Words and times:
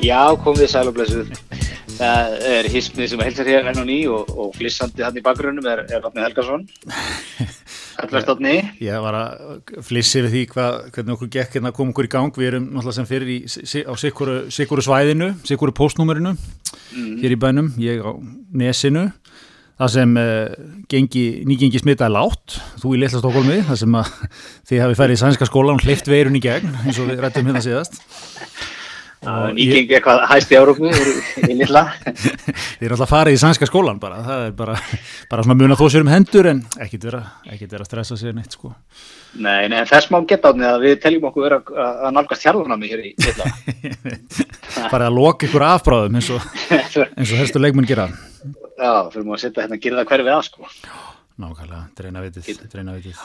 Já, 0.00 0.32
komið 0.40 0.70
sæl 0.72 0.88
og 0.88 0.94
blessuð. 0.96 1.28
Það 2.00 2.34
er 2.48 2.66
hismið 2.72 3.10
sem 3.12 3.20
helsar 3.20 3.48
hér 3.50 3.66
enn 3.68 3.80
og 3.82 3.84
ný 3.84 3.96
og, 4.08 4.30
og 4.32 4.54
flissandi 4.56 5.04
hann 5.04 5.18
í 5.20 5.22
bakgrunum 5.24 5.66
er, 5.68 5.82
er 5.92 6.06
Átni 6.08 6.22
Helgarsson. 6.24 6.62
Allveg 8.00 8.28
Átni. 8.32 8.54
Ég 8.80 9.04
var 9.04 9.18
að 9.18 9.74
flissi 9.84 10.22
við 10.24 10.32
því 10.32 10.44
hvað, 10.54 10.78
hvernig 10.94 11.16
okkur 11.18 11.30
gekk 11.36 11.58
hérna 11.58 11.74
að 11.74 11.76
koma 11.76 11.92
okkur 11.92 12.08
í 12.08 12.12
gang. 12.16 12.32
Við 12.40 12.48
erum 12.48 12.70
náttúrulega 12.70 12.96
sem 12.96 13.10
fyrir 13.10 13.34
í, 13.34 13.38
á 13.84 13.94
sikuru, 14.00 14.38
sikuru 14.56 14.86
svæðinu, 14.88 15.30
sikuru 15.44 15.76
postnúmerinu 15.76 16.32
hér 17.20 17.36
í 17.36 17.40
bænum, 17.44 17.70
ég 17.84 18.00
á 18.00 18.16
nesinu. 18.56 19.10
Það 19.80 19.94
sem 19.98 20.18
uh, 20.20 20.58
gengi, 20.92 21.28
nýgengi 21.48 21.80
smitaði 21.80 22.16
látt, 22.16 22.58
þú 22.80 22.96
í 22.96 23.04
litla 23.04 23.20
Stokkólmi, 23.20 23.62
það 23.68 23.84
sem 23.84 23.94
að 24.00 24.10
þið 24.68 24.82
hafi 24.86 24.98
færið 24.98 25.16
í 25.16 25.22
sænska 25.22 25.48
skólan 25.48 25.80
og 25.80 25.86
hleyft 25.86 26.08
veirun 26.08 26.36
í 26.36 26.42
gegn, 26.44 26.74
eins 26.84 27.00
og 27.00 27.08
við 27.08 27.24
rættum 27.24 27.48
hérna 27.48 27.64
síðast. 27.64 27.96
Nýgengi 29.20 29.98
eitthvað 29.98 30.22
hæst 30.30 30.52
í 30.54 30.56
Európu 30.56 30.88
í, 30.88 31.52
lilla. 31.52 31.82
Þið 32.78 32.86
eru 32.86 32.96
alltaf 32.96 33.10
farið 33.10 33.36
í 33.36 33.40
sænska 33.42 33.66
skólan 33.68 33.98
bara, 34.00 34.22
það 34.24 34.44
er 34.46 34.54
bara, 34.56 34.76
bara 35.28 35.44
svona 35.44 35.56
mun 35.60 35.74
að 35.74 35.82
þó 35.82 35.90
sér 35.92 36.06
um 36.06 36.12
hendur 36.12 36.48
en 36.48 36.62
ekkit 36.80 37.04
vera, 37.04 37.20
ekkit 37.44 37.74
vera 37.74 37.84
að 37.84 37.90
stressa 37.90 38.16
sér 38.16 38.38
neitt 38.38 38.56
sko. 38.56 38.72
Nei, 39.44 39.66
en 39.66 39.76
þess 39.90 40.08
má 40.14 40.18
geta 40.24 40.54
átni 40.54 40.64
að 40.64 40.86
við 40.86 40.96
teljum 41.04 41.28
okkur 41.28 41.46
vera 41.50 41.60
að 41.60 42.16
nálgast 42.16 42.46
þjálfarnami 42.46 42.92
hér 42.94 43.04
í 43.04 43.12
lilla. 43.20 43.52
Farið 44.94 45.06
að 45.10 45.20
loka 45.20 45.50
ykkur 45.50 45.66
afbráðum 45.68 46.16
eins 46.16 46.32
og, 46.32 46.50
eins 46.80 47.28
og 47.28 47.36
helstu 47.42 47.60
leikmenn 47.60 47.90
gera. 47.92 48.08
Já, 48.80 48.92
fyrir 49.12 49.28
maður 49.28 49.36
að 49.36 49.44
setja 49.44 49.66
hérna 49.66 49.76
að 49.76 49.84
gera 49.84 50.00
það 50.00 50.12
hverfið 50.14 50.36
að 50.38 50.44
sko. 50.48 50.72
Nákvæmlega, 51.44 51.84
dreina 52.00 52.24
vitið. 52.24 53.20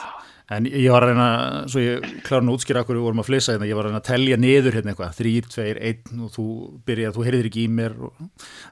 En 0.53 0.67
ég 0.69 0.91
var 0.93 1.01
að 1.01 1.09
reyna, 1.09 1.27
svo 1.73 1.81
ég 1.81 2.03
nú 2.45 2.53
að 2.53 2.59
útskýra 2.59 2.83
okkur 2.83 2.99
við 2.99 3.05
vorum 3.07 3.21
að 3.23 3.29
flissa 3.31 3.55
hérna, 3.55 3.65
ég 3.65 3.77
var 3.77 3.87
að 3.87 3.95
reyna 3.95 4.01
að 4.03 4.09
telja 4.11 4.37
niður 4.37 4.75
hérna 4.77 4.91
eitthvað, 4.91 5.15
þrýr, 5.17 5.47
tveir, 5.49 5.79
einn 5.89 6.19
og 6.21 6.33
þú 6.35 6.45
byrjaði, 6.85 7.15
þú 7.15 7.25
heyrðir 7.25 7.47
ekki 7.49 7.63
í 7.63 7.71
mér 7.79 7.95
og 7.97 8.19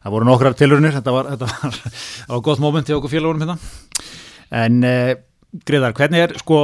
það 0.03 0.13
voru 0.13 0.27
nokkrar 0.29 0.57
tilurinnir, 0.59 0.93
þetta 0.99 1.15
var, 1.15 1.31
þetta 1.33 1.49
var, 1.49 1.79
var 2.35 2.43
gott 2.45 2.61
moment 2.61 2.85
til 2.85 2.99
okkur 2.99 3.13
félagunum 3.15 3.47
hérna. 3.47 3.57
En 4.53 4.77
eh, 4.85 5.15
Greðar, 5.65 5.93
hvernig 5.97 6.23
er, 6.27 6.35
sko, 6.41 6.59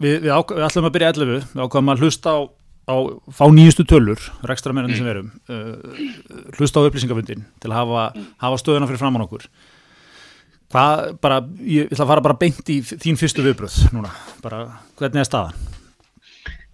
við, 0.00 0.18
við, 0.24 0.32
ákvað, 0.32 0.58
við 0.58 0.66
ætlum 0.70 0.88
að 0.88 0.96
byrja 0.96 1.12
11, 1.14 1.46
við 1.52 1.62
ákvaðum 1.66 1.92
að 1.92 2.02
hlusta 2.06 2.32
á, 2.32 2.38
á 2.88 2.96
fá 3.36 3.44
nýjustu 3.52 3.86
tölur, 3.88 4.26
rekstra 4.48 4.72
mennandi 4.76 4.98
sem 4.98 5.08
við 5.08 5.14
erum, 5.14 5.30
uh, 5.48 6.02
hlusta 6.58 6.80
á 6.80 6.86
upplýsingafundin 6.88 7.44
til 7.60 7.70
að 7.72 7.78
hafa, 7.78 8.08
hafa 8.44 8.60
stöðuna 8.60 8.88
fyrir 8.90 9.00
framann 9.00 9.24
okkur. 9.24 9.48
Hvað, 10.72 11.02
bara, 11.20 11.40
ég 11.68 11.90
ætla 11.92 12.06
að 12.06 12.10
fara 12.14 12.24
bara 12.24 12.38
beint 12.40 12.70
í 12.72 12.78
þín 12.80 13.18
fyrstu 13.20 13.44
viðbröð 13.44 13.74
núna, 13.92 14.08
bara, 14.44 14.62
hvernig 15.00 15.20
er 15.24 15.28
staðan? 15.28 15.52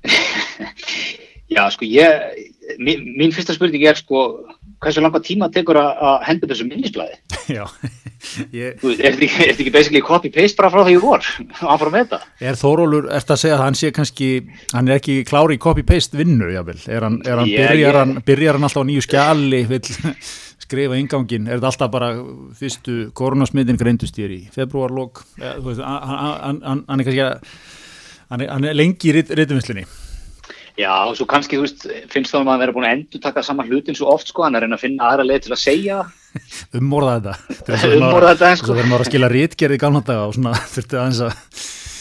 Já, 1.49 1.65
sko, 1.73 1.87
ég, 1.89 2.45
mín, 2.79 3.07
mín 3.17 3.33
fyrsta 3.33 3.55
spurning 3.57 3.83
er 3.89 3.97
sko, 3.97 4.19
hversu 4.85 5.01
langa 5.03 5.19
tíma 5.25 5.49
tekur 5.51 5.79
að 5.81 6.19
henda 6.29 6.49
þessu 6.51 6.67
minnisblæði? 6.69 7.17
Já, 7.57 7.65
ég, 8.61 8.77
Þú 8.83 8.93
Er 8.99 9.17
þetta 9.17 9.47
ekki, 9.55 9.73
basically 9.75 10.03
copy-paste 10.05 10.61
bara 10.61 10.71
frá 10.75 10.83
því 10.85 10.95
ég 10.99 11.03
vor? 11.07 11.25
Áfram 11.65 11.95
með 11.97 12.05
þetta? 12.05 12.21
er 12.51 12.59
Þórólur, 12.61 13.09
ert 13.17 13.33
að 13.35 13.41
segja 13.43 13.57
að 13.57 13.65
hann 13.65 13.79
sé 13.81 13.91
kannski, 13.97 14.29
hann 14.75 14.91
er 14.93 15.01
ekki 15.01 15.23
klári 15.29 15.57
í 15.57 15.63
copy-paste 15.65 16.21
vinnu, 16.21 16.51
jável, 16.53 16.77
er 16.87 17.09
hann, 17.09 17.19
er 17.25 17.41
hann, 17.41 17.49
Já, 17.51 17.63
byrjar, 17.65 17.81
ég- 17.83 17.99
hann, 18.03 18.15
byrjar 18.29 18.59
hann 18.61 18.69
alltaf 18.69 18.85
á 18.85 18.89
nýju 18.93 19.07
skjali, 19.09 19.63
vil 19.73 19.83
skrifa 20.69 20.99
ingangin, 21.01 21.49
er 21.49 21.59
þetta 21.59 21.71
alltaf 21.73 21.93
bara 21.93 22.11
fyrstu 22.59 22.99
koronasmiðin 23.17 23.81
greindust 23.81 24.19
þér 24.19 24.35
í 24.37 24.43
þú 25.63 25.71
veist, 25.71 25.81
hann, 25.81 26.85
er 26.85 27.09
kannski 27.09 27.25
að, 27.25 27.57
hann 28.35 28.69
er, 28.69 28.77
lengi 28.77 29.11
í 29.11 29.17
rítuminslinni. 29.17 29.89
Já, 30.79 30.93
og 31.09 31.17
svo 31.19 31.27
kannski, 31.27 31.59
þú 31.59 31.65
veist, 31.65 31.89
finnst 32.13 32.31
þá 32.31 32.39
að 32.39 32.45
maður 32.47 32.61
vera 32.63 32.75
búin 32.77 32.85
að 32.87 32.93
endur 32.95 33.23
taka 33.25 33.43
sama 33.43 33.65
hlutin 33.67 33.97
svo 33.99 34.13
oft, 34.13 34.29
sko, 34.31 34.45
hann 34.47 34.55
er 34.55 34.63
að 34.63 34.69
reyna 34.69 34.77
að 34.79 34.85
finna 34.85 35.09
aðra 35.09 35.25
leið 35.27 35.41
til 35.49 35.55
að 35.57 35.63
segja. 35.65 35.97
Ummorða 36.79 37.17
þetta. 37.17 37.81
Ummorða 37.97 38.31
þetta, 38.37 38.51
sko. 38.61 38.69
Svo 38.69 38.77
verður 38.77 38.93
maður 38.93 39.05
að 39.07 39.11
skila 39.11 39.31
rítgerði 39.33 39.81
gamla 39.83 40.05
daga 40.07 40.29
og 40.29 40.37
svona 40.37 40.55
þurfti 40.77 41.01
aðeins 41.01 41.23
að 41.27 41.41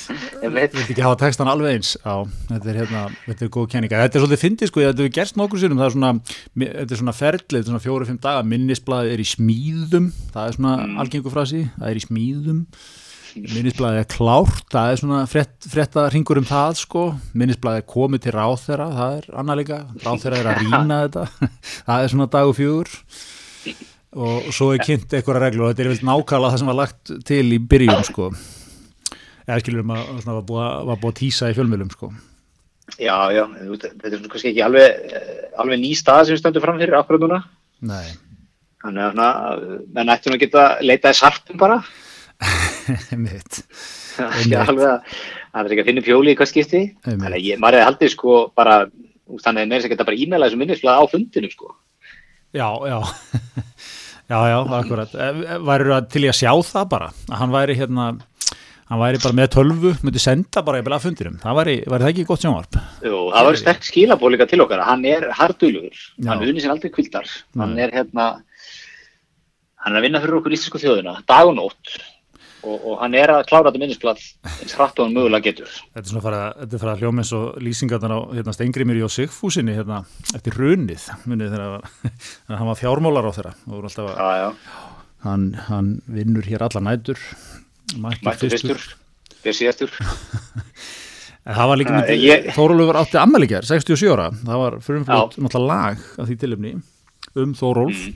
Ég 0.08 0.52
veit, 0.54 0.76
ekki 0.78 1.04
hafa 1.04 1.18
textan 1.20 1.50
alveg 1.52 1.78
eins. 1.78 1.96
Já, 2.00 2.28
þetta 2.52 2.70
er 2.72 2.78
hérna, 2.82 3.02
þetta 3.26 3.46
er 3.46 3.50
góð 3.54 3.66
kenninga 3.74 4.04
Þetta 4.04 4.20
er 4.20 4.24
svolítið 4.24 4.44
fyndið 4.44 4.70
sko, 4.72 4.84
þetta 4.84 5.04
hefur 5.04 5.16
gerst 5.18 5.40
nokkur 5.40 5.62
sérum 5.62 5.82
það 5.82 5.88
er 5.88 5.96
svona, 5.96 6.12
þetta 6.64 6.96
er 6.96 7.02
svona 7.02 7.16
ferlið, 7.18 7.50
þetta 7.50 7.64
er 7.64 7.72
svona 7.72 7.84
fjóru-fimm 7.84 8.22
daga. 8.24 8.46
Minnisblaðið 8.54 9.16
er 9.16 9.24
í 9.24 9.28
smíðum. 9.28 10.08
Það 10.34 10.44
er 10.44 10.58
svona 10.58 10.74
mm. 10.78 10.96
algengu 11.04 11.34
frasi, 11.34 11.64
það 11.76 11.92
er 11.92 12.00
í 12.00 12.06
smíðum. 12.06 12.64
Minnisblaðið 13.38 14.02
er 14.02 14.10
klárt. 14.14 14.66
Það 14.74 14.92
er 14.92 15.02
svona 15.02 15.22
frett, 15.30 15.70
fretta 15.74 16.08
ringur 16.14 16.42
um 16.42 16.48
það 16.48 16.82
sko, 16.82 17.06
minnisblaðið 17.38 17.84
er 17.84 17.88
komið 17.92 18.26
til 18.26 18.36
ráþera 18.38 18.90
það 18.96 19.18
er 19.20 19.30
annað 19.42 19.62
líka, 19.62 19.80
ráþera 20.06 20.42
er 20.42 20.52
að 20.54 20.62
rýna 20.64 21.00
þetta, 21.06 21.50
það 21.90 22.04
er 22.06 22.14
svona 22.14 22.30
dagu 22.38 22.58
fjögur. 22.58 22.94
Og 24.18 24.54
svo 24.56 24.72
er 24.74 24.82
kynnt 24.82 25.12
eitthvað 25.12 25.44
reglur. 25.44 25.68
Og 25.68 25.74
þetta 25.74 25.84
er 25.84 25.92
vel 25.92 26.08
nákvæmlega 26.08 26.54
það 26.54 26.62
sem 26.64 26.72
var 26.72 26.80
lagt 26.80 27.18
til 27.28 27.44
í 27.52 27.60
byrjun 27.62 28.08
sko 28.08 28.32
eða 29.48 29.60
skilur 29.64 29.84
um 29.86 29.94
að 29.96 30.06
svona 30.22 30.38
var 30.38 30.48
búið, 30.52 30.66
að- 30.68 30.88
tísa 31.22 31.50
í 31.52 31.56
fjölmjölum 31.58 31.92
sko. 31.94 32.12
já, 33.00 33.18
já, 33.36 33.44
þú 33.48 33.78
þetta 33.84 34.14
er 34.14 34.30
kannski 34.32 34.52
ekki 34.54 34.64
alveg, 34.64 35.12
eh, 35.12 35.44
alveg 35.60 35.80
ný 35.82 35.92
stað 35.96 36.26
sem 36.26 36.36
við 36.36 36.42
stöndum 36.44 36.64
fram 36.64 36.80
fyrir 36.80 36.98
akkurat 37.00 37.22
núna. 37.26 37.44
Nei, 37.82 38.08
Þannig 38.78 39.04
að, 39.04 39.12
svona, 39.18 39.30
menn 39.94 40.12
ættu 40.14 40.30
nú 40.30 40.36
að 40.38 40.44
geta 40.46 40.64
leitað 40.86 41.16
í 41.16 41.18
sartum 41.18 41.58
bara. 41.58 41.80
mitt. 43.26 43.58
Já, 44.48 44.62
alveg 44.64 44.86
að, 44.86 45.18
það 45.52 45.66
er 45.66 45.74
ekki 45.74 45.84
að 45.84 45.90
finna 45.90 46.04
pjóli 46.06 46.32
í 46.34 46.38
hvað 46.38 46.52
skipti. 46.52 46.82
Einmitt. 46.86 47.24
Þannig 47.26 47.38
að 47.40 47.48
ég, 47.48 47.60
maður 47.62 47.78
hefði 47.80 47.88
haldið, 47.90 48.12
sko, 48.14 48.36
bara, 48.58 48.76
þú 49.28 49.40
þannig 49.44 49.74
að 49.76 49.82
sem 49.84 49.94
geta 49.94 50.08
bara 50.08 50.22
e-maila 50.22 50.48
þessu 50.48 50.62
minnisblað 50.62 51.02
á 51.02 51.04
fundinu, 51.12 51.52
sko. 51.52 51.74
Já, 52.56 52.70
já. 52.88 53.00
já, 54.32 54.40
já, 54.54 54.58
akkurat. 54.80 55.18
Væri 55.68 55.94
að 55.98 56.10
til 56.14 56.24
í 56.24 56.32
að 56.32 56.40
sjá 56.40 56.52
það 56.72 56.90
bara, 56.94 57.12
að 57.28 57.38
hann 57.42 57.56
væri 57.58 57.78
hérna, 57.82 58.08
hann 58.88 59.02
væri 59.02 59.22
bara 59.24 59.36
með 59.36 59.50
tölvu, 59.58 59.94
myndi 60.06 60.22
senda 60.24 60.64
bara 60.66 60.80
í 60.80 60.86
að 60.86 61.06
fundinum. 61.06 61.38
Það 61.44 61.58
væri, 61.60 61.78
væri 61.84 62.06
það 62.06 62.12
ekki 62.14 62.28
gott 62.30 62.44
sjónvarp? 62.44 62.82
Jú, 63.04 63.22
það 63.36 63.48
var 63.50 63.62
sterk 63.62 63.88
skilaból 63.88 64.34
líka 64.34 64.48
til 64.50 64.62
okkar. 64.64 64.84
Hann 64.88 65.08
er 65.10 65.30
hardulugur, 65.36 66.04
hann 66.28 66.44
unni 66.46 66.64
sér 66.64 66.76
aldrei 66.76 66.94
kvildar. 66.96 67.32
Hann 67.60 67.76
er 67.84 67.96
hérna, 67.96 68.28
hann 69.84 69.96
er 69.96 70.02
að 70.02 70.08
vinna 70.08 70.22
fyrir 70.24 70.40
okkur 70.40 70.56
íslensku 70.56 70.84
þjóðina, 70.84 71.18
dag 71.28 71.50
og 71.50 71.58
nótt. 71.60 71.98
Og, 72.68 72.80
og 72.90 72.96
hann 73.00 73.14
er 73.16 73.32
að 73.32 73.44
klára 73.48 73.70
þetta 73.70 73.80
minnisblad 73.80 74.22
eins 74.50 74.74
hratt 74.76 74.98
og 74.98 75.06
hann 75.06 75.14
mögulega 75.16 75.46
getur. 75.46 75.70
Þetta 75.94 76.02
er 76.02 76.10
svona 76.10 76.40
að, 76.58 76.74
að 76.90 77.04
hljóma 77.04 77.24
eins 77.24 77.32
og 77.38 77.60
lýsingarnar 77.64 78.16
á 78.18 78.20
hérna, 78.34 78.56
Steingrimir 78.56 78.98
Jó 79.00 79.08
Sigfúsinni 79.14 79.76
hérna, 79.78 80.02
eftir 80.36 80.58
runið, 80.58 81.06
munið 81.30 81.54
þegar 81.54 82.58
hann 82.58 82.72
var 82.72 82.80
fjármólar 82.82 83.30
á 83.30 83.32
þeirra. 83.38 83.54
Hann, 85.24 85.46
hann 85.70 85.94
vinnur 86.12 86.50
hér 86.50 86.66
alla 86.66 86.82
nætur, 86.90 87.22
mættu 87.96 88.50
fyrstur, 88.52 88.82
fyrir 89.42 89.56
síðastur. 89.62 89.94
Það 91.48 91.68
var 91.72 91.80
líka 91.80 92.00
ég- 92.12 92.48
Þórólfur 92.58 92.98
átti 93.00 93.20
ammælikjar, 93.22 93.64
67 93.64 94.10
ára, 94.12 94.26
það 94.44 94.58
var 94.66 94.74
fyrir 94.84 95.06
Já. 95.08 95.22
náttúrulega 95.40 95.68
lag 95.70 96.02
af 96.20 96.28
því 96.28 96.36
tilumni 96.42 96.74
um 97.40 97.54
Þórólf 97.56 98.08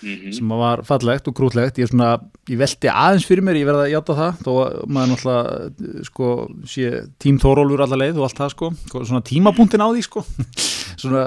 Mhm. 0.00 0.32
sem 0.32 0.48
var 0.48 0.80
fallegt 0.88 1.26
og 1.28 1.34
krútlegt, 1.36 1.76
ég, 1.76 1.90
svona, 1.90 2.14
ég 2.48 2.56
velti 2.56 2.88
aðeins 2.88 3.26
fyrir 3.28 3.42
mér, 3.44 3.58
ég 3.60 3.66
verða 3.68 3.82
að 3.84 3.90
játa 3.92 4.14
það, 4.16 4.38
þó 4.46 4.52
að 4.56 4.86
maður 4.88 5.10
náttúrulega 5.12 6.04
sko, 6.08 6.28
sé 6.64 6.86
tím 7.20 7.36
Þórólfur 7.42 7.82
alla 7.84 7.98
leið 8.00 8.16
og 8.16 8.24
allt 8.24 8.38
það 8.40 8.50
sko, 8.54 8.70
svona 9.04 9.20
tímapunktin 9.28 9.84
á 9.84 9.88
því 9.92 10.02
sko, 10.06 10.24
svona 11.02 11.24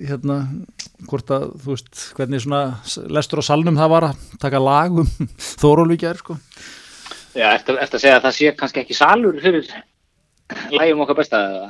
hérna, 0.00 0.38
hvort 1.10 1.28
að 1.28 1.44
þú 1.60 1.74
veist, 1.74 1.92
hvernig 2.16 2.40
svona 2.40 2.62
lestur 3.12 3.42
á 3.42 3.50
salnum 3.50 3.76
það 3.76 3.92
var 3.92 4.02
að 4.14 4.16
taka 4.40 4.62
lag 4.64 4.96
um 4.96 5.10
gerð 6.00 6.22
sko. 6.24 6.38
Já, 7.36 7.46
eftir, 7.54 7.78
eftir 7.78 7.98
að 7.98 8.02
segja 8.04 8.18
að 8.18 8.26
það 8.26 8.36
sé 8.36 8.52
kannski 8.58 8.82
ekki 8.82 8.96
salur 8.98 9.40
fyrir 9.42 9.68
lægjum 10.74 11.02
okkar 11.04 11.18
besta 11.20 11.40
eða? 11.46 11.68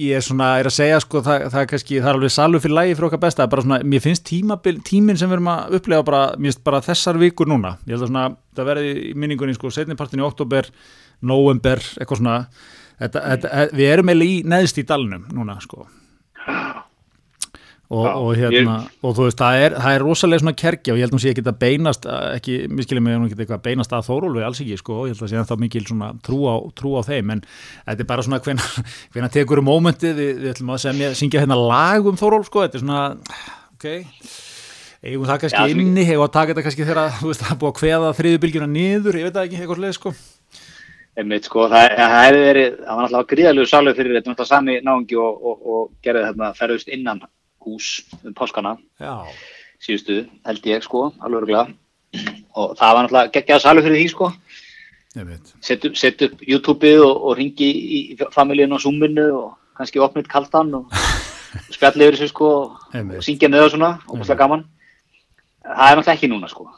ég 0.00 0.16
er 0.16 0.24
svona, 0.24 0.48
er 0.58 0.66
að 0.70 0.74
segja 0.74 0.98
sko, 1.04 1.20
það, 1.22 1.44
það 1.52 1.60
er 1.60 1.68
kannski, 1.70 2.00
það 2.00 2.10
er 2.10 2.18
alveg 2.18 2.34
salur 2.34 2.64
fyrir 2.64 2.76
lægi 2.78 2.96
fyrir 2.96 3.08
okkar 3.10 3.22
besta, 3.22 3.46
bara 3.52 3.64
svona, 3.66 3.78
mér 3.92 4.02
finnst 4.02 4.24
tímabil, 4.26 4.80
tíminn 4.86 5.20
sem 5.20 5.30
við 5.30 5.38
erum 5.38 5.52
að 5.52 5.78
upplega 5.78 6.06
bara, 6.08 6.24
mér 6.38 6.50
finnst 6.50 6.64
bara 6.66 6.82
þessar 6.88 7.20
vikur 7.20 7.50
núna, 7.50 7.76
ég 7.84 7.94
held 7.94 8.06
að 8.08 8.10
svona, 8.10 8.26
það 8.58 8.70
verði 8.72 8.90
í 9.10 9.14
minningunni 9.14 9.54
sko, 9.58 9.70
setnipartin 9.76 10.24
í 10.24 10.26
oktober 10.26 10.72
november, 11.20 11.84
eitthvað 12.00 12.22
svona. 12.22 12.36
Þetta, 13.00 13.24
þetta, 13.28 13.64
við 13.76 13.94
erum 13.94 14.12
eiginlega 14.12 14.34
í 14.34 14.42
neðst 14.56 14.80
í 14.82 14.88
dalnum 14.88 15.28
núna 15.32 15.60
sko 15.62 15.86
og, 17.90 18.04
Já, 18.06 18.12
og 18.14 18.36
hérna 18.38 18.74
og 19.02 19.14
þú 19.18 19.24
veist, 19.26 19.38
það 19.40 19.60
er, 19.64 19.74
það 19.82 19.96
er 19.96 20.04
rosalega 20.04 20.42
svona 20.44 20.58
kerkja 20.60 20.92
og 20.92 20.98
ég 20.98 21.02
held 21.02 21.10
að 21.10 21.16
hún 21.16 21.22
sé 21.24 21.30
ekki 21.32 21.42
að 21.42 21.56
beinast 21.58 22.04
ekki, 22.06 22.58
miskilum 22.70 23.02
mig, 23.06 23.16
hún 23.18 23.26
ekki 23.26 23.38
eitthvað 23.40 23.56
að 23.56 23.64
beinast 23.64 23.94
að 23.96 24.04
Þórólfi 24.06 24.44
alls 24.46 24.60
ekki, 24.62 24.76
sko, 24.78 24.98
ég 25.08 25.16
held 25.16 25.24
að 25.26 25.32
sé 25.32 25.40
ennþá 25.40 25.56
mikil 25.58 25.82
svona 25.88 26.10
trú 26.26 26.38
á, 26.46 26.54
trú 26.78 26.92
á 26.94 27.02
þeim, 27.02 27.32
en 27.34 27.42
þetta 27.88 28.04
er 28.04 28.10
bara 28.12 28.26
svona 28.26 28.38
hvenær 29.16 29.34
tekur 29.34 29.62
um 29.62 29.66
mómentið 29.66 30.22
við, 30.22 30.30
við 30.44 30.52
ætlum 30.52 30.70
að 30.76 30.84
semja, 30.84 31.08
syngja 31.18 31.42
hérna 31.42 31.58
lag 31.58 32.06
um 32.06 32.20
Þórólf, 32.20 32.46
sko, 32.46 32.62
þetta 32.62 32.78
er 32.78 32.84
svona 32.84 33.02
ok, 33.74 33.88
eigum 35.02 35.26
það 35.26 35.42
kannski 35.42 35.64
Já, 35.64 35.74
inni, 35.74 36.06
eigum 36.06 36.28
að 36.28 36.34
taka 36.38 36.54
þetta 36.54 36.66
kannski 36.68 36.86
þegar 36.92 37.18
þú 37.18 37.32
veist, 37.32 37.42
það 37.42 37.56
er 37.56 37.60
búið 37.64 37.72
að 37.72 37.80
kveða 37.80 38.14
þriðubilgjuna 38.20 38.70
niður, 38.70 39.18
ég 39.18 39.26
veit 39.26 39.34
það 39.34 39.50
ekki, 39.50 39.60
eitthvað 39.64 39.82
sleið, 39.82 39.98
sko. 39.98 40.14
Einmitt, 41.18 41.50
sko, 41.50 41.66
það, 41.66 41.90
það 41.98 42.12
hefði 42.14 42.42
verið, 42.46 42.74
það 42.86 42.94
var 42.94 43.02
náttúrulega 43.02 43.30
gríðalegu 43.34 43.66
salur 43.66 43.96
fyrir 43.98 44.14
þetta 44.14 44.30
náttúrulega 44.30 44.50
sami 44.52 44.76
náungi 44.86 45.16
og, 45.18 45.40
og, 45.50 45.64
og 45.74 45.88
gerði 46.06 46.22
þarna 46.28 46.50
ferðust 46.54 46.92
innan 46.94 47.24
hús 47.64 47.90
um 48.24 48.34
páskana 48.36 48.76
síðustu, 49.80 50.24
held 50.46 50.66
ég 50.68 50.82
sko, 50.84 51.10
alveg 51.20 51.42
örgulega 51.42 51.66
og 52.58 52.74
það 52.78 52.94
var 52.96 53.04
náttúrulega 53.06 53.32
geggjað 53.36 53.62
salur 53.62 53.84
fyrir 53.86 54.00
því 54.00 54.08
sko. 54.12 54.28
Ég 55.16 55.26
veit. 55.26 55.52
set 55.64 55.84
upp, 55.88 55.96
set 55.98 56.22
upp 56.26 56.42
YouTube-ið 56.46 57.00
og, 57.02 57.22
og 57.30 57.36
ringi 57.38 57.68
í 57.70 58.00
familíun 58.34 58.74
á 58.74 58.78
Zoom-inu 58.82 59.24
og 59.34 59.48
kannski 59.78 60.02
opnið 60.02 60.28
kaldan 60.30 60.74
og, 60.78 60.90
og 61.68 61.74
spjalli 61.74 62.06
yfir 62.06 62.18
þessu 62.18 62.30
sko 62.30 62.50
og, 62.60 62.76
Einmitt. 62.94 63.18
og 63.18 63.26
syngja 63.26 63.50
með 63.50 63.64
það 63.64 63.72
svona. 63.74 63.90
Og 64.06 64.18
búinlega 64.20 64.38
gaman. 64.42 64.64
Það 65.64 65.86
er 65.86 65.98
náttúrulega 65.98 66.16
ekki 66.18 66.30
núna 66.30 66.50
sko. 66.50 66.68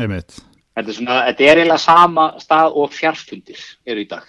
Veit. 0.00 0.40
þetta 0.74 0.88
er 0.88 0.96
svona, 0.96 1.18
þetta 1.28 1.44
er 1.46 1.60
eiginlega 1.60 1.82
sama 1.84 2.26
stað 2.42 2.78
og 2.80 2.94
fjarfundir 2.94 3.62
eru 3.86 4.02
í 4.02 4.08
dag. 4.10 4.26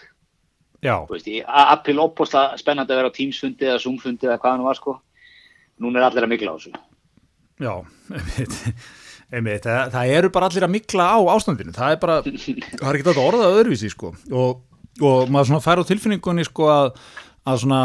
Já, 0.81 0.95
veist, 1.09 1.27
í 1.29 1.41
A- 1.45 1.69
Apple 1.75 2.01
opposla 2.01 2.47
spennandi 2.57 2.93
að 2.93 3.01
vera 3.03 3.09
á 3.13 3.15
Teams-fundi 3.15 3.67
eða 3.69 3.81
Zoom-fundi 3.83 4.25
eða 4.25 4.39
hvað 4.41 4.55
hann 4.55 4.65
var 4.65 4.77
sko 4.79 4.95
núna 5.81 6.01
er 6.01 6.07
allir 6.09 6.27
að 6.27 6.33
mikla 6.33 6.53
á 6.53 6.55
þessu. 6.57 6.73
Já, 7.61 7.73
einmitt. 8.17 8.59
Einmitt, 9.31 9.63
það, 9.63 9.93
það 9.93 10.13
eru 10.17 10.29
bara 10.35 10.47
allir 10.49 10.65
að 10.67 10.73
mikla 10.73 11.07
á 11.07 11.19
ástandinu, 11.31 11.71
það 11.75 11.93
er 11.93 11.99
bara, 12.01 12.19
það 12.27 12.87
er 12.89 12.97
ekki 12.97 13.07
þetta 13.07 13.23
orðað 13.23 13.57
öðruvísi 13.61 13.91
sko. 13.93 14.11
Og, 14.35 14.63
og 14.99 15.31
maður 15.31 15.53
svona 15.53 15.63
fær 15.63 15.79
á 15.79 15.87
tilfinningunni 15.87 16.43
sko 16.49 16.67
að, 16.67 16.89
að 17.47 17.61
svona, 17.61 17.79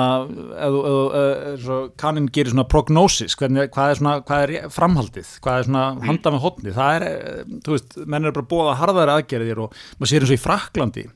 eða, 0.67 0.81
eða, 0.91 1.23
eða 1.53 1.79
kannin 2.03 2.27
gerir 2.35 2.51
svona 2.51 2.67
prognosis, 2.73 3.39
hvernig, 3.39 3.71
hvað 3.77 3.93
er 3.93 4.01
svona, 4.01 4.17
hvað 4.27 4.43
er 4.43 4.75
framhaldið, 4.75 5.31
hvað 5.45 5.61
er 5.61 5.69
svona 5.69 5.85
handa 6.09 6.35
með 6.35 6.45
hotni, 6.49 6.75
það 6.75 6.99
er, 6.99 7.07
eh, 7.13 7.57
þú 7.63 7.77
veist, 7.77 7.97
menn 8.03 8.27
er 8.27 8.35
bara 8.41 8.51
búið 8.51 8.73
að 8.73 8.81
harðari 8.83 9.15
aðgerðir 9.21 9.63
og 9.69 9.79
maður 10.01 10.13
sér 10.13 10.27
eins 10.27 10.35
og 10.35 10.41
í 10.41 10.45
Fraklandi 10.49 11.07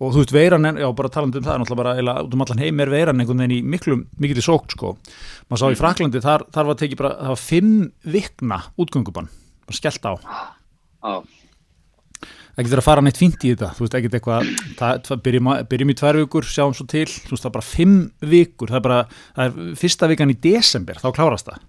og 0.00 0.14
þú 0.14 0.22
veist, 0.22 0.34
veiran, 0.34 0.66
já, 0.80 0.88
bara 0.96 1.12
talandi 1.12 1.40
um 1.40 1.46
það, 1.46 1.60
náttúrulega 1.62 1.82
bara, 1.82 1.94
eða 2.00 2.16
út 2.24 2.34
um 2.34 2.44
allan 2.44 2.62
heim 2.64 2.82
er 2.82 2.92
veiran 2.92 3.22
einhvern 3.22 3.44
veginn 3.44 3.56
í 3.58 3.60
miklu, 3.74 4.00
mikil 4.22 4.40
í 4.40 4.44
sókt, 4.44 4.74
sko. 4.74 4.96
Maður 5.48 5.62
sá 5.62 5.66
í 5.70 5.78
Fraklandi, 5.78 6.22
þar, 6.24 6.46
þar 6.54 6.68
var 6.70 6.80
tekið 6.80 7.00
bara, 7.00 7.14
það 7.20 7.32
var 7.34 7.42
fimm 7.44 7.78
vikna 8.16 8.60
útgöngubann, 8.80 9.30
bara 9.68 9.78
skellt 9.78 10.08
á. 10.10 10.12
Ekki 12.54 12.70
þeirra 12.70 12.82
að 12.84 12.86
fara 12.86 13.02
neitt 13.02 13.18
fínt 13.18 13.42
í 13.42 13.50
þetta, 13.50 13.72
þú 13.74 13.82
veist, 13.82 13.94
ekkert 13.98 14.16
eitthvað, 14.20 15.14
byrjum, 15.24 15.48
byrjum 15.70 15.90
í 15.90 15.96
tvær 15.98 16.18
vikur, 16.20 16.46
sjáum 16.46 16.74
svo 16.78 16.86
til, 16.90 17.08
þú 17.10 17.34
veist, 17.34 17.42
það 17.42 17.50
er 17.50 17.54
bara 17.56 17.66
fimm 17.66 17.96
vikur, 18.30 18.70
það 18.70 18.78
er 18.78 18.84
bara, 18.84 18.98
það 19.34 19.48
er 19.48 19.78
fyrsta 19.80 20.10
vikan 20.12 20.30
í 20.30 20.36
desember, 20.38 21.00
þá 21.02 21.08
klárast 21.16 21.50
það. 21.50 21.64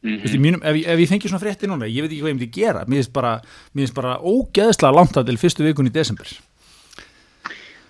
Þú 0.00 0.14
veist, 0.22 0.36
í 0.38 0.40
mínum, 0.40 0.62
ef, 0.62 0.78
ef 0.86 1.02
ég 1.02 1.10
fengi 1.10 1.28
svona 1.28 1.42
frétti 1.42 1.68
núna, 1.68 1.88
ég 1.90 2.06
veit 2.06 2.12
ekki 2.12 2.22
hvað 2.22 2.30
ég 2.30 2.38
myndi 2.38 2.50
gera, 2.54 2.84
mér 2.86 3.02
finnst 3.02 3.12
bara, 3.18 3.32
bara 3.98 4.14
ógeðslega 4.22 4.94
langt 4.96 5.18
að 5.18 5.32
til 5.32 5.40
fyrstu 5.42 5.66
vikun 5.66 5.90
í 5.90 5.92
desember. 5.98 6.30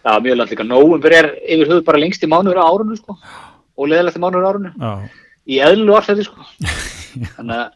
Það 0.00 0.14
var 0.14 0.25
mjög 0.26 0.41
langt 0.41 0.55
líka. 0.55 0.67
Nóvumber 0.69 1.17
er 1.17 1.31
yfir 1.44 1.70
höfuð 1.70 1.85
bara 1.87 2.02
lengst 2.02 2.25
í 2.25 2.31
mánuður 2.31 2.62
á 2.62 2.69
árunu 2.70 2.97
sko 2.99 3.17
og 3.81 3.91
leðilegt 3.91 4.19
í 4.19 4.25
mánuður 4.25 4.47
á 4.47 4.50
árunu 4.50 4.73
Já, 4.75 4.93
í 5.47 5.61
eðlu 5.67 5.97
ársæti 5.99 6.26
sko. 6.26 6.44
Þannig 7.37 7.56
að 7.56 7.70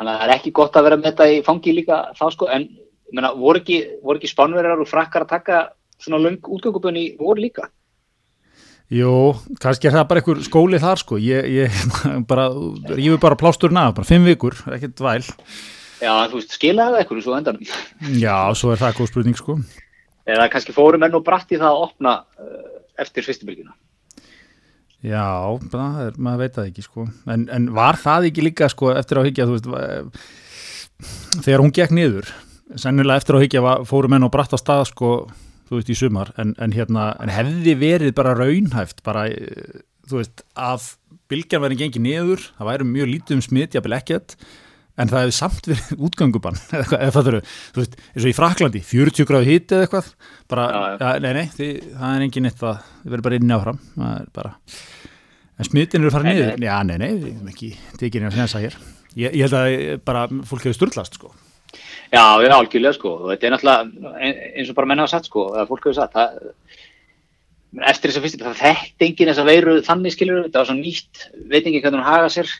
þannig 0.00 0.14
að 0.14 0.20
það 0.20 0.24
er 0.26 0.34
ekki 0.38 0.54
gott 0.56 0.78
að 0.78 0.86
vera 0.86 0.96
með 0.96 1.10
þetta 1.10 1.26
í 1.28 1.42
fangi 1.44 1.74
líka 1.76 1.98
þá 2.16 2.24
sko 2.32 2.46
en 2.48 2.62
ég 2.64 3.16
meina, 3.16 3.34
voru 3.36 3.60
ekki, 3.60 3.82
ekki 4.14 4.30
spánverjar 4.30 4.80
og 4.80 4.88
frakkar 4.88 5.26
að 5.26 5.34
taka 5.34 5.58
svona 6.00 6.22
löng 6.22 6.40
útgöngubunni 6.40 7.10
voru 7.18 7.44
líka? 7.44 7.68
Jú, 8.90 9.36
kannski 9.62 9.86
er 9.86 9.94
það 9.94 10.06
bara 10.10 10.22
einhver 10.22 10.40
skóli 10.42 10.80
þar 10.82 11.02
sko, 11.02 11.18
ég, 11.22 11.46
ég 11.52 11.82
bara, 12.30 12.48
ég 12.96 13.12
vil 13.12 13.20
bara 13.22 13.38
plásturna 13.38 13.90
af, 13.90 13.98
bara 14.00 14.08
fimm 14.08 14.24
vikur, 14.26 14.56
ekkert 14.72 15.04
væl. 15.04 15.28
já 16.00 16.10
þú 16.32 16.40
veist 16.40 16.56
skilaði 16.56 16.96
það 16.96 17.02
eitthvað 17.02 17.22
svo 17.26 17.36
á 17.36 17.38
endanum. 17.38 17.76
Já, 18.18 18.38
svo 18.58 18.72
er 18.72 18.80
það 18.80 18.98
góð 18.98 19.12
spurning 19.12 19.38
sko. 19.38 19.58
Eða 20.28 20.48
kannski 20.52 20.74
fórum 20.76 21.06
enn 21.06 21.16
og 21.16 21.24
bratt 21.26 21.52
í 21.52 21.60
það 21.60 21.70
að 21.70 21.84
opna 21.86 22.16
uh, 22.40 22.82
eftir 23.00 23.26
fyrstubylgina 23.26 23.72
Já, 25.00 25.56
er, 25.56 26.16
maður 26.20 26.40
veit 26.42 26.56
það 26.58 26.66
ekki 26.68 26.82
sko. 26.84 27.06
En, 27.32 27.46
en 27.48 27.70
var 27.76 27.96
það 27.96 28.26
ekki 28.28 28.44
líka 28.44 28.68
sko 28.68 28.90
eftir 28.92 29.16
á 29.16 29.24
higgja, 29.24 29.46
veist, 29.48 29.68
þegar 31.40 31.62
hún 31.64 31.72
gekk 31.72 31.94
niður, 31.96 32.28
sennilega 32.76 33.22
eftir 33.22 33.38
á 33.40 33.42
higgja 33.42 33.76
fóru 33.88 34.10
menn 34.12 34.26
og 34.26 34.32
bratt 34.34 34.52
á 34.52 34.60
stað 34.60 34.90
sko, 34.90 35.14
þú 35.70 35.78
veist, 35.78 35.92
í 35.92 35.96
sumar, 35.96 36.34
en, 36.40 36.52
en 36.60 36.76
hérna, 36.76 37.14
en 37.22 37.32
hefði 37.32 37.76
verið 37.80 38.12
bara 38.18 38.36
raunhæft, 38.36 39.00
bara, 39.06 39.24
eh, 39.32 39.80
þú 40.10 40.20
veist, 40.20 40.44
að 40.52 40.90
bylgjan 41.32 41.64
verið 41.64 41.84
gengið 41.86 42.04
niður, 42.04 42.44
það 42.58 42.70
væri 42.74 42.90
mjög 42.90 43.10
lítið 43.14 43.38
um 43.38 43.44
smitt, 43.46 43.78
jafnvel 43.78 43.96
ekkert, 43.96 44.36
en 45.00 45.10
það 45.10 45.22
hefði 45.24 45.34
samt 45.38 45.68
verið 45.70 45.90
útgöngubann, 46.08 46.58
eða 46.70 46.80
eitthvað, 46.84 47.04
það 47.16 47.30
eru, 47.32 47.40
þú 47.74 47.82
veist, 47.82 47.98
eins 48.12 48.24
og 48.26 48.30
í 48.30 48.36
Fraklandi, 48.38 48.82
40 48.92 49.28
gráð 49.30 49.48
hitt 49.50 49.74
eða 49.76 49.86
eitthvað, 49.88 50.08
bara, 50.52 50.68
Já, 50.70 50.80
já. 50.80 50.96
ja, 51.00 51.12
nei, 51.24 51.32
nei, 51.40 51.44
því, 51.56 51.68
það 51.98 52.16
er 52.20 52.24
engin 52.28 52.50
eitt 52.50 52.64
að, 52.70 52.80
þið 53.04 53.14
verður 53.16 53.26
bara 53.28 53.40
inni 53.40 53.56
áfram, 53.58 53.82
er 54.12 54.24
bara, 54.40 54.54
en 55.60 55.68
smittin 55.70 56.04
eru 56.06 56.14
farið 56.14 56.30
niður, 56.34 56.64
já, 56.68 56.74
nei, 56.88 56.96
nei, 57.04 57.10
við 57.16 57.28
erum 57.34 57.52
ekki 57.54 57.70
tekið 58.00 58.24
neina 58.26 58.34
sensa 58.38 58.62
hér, 58.64 58.76
ég, 59.18 59.34
ég 59.40 59.46
held 59.48 59.58
að 59.60 59.78
bara 60.08 60.26
fólk 60.48 60.66
hefur 60.68 60.78
sturlast, 60.82 61.20
sko, 61.20 61.32
Já, 62.10 62.24
já, 62.42 62.50
algjörlega 62.56 62.96
sko. 62.96 63.10
Þetta 63.30 63.46
er 63.46 63.52
náttúrulega 63.54 64.14
ein- 64.26 64.38
eins 64.58 64.70
og 64.72 64.74
bara 64.74 64.88
menn 64.90 64.98
hafa 64.98 65.12
sagt 65.12 65.28
sko 65.28 65.44
fólk 65.68 65.84
hefur 65.86 65.94
sagt 65.94 66.16
það, 66.16 66.40
eftir 67.86 68.10
þess 68.10 68.18
að 68.18 68.24
fyrst 68.24 68.40
það 68.42 68.56
þekkt 68.64 69.04
enginn 69.06 69.28
þess 69.30 69.42
að 69.44 69.50
veiru 69.52 69.74
þannig 69.86 70.14
skilur 70.16 70.40
þetta 70.48 70.58
var 70.64 70.68
svo 70.72 70.74
nýtt, 70.80 71.20
veit 71.52 71.60
ekki 71.70 71.82
hvernig 71.84 72.00
hún 72.00 72.08
haga 72.08 72.32
sér 72.34 72.50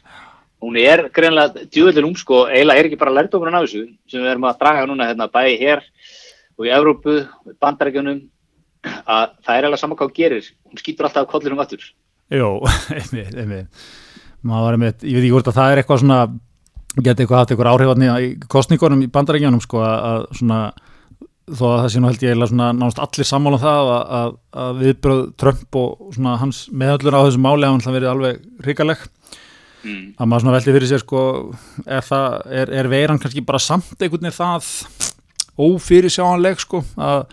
hún 0.60 0.76
er 0.80 1.06
greinlega 1.14 1.64
djúvöldur 1.72 2.08
um 2.08 2.16
sko, 2.18 2.44
eiginlega 2.50 2.82
er 2.82 2.90
ekki 2.90 3.00
bara 3.00 3.14
lærdómurinn 3.16 3.56
af 3.56 3.64
þessu 3.66 3.86
sem 4.10 4.20
við 4.20 4.32
erum 4.34 4.48
að 4.50 4.60
draga 4.60 4.88
núna 4.88 5.08
hérna 5.08 5.30
bæði 5.32 5.56
hér 5.62 5.86
og 6.60 6.68
í 6.68 6.74
Evrópu, 6.76 7.16
bandarækjunum 7.62 8.20
að 8.84 9.32
það 9.40 9.54
er 9.54 9.64
eiginlega 9.64 9.80
sama 9.80 9.96
hvað 9.96 10.10
hún 10.10 10.18
gerir 10.20 10.52
hún 10.68 10.82
skýtur 10.82 11.08
alltaf 11.08 11.26
af 11.26 11.32
kollinum 11.32 11.62
aftur 11.64 11.88
Jó, 12.30 12.60
einmitt, 12.94 13.34
einmitt. 13.34 13.88
Einmitt, 14.46 15.02
ég 15.02 15.16
veit 15.16 15.24
ekki 15.24 15.32
hvort 15.34 15.50
að 15.50 15.56
það 15.56 15.72
er 15.72 15.80
eitthvað 15.80 16.02
svona, 16.04 16.20
geti 17.00 17.24
eitthvað 17.24 17.40
haft 17.40 17.50
eitthvað 17.54 17.72
áhrifatni 17.72 18.12
í 18.22 18.30
kostningunum 18.52 19.02
í 19.02 19.10
bandarækjanum 19.12 19.62
sko 19.64 19.82
að, 19.82 19.96
að 20.10 20.38
svona, 20.38 20.60
þó 21.50 21.64
að 21.72 21.80
það 21.80 21.88
sé 21.92 22.00
nú 22.00 22.10
held 22.10 22.22
ég 22.22 22.30
eiginlega 22.30 22.52
svona 22.52 22.68
nánast 22.76 23.02
allir 23.02 23.28
sammála 23.28 23.58
um 23.58 23.64
það 23.64 23.90
að, 23.96 24.04
að, 24.20 24.36
að 24.64 24.80
viðbröð 24.84 25.22
Trump 25.42 25.80
og 25.82 26.14
svona 26.14 26.36
hans 26.40 26.62
meðallur 26.70 27.18
á 27.18 27.24
þessu 27.26 27.42
máli 27.42 27.70
hafa 27.70 28.86
hann. 28.86 29.08
Mm. 29.84 30.02
Að 30.16 30.30
maður 30.30 30.44
svona 30.44 30.56
veldi 30.56 30.74
fyrir 30.76 30.90
sér 30.90 31.04
sko, 31.04 31.22
er, 31.86 32.04
það, 32.06 32.36
er, 32.62 32.74
er 32.80 32.90
veiran 32.92 33.20
kannski 33.22 33.44
bara 33.46 33.62
samt 33.62 33.96
einhvern 33.96 34.28
veginn 34.28 34.38
það 34.38 34.72
ófyrir 35.60 36.12
sjáanleg 36.12 36.60
sko 36.62 36.82
að 36.96 37.24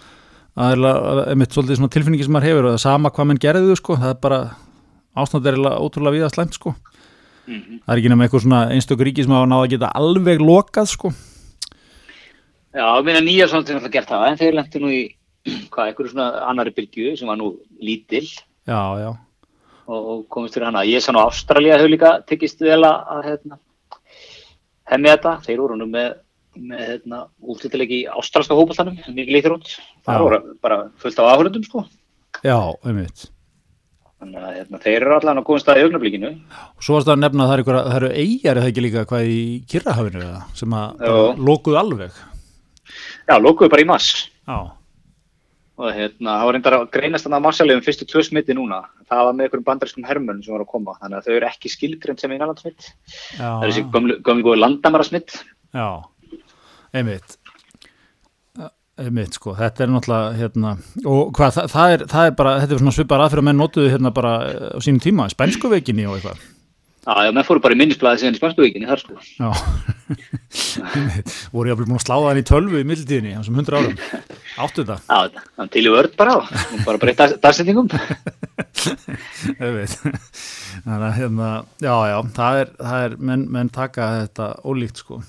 einmitt 0.58 1.54
svolítið 1.54 1.78
svona 1.78 1.94
tilfinningi 1.94 2.26
sem 2.26 2.34
maður 2.34 2.50
hefur 2.50 2.68
og 2.68 2.76
það 2.76 2.84
sama 2.84 3.12
hvað 3.14 3.30
menn 3.30 3.42
gerðu 3.42 3.76
sko, 3.78 3.98
það 4.02 4.14
er 4.16 4.22
bara 4.24 4.40
ástand 5.18 5.46
er 5.46 5.58
eiginlega 5.58 5.82
ótrúlega 5.86 6.18
viða 6.18 6.32
slæmt 6.34 6.58
sko. 6.58 6.74
Mm 7.48 7.78
Það 7.86 7.94
er 7.94 8.00
ekki 8.02 8.10
nema 8.12 8.26
eitthvað 8.26 8.44
svona 8.44 8.62
einstökur 8.76 9.08
ríki 9.08 9.24
sem 9.24 9.32
hafa 9.32 9.48
náða 9.48 9.68
að 9.68 9.74
geta 9.76 9.92
alveg 9.96 10.42
lokað 10.44 10.90
sko. 10.92 11.12
Já, 12.76 12.88
meina 13.06 13.22
nýja 13.24 13.48
svona 13.48 13.66
til 13.66 13.78
að 13.78 13.94
gert 13.94 14.10
það 14.12 14.26
en 14.28 14.42
þeir 14.42 14.58
lentu 14.58 14.82
nú 14.82 14.90
í 14.92 15.02
hvað, 15.72 15.86
einhverju 15.88 16.12
svona 16.12 16.28
annari 16.50 16.74
bylgju 16.76 17.16
sem 17.18 17.30
var 17.30 17.40
nú 17.40 17.54
lítil 17.80 18.26
Já, 18.68 18.82
já, 19.00 19.12
og, 19.88 20.26
komist 20.34 20.58
fyrir 20.58 20.70
hana. 20.70 20.86
Ég 20.88 21.04
sá 21.04 21.12
nú 21.14 21.24
Ástralía 21.24 21.78
hefur 21.78 21.94
líka 21.94 22.14
tekist 22.28 22.62
vel 22.64 22.82
að, 22.86 22.98
að 23.14 23.24
hérna, 23.32 23.60
hemmi 24.92 25.14
þetta. 25.14 25.38
Þeir 25.46 25.64
voru 25.64 25.80
nú 25.80 25.88
með, 25.92 26.20
með 26.58 26.84
hérna, 26.92 27.24
útlýttilegi 27.42 28.04
í 28.04 28.12
ástralska 28.12 28.58
hópastanum, 28.58 29.00
mikið 29.08 29.34
lítur 29.38 29.58
út. 29.58 29.74
Það 30.08 30.28
voru 30.28 30.44
bara 30.64 30.84
fullt 31.02 31.24
af 31.24 31.34
áhörundum, 31.34 31.66
sko. 31.68 31.84
já, 32.44 32.60
einmitt. 32.86 33.28
Þannig 34.18 34.46
að 34.48 34.56
hérna, 34.56 34.80
þeir 34.82 34.96
eru 34.98 35.14
allan 35.14 35.40
að 35.40 35.46
komast 35.46 35.68
að 35.70 35.80
í 35.80 35.84
augnablíkinu. 35.86 36.30
Og 36.74 36.86
svo 36.86 36.96
varst 36.96 37.06
það 37.06 37.18
að 37.18 37.22
nefna 37.22 37.44
að 37.44 37.52
það, 37.52 37.54
er 37.54 37.62
einhverja, 37.62 37.84
það 37.88 37.98
eru 38.00 38.10
eigjar 38.24 38.60
eða 38.62 38.72
ekki 38.72 38.84
líka 38.86 39.04
hvað 39.12 39.28
í 39.30 39.42
Kirrahafinu 39.70 40.24
eða, 40.24 40.40
sem 40.58 40.74
að 40.74 41.44
lokuðu 41.50 41.78
alveg. 41.84 42.18
Já, 43.28 43.36
lókuðu 43.38 43.70
bara 43.76 43.84
í 43.84 43.88
mass. 43.92 44.10
Já, 44.48 44.58
Og 45.78 45.92
hérna, 45.94 46.40
það 46.40 46.48
var 46.48 46.56
reyndar 46.56 46.76
að 46.80 46.86
greinast 46.96 47.28
þannig 47.28 47.38
að 47.38 47.46
massalegum 47.46 47.84
fyrstu 47.86 48.08
tvö 48.10 48.24
smitti 48.26 48.56
núna. 48.58 48.80
Það 49.06 49.28
var 49.28 49.36
með 49.36 49.46
einhverjum 49.48 49.66
bandariskum 49.68 50.08
hermönum 50.08 50.40
sem 50.42 50.56
voru 50.56 50.66
að 50.66 50.72
koma. 50.72 50.96
Þannig 51.04 51.20
að 51.20 51.28
þau 51.28 51.36
eru 51.36 51.50
ekki 51.52 51.70
skilgrind 51.74 52.24
sem 52.24 52.34
einanlandsmitt. 52.34 52.88
Það 53.36 53.66
er 53.68 53.74
þessi 53.74 53.84
gömlu, 53.94 54.18
góði 54.26 54.58
landamæra 54.58 55.06
smitt. 55.06 55.38
já, 55.78 55.90
einmitt. 56.98 57.38
Einmitt 58.98 59.38
sko, 59.38 59.54
þetta 59.54 59.84
er 59.86 59.92
náttúrulega 59.94 60.38
hérna, 60.40 60.70
og 61.06 61.28
hvað, 61.38 61.52
það, 61.54 61.66
það, 61.70 61.92
er, 61.94 62.04
það 62.10 62.30
er 62.30 62.38
bara, 62.40 62.54
þetta 62.64 62.74
er 62.74 62.80
svona 62.82 62.94
svipar 62.96 63.22
aðfyrir 63.22 63.44
að 63.44 63.46
menn 63.52 63.62
notuðu 63.62 63.92
hérna 63.94 64.12
bara 64.16 64.32
eh, 64.48 64.72
á 64.74 64.80
sínum 64.82 65.04
tíma, 65.04 65.28
spænsku 65.30 65.70
veikinni 65.70 66.08
og 66.10 66.16
eitthvað. 66.18 66.42
Já, 67.08 67.24
já, 67.24 67.32
menn 67.32 67.46
fóru 67.48 67.62
bara 67.64 67.78
í 67.78 67.80
minnisblæði 67.80 68.20
síðan 68.20 68.36
í 68.36 68.40
Spanskuvíkinni 68.42 68.90
þar 68.90 69.00
sko. 69.00 69.22
Já. 69.40 69.94
Voru 71.54 71.70
ég 71.70 71.76
að 71.76 71.80
bli 71.82 71.88
búin 71.88 72.00
að 72.00 72.04
sláða 72.06 72.32
hann 72.32 72.42
í 72.42 72.46
tölvu 72.48 72.82
í 72.82 72.88
mildtíðinni, 72.88 73.34
á 73.36 73.40
þessum 73.42 73.60
hundra 73.60 73.82
árum. 73.82 73.96
Áttu 74.58 74.84
þetta? 74.84 74.98
Já, 75.08 75.46
það 75.60 75.72
til 75.76 75.84
í 75.84 75.94
vörð 75.94 76.18
bara, 76.20 76.36
og 76.42 76.84
bara 76.88 77.02
breyta 77.02 77.30
dagsendingum. 77.44 77.90
Einmitt. 79.64 79.98
Þannig 80.86 81.08
að 81.08 81.18
hérna, 81.18 81.50
já, 81.84 81.96
já, 82.12 82.18
það 82.38 82.62
er, 82.62 82.76
það 82.84 83.08
er 83.08 83.18
menn, 83.32 83.48
menn 83.58 83.74
taka 83.74 84.12
þetta 84.22 84.52
ólíkt 84.68 85.04
sko. 85.04 85.22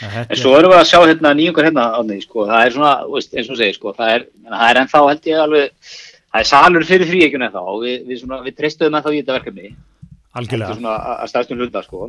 En 0.00 0.38
svo 0.38 0.54
erum 0.56 0.72
við 0.72 0.80
að 0.80 0.86
sjá 0.88 0.98
hérna 1.02 1.34
nýjungar 1.36 1.66
hérna 1.68 1.90
á 1.92 2.00
því, 2.00 2.22
sko, 2.24 2.46
það 2.48 2.62
er 2.64 2.74
svona, 2.76 2.92
veist, 3.12 3.34
eins 3.36 3.50
og 3.52 3.58
segir, 3.60 3.76
sko, 3.76 3.92
það 3.98 4.14
er, 4.14 4.24
það 4.46 4.64
er 4.68 4.80
ennþá 4.80 5.02
held 5.04 5.28
ég 5.28 5.42
alveg, 5.42 5.92
það 6.30 6.40
er 6.40 6.48
salur 6.48 6.86
fyrir 6.88 7.10
þrýekjun 7.10 7.44
ennþá 7.46 7.64
og 7.68 7.82
við, 7.84 8.06
við, 8.08 8.24
við 8.46 8.56
treystuðum 8.56 8.96
ennþá 8.96 9.12
í 9.12 9.20
þetta 9.20 9.36
verkefni 9.36 9.72
Algjörlega. 10.40 10.78
svona 10.78 10.96
að 11.18 11.30
stæðstum 11.32 11.60
hluta 11.60 11.82
sko, 11.84 12.08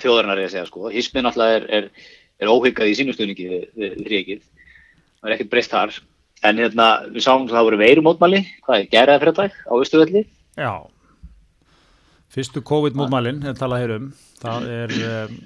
þjóðarinnar 0.00 0.40
er 0.40 0.48
að 0.48 0.54
segja 0.54 0.66
sko, 0.68 0.88
hismið 0.92 1.26
náttúrulega 1.26 1.60
er, 1.60 1.68
er, 1.78 2.10
er 2.42 2.52
óhyggað 2.52 2.90
í 2.90 2.96
sínustöðningi 2.98 3.46
við, 3.50 3.96
ríkið, 4.10 4.42
það 5.20 5.30
er 5.30 5.36
ekkert 5.36 5.52
breyst 5.54 5.74
þar, 5.74 5.98
en 6.44 6.60
hérna 6.62 6.88
við 7.08 7.26
sáum 7.26 7.46
að 7.46 7.56
það 7.56 7.68
voru 7.70 7.80
veirumótmæli, 7.82 8.42
hvað 8.66 8.80
er 8.80 8.92
geraði 8.92 9.24
fyrir 9.24 9.38
dag 9.40 9.58
á 9.64 9.72
Östuvelli? 9.78 10.24
Já, 10.60 10.72
fyrstu 12.34 12.64
COVID-mótmælinn, 12.70 13.42
er 13.48 13.58
talað 13.58 13.84
hér 13.84 13.96
um, 13.98 14.08
það 14.42 14.70
er, 14.76 14.96
um, 15.08 15.36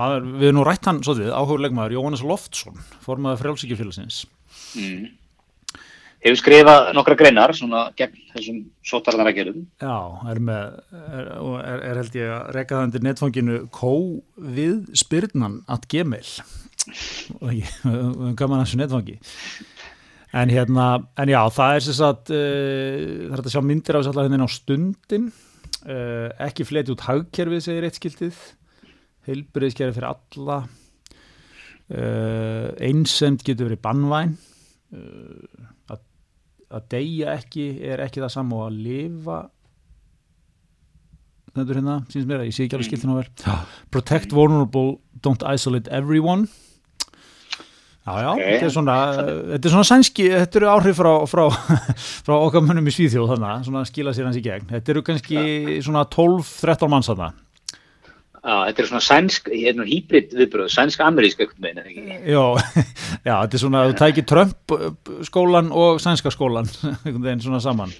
maður, 0.00 0.28
við 0.40 0.50
erum 0.50 0.60
nú 0.60 0.66
rætt 0.68 0.90
hann, 0.90 1.04
svo 1.06 1.18
þið, 1.18 1.32
áhugurlegmaður 1.36 1.98
Jóhannes 1.98 2.26
Loftsson, 2.26 2.84
formaður 3.04 3.44
frjálsíkjufélagsins. 3.44 4.24
Mm 4.78 5.16
hefur 6.20 6.38
skrifað 6.40 6.90
nokkra 6.96 7.16
greinar 7.18 7.54
svona 7.56 7.86
gegn 7.98 8.18
þessum 8.34 8.62
sótarðanagerðum. 8.86 9.66
Já, 9.80 9.96
er 10.32 10.40
með, 10.44 10.78
er, 11.00 11.30
er, 11.58 11.84
er 11.90 12.00
held 12.02 12.18
ég 12.20 12.32
að 12.36 12.50
reyka 12.56 12.76
það 12.76 12.86
undir 12.88 13.06
netfanginu 13.06 13.60
kóviðspyrnan 13.76 15.60
at 15.72 15.88
gmail. 15.90 16.24
Og 17.40 17.52
ég 17.54 17.68
hef 17.84 18.34
gaman 18.38 18.60
að 18.60 18.66
þessu 18.66 18.80
netfangi. 18.80 19.18
En 20.30 20.52
hérna, 20.52 20.86
en 21.18 21.30
já, 21.32 21.40
það 21.50 21.76
er 21.76 21.84
sem 21.84 21.96
sagt, 21.98 22.30
uh, 22.30 22.98
það 23.26 23.34
er 23.34 23.40
að 23.42 23.54
sjá 23.54 23.62
myndir 23.66 23.96
af 23.98 24.04
þess 24.04 24.12
að 24.20 24.28
hérna 24.28 24.46
á 24.46 24.50
stundin, 24.54 25.24
uh, 25.82 26.28
ekki 26.46 26.66
fleti 26.68 26.94
út 26.94 27.06
hagkerfið, 27.08 27.64
segir 27.64 27.86
eitt 27.88 27.98
skildið, 27.98 28.38
heilbriðskerfi 29.26 29.96
fyrir 29.96 30.10
alla, 30.12 30.60
uh, 31.90 32.68
einsemt 32.78 33.42
getur 33.46 33.72
verið 33.72 33.82
bannvæn, 33.88 34.38
að 34.90 35.79
að 36.70 36.86
deyja 36.94 37.34
ekki 37.38 37.66
er 37.86 38.02
ekki 38.04 38.22
það 38.22 38.34
saman 38.36 38.58
og 38.58 38.66
að 38.68 38.80
lifa. 38.86 39.38
Þetta 41.50 41.66
er 41.66 41.78
hérna, 41.80 42.00
síns 42.12 42.26
mér 42.30 42.42
að 42.44 42.50
ég 42.50 42.54
sé 42.56 42.64
ekki 42.64 42.76
alveg 42.78 42.88
skiltinn 42.88 43.14
á 43.14 43.16
verð 43.18 43.46
protect 43.90 44.34
vulnerable, 44.34 45.00
don't 45.24 45.42
isolate 45.50 45.90
everyone. 45.90 46.46
Já 48.06 48.14
já, 48.22 48.30
okay. 48.32 48.46
þetta 48.54 48.66
er 48.66 48.72
svona 48.74 48.94
þetta 49.18 49.66
er 49.68 49.72
svona 49.74 49.88
sænski, 49.90 50.28
þetta 50.32 50.58
eru 50.60 50.68
áhrif 50.72 50.96
frá, 50.98 51.10
frá, 51.28 51.42
frá 52.26 52.34
okkar 52.38 52.64
munum 52.64 52.88
í 52.88 52.94
Svíþjóð 52.94 53.34
þannig, 53.34 53.66
svona 53.66 53.82
skila 53.90 54.14
sér 54.16 54.30
hans 54.30 54.38
í 54.40 54.44
gegn. 54.46 54.70
Þetta 54.70 54.94
eru 54.94 55.02
kannski 55.06 55.42
svona 55.84 56.06
12-13 56.08 56.92
manns 56.94 57.10
þannig 57.10 57.36
Já, 58.40 58.54
þetta 58.70 58.80
er 58.80 58.86
svona 58.88 59.02
sænsk, 59.04 59.48
hérna 59.52 59.84
hýbrit 59.84 60.30
viðbröð, 60.32 60.70
sænsk-amerísk 60.72 61.42
ekkert 61.44 61.58
meina, 61.60 61.82
ekki? 61.84 62.04
Já, 62.32 62.44
já, 63.28 63.34
þetta 63.34 63.58
er 63.58 63.60
svona, 63.60 63.82
þú 63.90 63.96
tækir 63.98 64.26
Trump 64.30 64.74
skólan 65.28 65.68
og 65.76 66.00
sænska 66.00 66.32
skólan, 66.32 66.70
einhvern 67.04 67.26
veginn 67.26 67.42
svona 67.44 67.60
saman. 67.60 67.92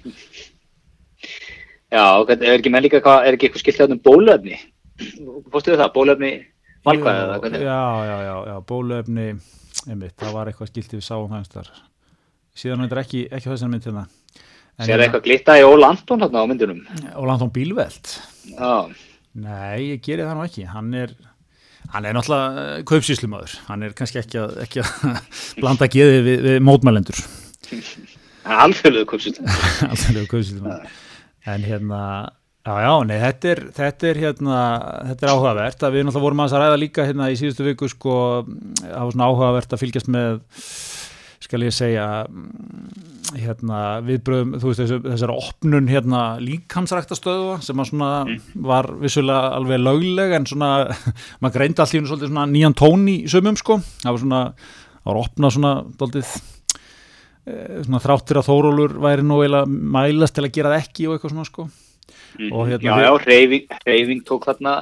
Já, 1.93 2.05
er 2.33 2.55
ekki 2.55 2.71
með 2.73 2.87
líka, 2.87 3.03
hvað, 3.05 3.27
er 3.27 3.37
ekki 3.37 3.51
eitthvað 3.51 3.65
skilt 3.67 3.93
um 3.93 4.01
bólöfni? 4.01 4.57
Fórstu 5.53 5.75
þið 5.75 5.83
það, 5.83 5.93
bólöfni 5.99 6.31
valkvæðið? 6.89 7.59
Já, 7.67 7.83
já, 8.07 8.17
já, 8.25 8.33
já, 8.49 8.55
bólöfni, 8.73 9.27
einmitt, 9.85 10.17
það 10.17 10.35
var 10.39 10.49
eitthvað 10.49 10.71
skilt 10.73 10.97
við 10.97 11.05
sáum 11.05 11.29
það 11.29 11.43
einstar. 11.43 11.71
Síðan 12.57 12.81
er 12.81 12.89
þetta 12.89 13.05
ekki, 13.05 13.23
ekki 13.29 13.53
þessan 13.53 13.73
mynd 13.75 13.85
hérna. 13.91 14.07
Sér 14.81 14.97
það 14.97 15.05
eitthvað 15.05 15.25
glitta 15.29 15.61
í 15.61 15.63
Óla 15.67 15.93
Anton 15.93 16.25
hérna 16.25 16.41
á 16.41 16.45
myndunum? 16.49 16.81
Óla 17.13 17.37
Anton 17.37 17.53
Bílveld? 17.53 18.15
Já. 18.55 18.89
Nei, 19.39 19.93
ég 19.93 20.01
gerir 20.03 20.27
það 20.27 20.37
nú 20.37 20.43
ekki. 20.45 20.65
Hann 20.67 20.89
er, 20.97 21.13
hann 21.93 22.07
er 22.07 22.17
náttúrulega 22.17 22.81
kaupsíslumadur. 22.89 23.53
Hann 23.69 23.85
er 23.87 23.95
kannski 23.95 24.19
ekki 24.21 24.41
að, 24.41 24.57
ekki 24.65 24.83
að 24.83 24.91
blanda 25.61 25.87
geði 25.91 26.19
við, 26.25 26.43
við 26.47 26.59
mótmælendur. 26.67 27.23
Alþjóðlegu 28.57 29.07
kaupsíslumadur. 29.13 29.71
Alþjóðlegu 29.89 30.31
kaupsíslumadur. 30.35 30.91
En 31.49 31.63
hérna, 31.65 31.99
já, 32.61 32.73
já, 32.85 32.91
nei, 33.09 33.15
þetta 33.17 33.47
er, 33.49 33.59
þetta 33.73 34.05
er 34.11 34.17
hérna, 34.21 34.57
þetta 35.07 35.25
er 35.25 35.31
áhugavert. 35.31 35.85
Við 35.87 36.03
náttúrulega 36.05 36.21
vorum 36.27 36.43
að 36.43 36.51
ræða 36.53 36.75
líka 36.77 37.05
hérna 37.07 37.29
í 37.33 37.37
síðustu 37.39 37.65
viku, 37.65 37.89
sko, 37.89 38.17
það 38.77 39.07
var 39.07 39.15
svona 39.15 39.29
áhugavert 39.31 39.73
að 39.73 39.81
fylgjast 39.81 40.11
með 40.13 40.43
skal 41.41 41.65
ég 41.65 41.73
segja 41.73 42.05
hérna, 43.39 43.79
viðbröðum, 44.05 44.53
veist, 44.61 44.81
þessari 45.05 45.35
opnun 45.35 45.89
hérna, 45.91 46.21
líkamsræktastöðu 46.43 47.57
sem 47.65 47.83
svona, 47.87 48.11
var 48.67 48.89
vissulega 49.01 49.51
alveg 49.57 49.83
lögleg 49.83 50.35
en 50.37 50.47
svona, 50.49 50.71
maður 51.43 51.57
greindi 51.57 51.83
allt 51.83 51.95
í 51.95 52.01
hún 52.01 52.09
svolítið 52.11 52.39
nýjan 52.53 52.77
tón 52.77 53.05
í 53.11 53.17
sömum 53.31 53.59
sko, 53.59 53.79
það 54.03 54.15
var 54.15 54.23
svona, 54.25 54.41
það 55.01 55.11
var 55.11 55.21
opnað 55.21 55.55
svona 55.57 55.75
doldið, 56.01 56.33
svona 57.85 58.03
þráttir 58.03 58.41
að 58.41 58.49
þórólur 58.49 58.97
væri 59.05 59.27
nú 59.27 59.39
eða 59.45 59.63
mælast 59.67 60.37
til 60.37 60.45
að 60.47 60.53
gera 60.57 60.73
það 60.75 60.83
ekki 60.85 61.07
og 61.07 61.15
eitthvað 61.17 61.35
svona 61.35 61.49
sko. 61.49 61.69
Mm. 62.39 62.51
og 62.55 62.69
hérna 62.69 62.95
Já, 62.95 63.03
já, 63.03 63.11
reyfing, 63.25 63.73
reyfing 63.85 64.21
tók 64.27 64.45
þarna 64.47 64.75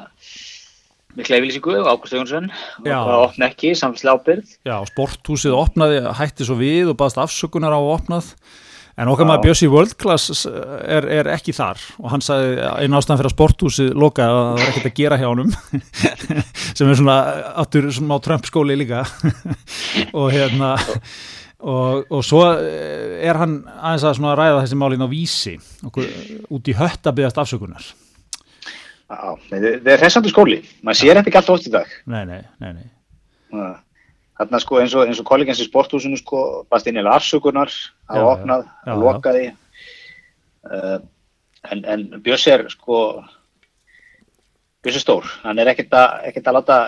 mikla 1.18 1.40
yfirlýsingu 1.40 1.76
og 1.82 1.90
Ágúst 1.90 2.14
Jónsson 2.14 2.50
og 2.52 2.88
það 2.88 3.22
opna 3.24 3.50
ekki, 3.50 3.74
samfélagslega 3.78 4.18
ábyrð 4.20 4.56
Já, 4.68 4.76
sporthúsið 4.92 5.56
opnaði, 5.58 6.02
hætti 6.20 6.48
svo 6.48 6.58
við 6.60 6.92
og 6.92 7.00
baðast 7.00 7.22
afsökunar 7.24 7.74
á 7.74 7.82
opnað. 7.82 8.34
En 9.00 9.08
okkar 9.08 9.30
maður 9.30 9.46
Bjössi 9.48 9.70
World 9.72 9.94
Class 9.96 10.44
er, 10.44 11.06
er 11.08 11.30
ekki 11.32 11.54
þar. 11.56 11.80
Og 12.04 12.10
hann 12.12 12.24
sagði 12.24 12.58
einu 12.84 12.98
ástæðan 13.00 13.22
fyrir 13.22 13.30
að 13.30 13.36
sporthúsið 13.38 13.94
lokaði 13.96 14.34
að 14.34 14.40
það 14.40 14.58
var 14.58 14.66
ekkert 14.66 14.90
að 14.90 14.98
gera 14.98 15.20
hjá 15.22 15.28
honum. 15.30 15.54
Sem 16.76 16.92
er 16.92 17.00
svona 17.00 17.16
áttur 17.64 17.88
sem 17.96 18.12
á 18.12 18.18
Trump 18.26 18.50
skóli 18.50 18.76
líka. 18.76 19.06
Og 20.20 20.28
hérna 20.36 20.74
og, 21.60 22.04
og 22.12 22.22
svo 22.28 22.44
er 22.60 23.40
hann 23.40 23.62
aðeins 23.80 24.20
að 24.20 24.38
ræða 24.42 24.62
þessi 24.66 24.82
málin 24.84 25.08
á 25.08 25.10
vísi. 25.12 25.56
Okkur, 25.88 26.12
út 26.52 26.68
í 26.68 26.76
hött 26.76 27.08
að 27.08 27.22
byggast 27.22 27.40
afsökunar 27.40 27.92
það 29.10 29.90
er 29.90 30.02
hressandi 30.02 30.32
skóli, 30.32 30.60
maður 30.86 31.00
sér 31.00 31.20
þetta 31.20 31.32
ekki 31.32 31.40
alltaf 31.40 31.56
ótt 31.56 31.70
í 31.70 31.74
dag. 31.74 31.94
Nei, 32.10 32.24
nei, 32.30 32.42
nei, 32.62 32.74
nei. 32.78 33.72
Þarna 34.40 34.60
sko 34.64 34.78
eins 34.80 34.94
og, 34.96 35.10
og 35.10 35.28
kollegjans 35.28 35.64
í 35.64 35.68
sporthúsinu 35.68 36.20
sko, 36.20 36.44
bast 36.72 36.88
inn 36.88 37.00
í 37.00 37.04
afsökunar, 37.04 37.74
hafa 38.12 38.36
opnað, 38.36 38.68
hafa 38.86 39.00
lokaði. 39.02 39.50
Uh, 40.70 41.00
en, 41.72 41.82
en 41.84 42.06
Björns 42.24 42.46
er 42.52 42.64
sko, 42.72 43.02
Björns 44.84 45.02
er 45.02 45.04
stór, 45.04 45.28
hann 45.44 45.60
er 45.60 45.74
ekkert 45.74 45.98
að, 45.98 46.16
ekkert 46.30 46.52
að 46.52 46.60
láta, 46.60 46.80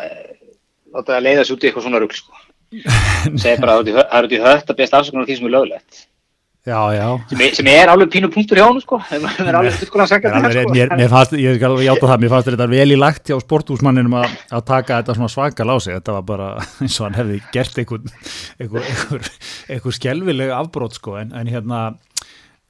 láta 0.94 1.18
að 1.18 1.28
leiða 1.28 1.44
sér 1.48 1.58
út 1.58 1.66
í 1.66 1.72
eitthvað 1.72 1.88
svona 1.88 2.04
rugg 2.04 2.16
sko. 2.16 2.46
Það 2.72 3.42
segir 3.44 3.66
bara 3.66 3.80
að 3.82 3.92
það 3.98 4.16
eru 4.22 4.38
í 4.38 4.44
hött 4.46 4.70
að 4.72 4.80
besta 4.80 5.02
afsökunar 5.02 5.28
því 5.28 5.40
sem 5.42 5.50
er 5.50 5.56
löglegt. 5.58 6.06
Já, 6.62 6.94
já. 6.94 7.06
Sem 7.58 7.66
er, 7.66 7.80
er 7.82 7.90
alveg 7.90 8.12
pínu 8.14 8.28
punktur 8.30 8.60
hjá 8.60 8.68
hann 8.68 8.78
sko, 8.84 9.00
það 9.10 9.48
er 9.50 9.56
alveg 9.58 9.80
fullkona 9.80 10.06
að 10.06 10.12
segja 10.12 10.30
þetta 10.36 10.52
sko. 10.54 10.74
Mér, 10.76 10.92
mér 11.00 11.10
fannst, 11.10 11.34
ég 11.42 11.58
skal 11.58 11.78
hjáta 11.82 12.10
það, 12.12 12.22
mér 12.22 12.32
fannst 12.36 12.50
þetta 12.52 12.68
vel 12.70 12.94
í 12.94 12.98
lagt 13.02 13.32
hjá 13.32 13.38
sporthúsmanninum 13.42 14.18
að, 14.20 14.36
taka 14.68 15.00
þetta 15.00 15.16
svona 15.18 15.32
svakal 15.34 15.68
á 15.74 15.78
sig, 15.82 15.98
þetta 15.98 16.16
var 16.20 16.28
bara 16.30 16.52
eins 16.86 17.00
og 17.02 17.08
hann 17.08 17.18
hefði 17.18 17.42
gert 17.58 17.82
einhver, 17.82 18.06
einhver, 18.62 19.98
skelvileg 19.98 20.54
afbrót 20.60 21.02
sko, 21.02 21.18
en, 21.24 21.34
en 21.34 21.50
hérna, 21.50 21.84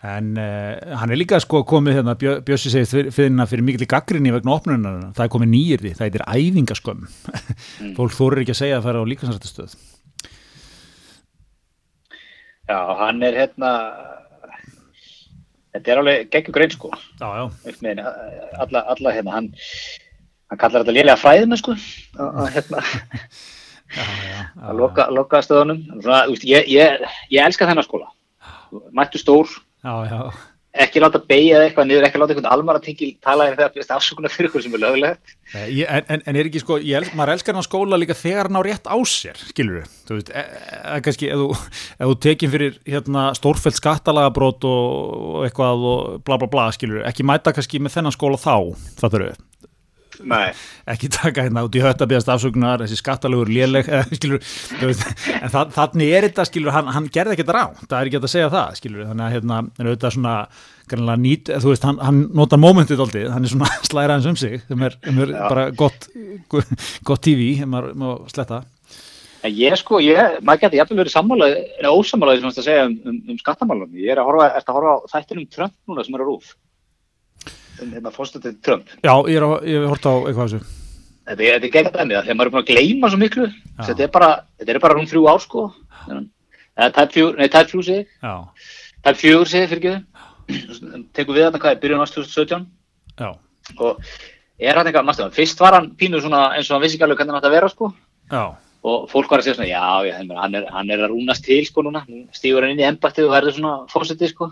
en 0.08 0.34
uh, 0.40 0.98
hann 1.04 1.12
er 1.12 1.20
líka 1.20 1.44
sko 1.44 1.66
komið 1.68 2.00
hérna, 2.00 2.16
Bjössi 2.16 2.72
segist 2.72 2.96
fyrir, 2.96 3.12
fyrir, 3.12 3.44
fyrir 3.52 3.72
mikil 3.74 3.84
í 3.84 3.92
gaggrinni 3.92 4.32
vegna 4.40 4.56
opnunar, 4.56 5.08
það 5.20 5.28
er 5.28 5.36
komið 5.36 5.58
nýjirði, 5.58 5.98
það 6.00 6.22
er 6.22 6.30
æfingaskömm, 6.32 7.08
mm. 7.28 7.96
fólk 8.00 8.16
þórir 8.16 8.46
ekki 8.46 8.56
að 8.56 8.64
segja 8.64 8.80
að 8.80 8.86
það 8.86 8.88
fara 8.94 9.04
á 9.04 9.12
líkansrættastöð. 9.12 9.82
Já, 12.72 12.80
hann 13.02 13.24
er 13.28 13.36
hérna 13.36 13.72
þetta 15.76 15.92
er 15.92 16.02
alveg 16.02 16.30
geggjur 16.32 16.56
grein 16.56 16.74
sko. 16.74 16.92
Já, 17.20 17.28
já. 17.42 18.06
alla, 18.64 18.84
alla 18.94 19.16
hérna 19.16 19.34
hann, 19.36 19.50
hann 20.52 20.62
kallar 20.62 20.86
þetta 20.86 20.96
liðlega 20.96 21.20
fræðinu 21.20 21.60
sko 21.60 21.76
að 22.28 22.48
hérna. 22.58 22.86
Að 23.92 24.78
loka, 24.80 25.04
loka 25.12 25.42
stöðunum. 25.44 25.82
Svona, 26.00 26.22
ég, 26.48 26.70
ég, 26.72 27.02
ég 27.28 27.44
elska 27.44 27.68
þennan 27.68 27.84
skóla. 27.84 28.06
Mættu 28.96 29.20
stór. 29.20 29.52
Já, 29.84 30.08
já 30.08 30.22
ekki 30.72 31.02
láta 31.04 31.20
beigja 31.28 31.60
eitthvað 31.66 31.88
niður, 31.90 32.06
ekki 32.08 32.20
láta 32.22 32.34
einhvern 32.34 32.50
almaratingil 32.54 33.10
tala 33.24 33.50
en 33.50 33.58
það 33.58 33.82
er 33.82 33.94
afsökunar 33.98 34.32
fyrir 34.32 34.48
eitthvað 34.48 34.66
sem 34.66 34.78
er 34.78 34.84
lögulegt 34.86 35.34
en, 35.52 36.06
en, 36.16 36.24
en 36.24 36.40
er 36.40 36.48
ekki 36.48 36.62
sko, 36.64 36.78
el, 36.80 37.08
maður 37.18 37.34
elskar 37.36 37.58
hann 37.58 37.66
á 37.66 37.68
skóla 37.68 38.00
líka 38.00 38.16
þegar 38.16 38.48
hann 38.48 38.60
á 38.62 38.64
rétt 38.64 38.88
á 38.88 38.96
sér 39.12 39.44
skilur 39.50 39.84
þú 40.08 40.18
veist, 40.18 40.32
e, 40.32 40.46
e, 40.46 40.96
kannski 41.04 41.32
ef 41.34 41.44
þú, 41.44 41.50
þú 42.00 42.18
tekinn 42.28 42.56
fyrir 42.56 42.80
hérna, 42.88 43.28
stórfælt 43.36 43.80
skattalagabrót 43.82 44.68
og, 44.72 44.90
og 45.36 45.48
eitthvað 45.50 45.88
og 45.92 46.20
bla 46.28 46.40
bla 46.40 46.52
bla 46.52 46.70
skilur, 46.76 47.04
ekki 47.10 47.28
mæta 47.28 47.56
kannski 47.56 47.84
með 47.84 47.98
þennan 47.98 48.16
skóla 48.16 48.40
þá, 48.40 48.56
það 49.04 49.18
þurfu 49.18 49.32
Nei. 49.36 49.51
Ekki 50.94 51.10
taka 51.14 51.46
hérna 51.46 51.64
út 51.68 51.78
í 51.78 51.84
hött 51.84 52.02
að 52.02 52.12
beðast 52.14 52.32
afsökunar 52.34 52.84
þessi 52.84 53.00
skattalegur 53.00 53.52
léleg 53.52 53.90
skilur, 54.18 54.42
veist, 54.82 55.06
en 55.38 55.54
það, 55.54 55.74
þannig 55.78 56.14
er 56.18 56.28
þetta 56.30 56.48
skilur, 56.50 56.74
hann, 56.76 56.92
hann 56.96 57.10
gerði 57.14 57.36
ekki 57.36 57.46
þetta 57.46 57.58
rá, 57.58 57.80
það 57.86 57.98
er 58.00 58.12
ekki 58.12 58.22
að 58.22 58.34
segja 58.34 58.52
það 58.54 58.76
skilur, 58.82 59.08
þannig 59.12 59.26
að 59.28 59.36
hérna, 59.38 59.62
þetta 59.80 60.14
svona 60.18 60.36
nýt, 61.22 61.54
þú 61.64 61.72
veist, 61.72 61.88
hann, 61.88 62.02
hann 62.04 62.22
nota 62.38 62.60
momentið 62.60 63.06
aldrei, 63.06 63.24
hann 63.32 63.48
er 63.48 63.54
svona 63.54 63.72
slæraðins 63.90 64.30
um 64.32 64.38
sig 64.40 64.60
sem 64.68 64.86
er, 64.88 64.98
sem 65.06 65.24
er 65.26 65.34
bara 65.40 65.70
gott 65.72 66.10
gott 66.52 67.24
TV, 67.24 67.54
maður 67.66 67.96
má 67.98 68.08
sletta. 68.32 68.64
En 69.42 69.54
ég 69.58 69.74
sko, 69.80 69.98
ég, 70.04 70.36
maður 70.46 70.68
getur 70.68 70.82
jæfnvel 70.82 71.00
verið 71.00 71.14
sammálaðið, 71.16 71.70
eða 71.80 71.94
ósammálaðið 71.98 72.44
sem 72.44 72.58
það 72.58 72.68
segja 72.68 72.84
um, 72.86 72.98
um, 73.10 73.22
um 73.32 73.40
skattamálum, 73.40 73.96
ég 73.98 74.14
er 74.14 74.22
að 74.22 74.28
horfa, 74.30 74.50
að 74.60 74.76
horfa 74.78 74.92
á 74.94 74.98
þættinum 75.16 75.48
Trump 75.56 75.74
núna 75.90 76.06
sem 76.06 76.18
er 76.18 76.22
að 76.22 76.30
rúf. 76.30 76.52
um 76.54 76.71
hérna 77.90 78.12
fórstættið 78.14 78.60
Trump. 78.66 78.92
Já, 79.02 79.14
ég 79.28 79.40
er 79.40 79.48
ég 79.68 79.82
hef 79.82 79.90
hort 79.92 80.06
á 80.06 80.14
eitthvað 80.14 80.46
þessu. 80.46 80.62
Þetta 81.32 81.44
er, 81.46 81.56
þetta 81.56 81.68
er 81.68 81.74
gegn 81.76 81.90
dæmið, 81.96 82.22
þegar 82.26 82.38
maður 82.38 82.50
er 82.50 82.54
búin 82.56 82.62
að 82.64 82.70
gleyma 82.72 83.10
svo 83.12 83.20
miklu, 83.22 83.48
þetta 83.82 84.06
er 84.06 84.14
bara, 84.14 84.30
þetta 84.60 84.74
er 84.74 84.80
bara 84.84 84.98
rúm 84.98 85.10
þrjú 85.10 85.28
ár, 85.32 85.42
sko. 85.44 85.66
Fjögur 87.12 87.84
segi, 87.86 88.06
Já, 88.24 88.34
tæp 89.04 89.18
fjögur 89.20 89.50
segi 89.50 89.68
fyrir 89.70 89.82
ekki 89.82 89.96
Tekum 91.16 91.36
við 91.36 91.46
þarna 91.46 91.62
hvað 91.62 91.76
er, 91.76 91.80
byrjun 91.84 92.04
ást 92.04 92.16
2017 92.18 92.66
já, 93.22 93.30
og 93.78 94.02
er 94.60 94.76
hann 94.80 94.88
eitthvað, 94.90 95.06
mannstu 95.08 95.24
það, 95.24 95.36
fyrst 95.38 95.62
var 95.62 95.78
hann 95.78 95.92
pínu 96.00 96.22
svona 96.24 96.42
eins 96.56 96.70
og 96.72 96.76
hann 96.78 96.84
vissi 96.86 96.98
ekki 96.98 97.06
alveg 97.08 97.22
hvernig 97.22 97.36
hann 97.36 97.42
átti 97.42 97.52
að 97.52 97.58
vera, 97.60 97.72
sko. 97.72 97.92
já, 98.32 98.44
Og 98.82 99.04
fólk 99.12 99.30
var 99.30 99.44
að 99.44 99.46
segja 99.46 99.58
svona, 99.60 99.70
já, 99.70 100.10
já, 100.10 100.14
hann 100.42 100.56
er, 100.58 100.64
hann 100.74 100.90
er 100.90 101.04
að 101.06 101.12
rúnast 101.12 101.44
til, 101.46 101.60
sko, 101.68 101.84
núna. 101.86 102.02
Nú 102.10 102.24
Stígur 102.34 102.66
hann 102.66 102.72
inn 102.74 102.82
í 102.82 102.88
embættið 102.88 103.28
og 103.28 103.36
verður 103.36 103.54
svona 103.54 103.74
fórsetið, 103.92 104.32
sko. 104.34 104.48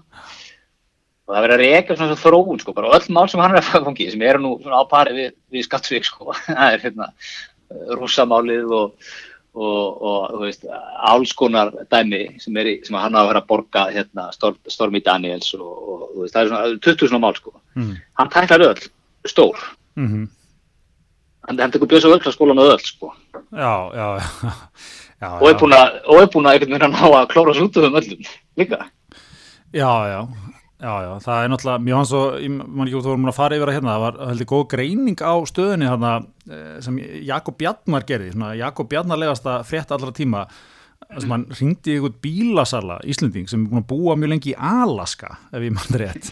Og 1.29 1.35
það 1.35 1.43
verður 1.45 1.59
að 1.59 1.61
reyka 1.61 1.95
svona 1.99 2.15
svo 2.17 2.23
þróun, 2.25 2.59
sko, 2.63 2.73
bara 2.73 2.89
öll 2.97 3.09
mál 3.13 3.27
sem 3.29 3.41
hann 3.43 3.53
er 3.53 3.61
að 3.61 3.83
fangi, 3.85 4.07
sem 4.09 4.21
eru 4.25 4.39
nú 4.41 4.55
svona 4.63 4.79
á 4.81 4.85
pari 4.89 5.11
við, 5.13 5.33
við 5.53 5.65
skattsvík, 5.67 6.07
sko. 6.09 6.33
Það 6.47 6.71
er 6.73 6.81
hérna 6.87 7.09
rússamálið 7.99 8.71
og, 8.73 9.11
og, 9.53 10.01
og, 10.09 10.23
þú 10.33 10.39
veist, 10.41 10.65
alls 11.11 11.33
konar 11.37 11.69
dæmi 11.93 12.23
sem, 12.41 12.57
í, 12.57 12.73
sem 12.87 12.97
hann 12.97 13.13
á 13.13 13.21
að 13.21 13.29
vera 13.29 13.43
að 13.43 13.49
borga, 13.51 13.83
hérna, 13.93 14.25
Storm, 14.33 14.57
Stormy 14.73 15.03
Daniels 15.05 15.51
og, 15.53 15.69
og, 15.69 16.03
þú 16.15 16.25
veist, 16.25 16.33
það 16.33 16.41
er 16.41 16.49
svona 16.49 16.81
20 16.89 17.11
svona 17.13 17.21
mál, 17.27 17.37
sko. 17.37 17.53
mm, 17.77 17.93
Hann 18.17 18.33
tæklar 18.33 18.65
öll, 18.71 18.89
stór. 19.29 19.63
mm 19.99 20.27
Hann, 21.49 21.57
hann 21.63 21.71
tekur 21.73 21.87
bjöðs 21.89 22.03
á 22.05 22.13
völklaskólan 22.13 22.59
öll, 22.61 22.81
sko. 22.83 23.13
já, 23.53 23.73
já, 23.95 24.07
já, 24.19 24.51
já, 25.21 25.29
Og 25.39 25.47
er 25.49 25.55
búin 25.61 25.73
að, 25.77 25.95
og 26.09 26.19
er 26.21 26.27
búin 26.33 26.49
að 26.49 26.57
einhvern 26.57 26.73
veginn 26.75 26.89
að 26.89 26.97
ná 26.97 27.21
að 27.21 27.29
klóra 27.31 27.53
svo 27.57 27.69
út 27.69 27.77
af 27.79 27.85
þeim 27.85 27.97
öllum, 28.01 28.27
líka. 28.59 28.79
já, 29.73 29.89
já, 30.09 30.17
já, 30.17 30.58
já, 30.79 31.13
það 31.25 31.43
er 31.43 31.51
náttúrulega, 31.51 31.83
mjög 31.85 31.99
hans 31.99 32.15
og, 32.15 32.25
ég 32.39 32.55
man 32.55 32.87
ekki 32.87 32.97
út 32.99 33.05
þú 33.05 33.13
vorum 33.13 33.29
að 33.31 33.37
fara 33.37 33.59
yfir 33.59 33.71
að 33.71 33.77
hérna, 33.77 33.93
það 33.95 34.03
var 34.05 34.19
heldur 34.29 34.49
góð 34.53 34.65
greining 34.73 35.23
á 35.23 35.33
stöðunni 35.51 35.89
eh, 35.91 36.75
sem 36.85 36.99
Jakob 37.27 37.59
Bjarnar 37.59 38.07
gerði, 38.07 38.33
svona 38.35 38.51
Jakob 38.59 38.91
Bjarnar 38.91 39.21
legasta 39.21 39.59
frétt 39.67 39.91
allra 39.95 40.15
tíma, 40.15 40.45
sem 41.09 41.31
hann 41.33 41.45
ringdi 41.57 41.95
einhvern 41.95 42.17
bílasala 42.21 42.99
Íslending 43.09 43.47
sem 43.49 43.63
er 43.63 43.71
búin 43.71 43.81
að 43.81 43.87
búa 43.89 44.17
mjög 44.19 44.33
lengi 44.33 44.51
í 44.51 44.57
Alaska 44.59 45.31
ef 45.49 45.63
ég 45.63 45.73
mann 45.73 45.95
rétt. 45.97 46.27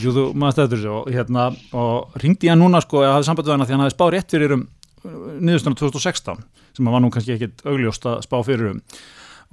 Jú, 0.00 0.10
þú 0.10 0.24
maður 0.34 0.56
stættur 0.56 0.80
þessu 0.80 0.94
og, 0.96 1.10
hérna, 1.14 1.44
og 1.76 2.16
ringdi 2.24 2.50
hann 2.50 2.60
núna 2.64 2.80
sko, 2.82 3.04
ég 3.04 3.12
hafði 3.12 3.28
samband 3.28 3.46
við 3.46 3.54
hann 3.54 3.68
því 3.68 3.76
hann 3.76 3.84
hafði 3.84 3.94
spáð 3.94 4.12
rétt 4.16 4.34
fyrir 4.34 4.56
um 4.56 4.64
niðurstunum 5.06 5.76
2016 5.78 6.42
sem 6.76 6.90
var 6.90 7.02
nú 7.02 7.12
kannski 7.12 7.36
ekkit 7.36 7.62
augljóst 7.68 8.08
að 8.08 8.24
spá 8.26 8.36
fyrir 8.46 8.74
um 8.74 8.82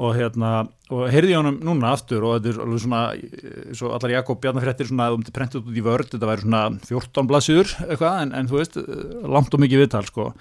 og 0.01 0.15
hérna, 0.17 0.51
og 0.89 1.05
heyrði 1.13 1.35
ég 1.35 1.39
honum 1.41 1.59
núna 1.61 1.91
aftur 1.93 2.25
og 2.25 2.39
þetta 2.39 2.49
er 2.49 2.61
alveg 2.65 2.81
svona 2.81 3.01
svo 3.77 3.91
allar 3.93 4.15
Jakob 4.15 4.41
Bjarnafréttir 4.41 4.89
svona 4.89 5.11
um 5.13 5.21
til 5.25 5.35
prentið 5.35 5.61
út 5.61 5.77
í 5.77 5.85
vörd, 5.85 6.09
þetta 6.09 6.29
væri 6.29 6.45
svona 6.45 6.63
14 6.89 7.29
blaðsjur 7.29 7.73
eitthvað, 7.85 8.19
en, 8.23 8.33
en 8.39 8.49
þú 8.49 8.59
veist 8.61 8.79
langt 9.35 9.53
og 9.53 9.61
mikið 9.61 9.83
viðtal 9.83 10.05
sko. 10.09 10.31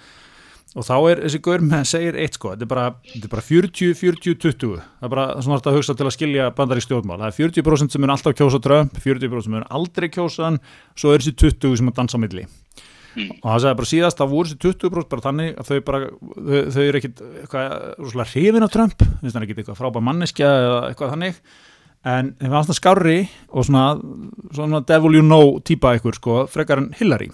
Og 0.73 0.87
þá 0.87 0.95
er 1.11 1.19
þessi 1.21 1.41
gaur 1.45 1.61
með 1.61 1.83
segir 1.85 2.15
eitt 2.17 2.39
sko 2.39 2.55
þetta 2.55 2.65
er 2.65 2.71
bara, 2.71 2.87
þetta 3.11 3.27
er 3.29 3.33
bara 3.35 3.45
40, 3.45 3.93
40, 3.99 4.37
20 4.41 4.73
það 4.73 5.05
er 5.05 5.13
bara 5.13 5.27
svona 5.37 5.59
þetta 5.59 5.69
að 5.69 5.77
hugsa 5.77 5.97
til 5.99 6.07
að 6.09 6.15
skilja 6.17 6.49
bandar 6.57 6.81
í 6.81 6.85
stjórnmál, 6.87 7.19
það 7.21 7.29
er 7.29 7.37
40% 7.61 7.93
sem 7.93 8.07
er 8.07 8.15
alltaf 8.15 8.37
kjósa 8.39 8.63
Trump 8.63 8.97
40% 8.97 9.45
sem 9.45 9.59
er 9.59 9.69
aldrei 9.69 10.09
kjósa 10.09 10.47
hann 10.47 10.61
svo 10.97 11.13
er 11.13 11.21
þessi 11.21 11.37
20 11.45 11.77
sem 11.77 11.93
er 11.93 11.97
dansa 12.01 12.21
milli 13.15 13.37
og 13.39 13.47
það 13.47 13.59
segði 13.63 13.77
bara 13.79 13.89
síðast 13.89 14.23
að 14.23 14.33
voru 14.33 14.49
þessi 14.49 14.59
20% 14.63 15.09
bara 15.11 15.25
þannig 15.27 15.59
að 15.59 15.69
þau 15.69 15.77
bara 15.87 16.01
þau, 16.09 16.57
þau 16.75 16.81
eru 16.83 16.99
ekkit 16.99 17.21
eitthvað 17.41 17.75
rúslega 17.99 18.29
hrifin 18.31 18.65
af 18.65 18.73
Trump. 18.73 19.05
Það 19.21 19.39
ekkit 19.43 19.61
eitthvað 19.61 19.79
frábær 19.79 20.05
manneskja 20.07 20.51
eða 20.63 20.81
eitthvað 20.89 21.13
þannig. 21.15 21.39
En 22.13 22.33
þeim 22.39 22.55
fannst 22.55 22.71
það 22.73 22.79
skárri 22.79 23.17
og 23.47 23.67
svona, 23.67 23.85
svona 24.51 24.83
devil 24.87 25.19
you 25.19 25.23
know 25.23 25.57
típa 25.63 25.93
ykkur 25.99 26.19
sko, 26.19 26.39
frekar 26.51 26.83
en 26.83 26.89
Hillary. 26.99 27.29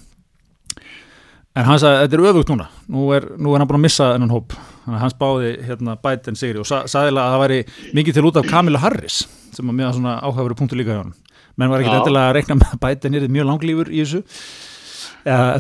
En 1.58 1.66
hann 1.66 1.80
sagði 1.82 2.04
þetta 2.04 2.20
er 2.20 2.28
öfugt 2.30 2.52
núna. 2.54 2.70
Nú 2.94 3.08
er, 3.16 3.26
nú 3.42 3.56
er 3.56 3.64
hann 3.64 3.72
búin 3.72 3.80
að 3.82 3.88
missa 3.88 4.12
þennan 4.14 4.36
hóp. 4.36 4.54
Að 4.86 5.02
hann 5.02 5.14
spáði 5.14 5.56
hérna 5.66 5.98
Biden 6.02 6.38
sigri 6.38 6.62
og 6.62 6.70
sa, 6.70 6.84
sagði 6.90 7.18
að 7.18 7.34
það 7.34 7.42
væri 7.44 7.60
mikið 7.98 8.20
til 8.20 8.30
út 8.30 8.40
af 8.40 8.48
Kamila 8.50 8.82
Harris 8.82 9.24
sem 9.54 9.66
var 9.66 9.76
mjög 9.76 9.98
svona 9.98 10.20
áhæfuru 10.22 10.58
punktu 10.58 10.78
líka 10.78 10.94
hjá 10.94 11.04
hann 11.04 11.16
menn 11.60 11.72
var 11.72 11.84
ekki 11.84 11.96
endilega 11.96 12.32
að 12.32 12.36
reikna 12.38 12.58
með 12.60 12.74
að 12.76 12.82
Biden 12.86 13.18
er 13.20 13.28
mjög 13.34 13.50
langlífur 13.50 13.92
í 13.92 14.04
þessu 14.04 14.22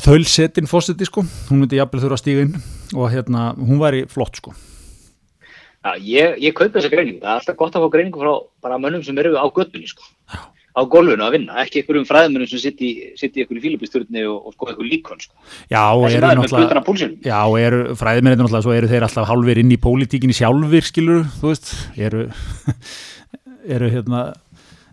þaulsetin 0.06 0.70
fósiti 0.70 1.08
sko 1.08 1.26
hún 1.50 1.64
myndi 1.64 1.78
jafnvel 1.80 2.06
þurfa 2.06 2.20
að 2.20 2.24
stíga 2.24 2.48
inn 2.48 2.58
og 2.96 3.12
hérna 3.14 3.52
hún 3.60 3.82
væri 3.82 4.06
flott 4.10 4.40
sko 4.40 4.56
Já, 5.80 5.96
ég, 6.04 6.40
ég 6.44 6.56
kaupi 6.56 6.76
þessa 6.76 6.92
greiningu. 6.92 7.22
Það 7.24 7.32
er 7.32 7.38
alltaf 7.40 7.58
gott 7.60 7.76
að 7.78 7.84
fá 7.86 7.92
greiningu 7.94 8.20
frá 8.20 8.32
bara 8.66 8.80
mönnum 8.84 9.04
sem 9.06 9.20
eru 9.22 9.38
á 9.40 9.48
göttunni, 9.48 9.88
sko. 9.88 10.04
Á 10.76 10.82
gólfinu 10.92 11.24
að 11.24 11.38
vinna, 11.38 11.56
ekki 11.64 11.82
einhverjum 11.82 12.08
fræðmönnum 12.08 12.50
sem 12.52 12.62
sitt 12.62 12.82
í, 12.84 12.90
einhverju 13.16 13.64
fílubisturni 13.64 14.26
og, 14.28 14.50
og 14.50 14.56
skoða 14.58 14.74
einhverju 14.74 14.92
líkon, 14.92 15.22
sko. 15.24 15.40
Já, 15.72 15.80
og 15.88 16.04
eru 16.12 16.32
náttúrulega. 16.42 17.10
Já, 17.24 17.40
fræðimennir 18.02 18.42
náttúrulega, 18.42 18.66
svo 18.68 18.76
eru 18.76 18.90
þeir 18.92 19.06
alltaf 19.08 19.30
hálfur 19.32 19.62
inn 19.64 19.72
í 19.72 19.80
pólitíkinni 19.82 20.36
sjálfur, 20.36 20.88
skilur, 20.90 21.24
þú 21.40 21.54
veist, 21.54 21.72
eru, 21.96 22.26
eru 23.78 23.92
hérna, 23.96 24.26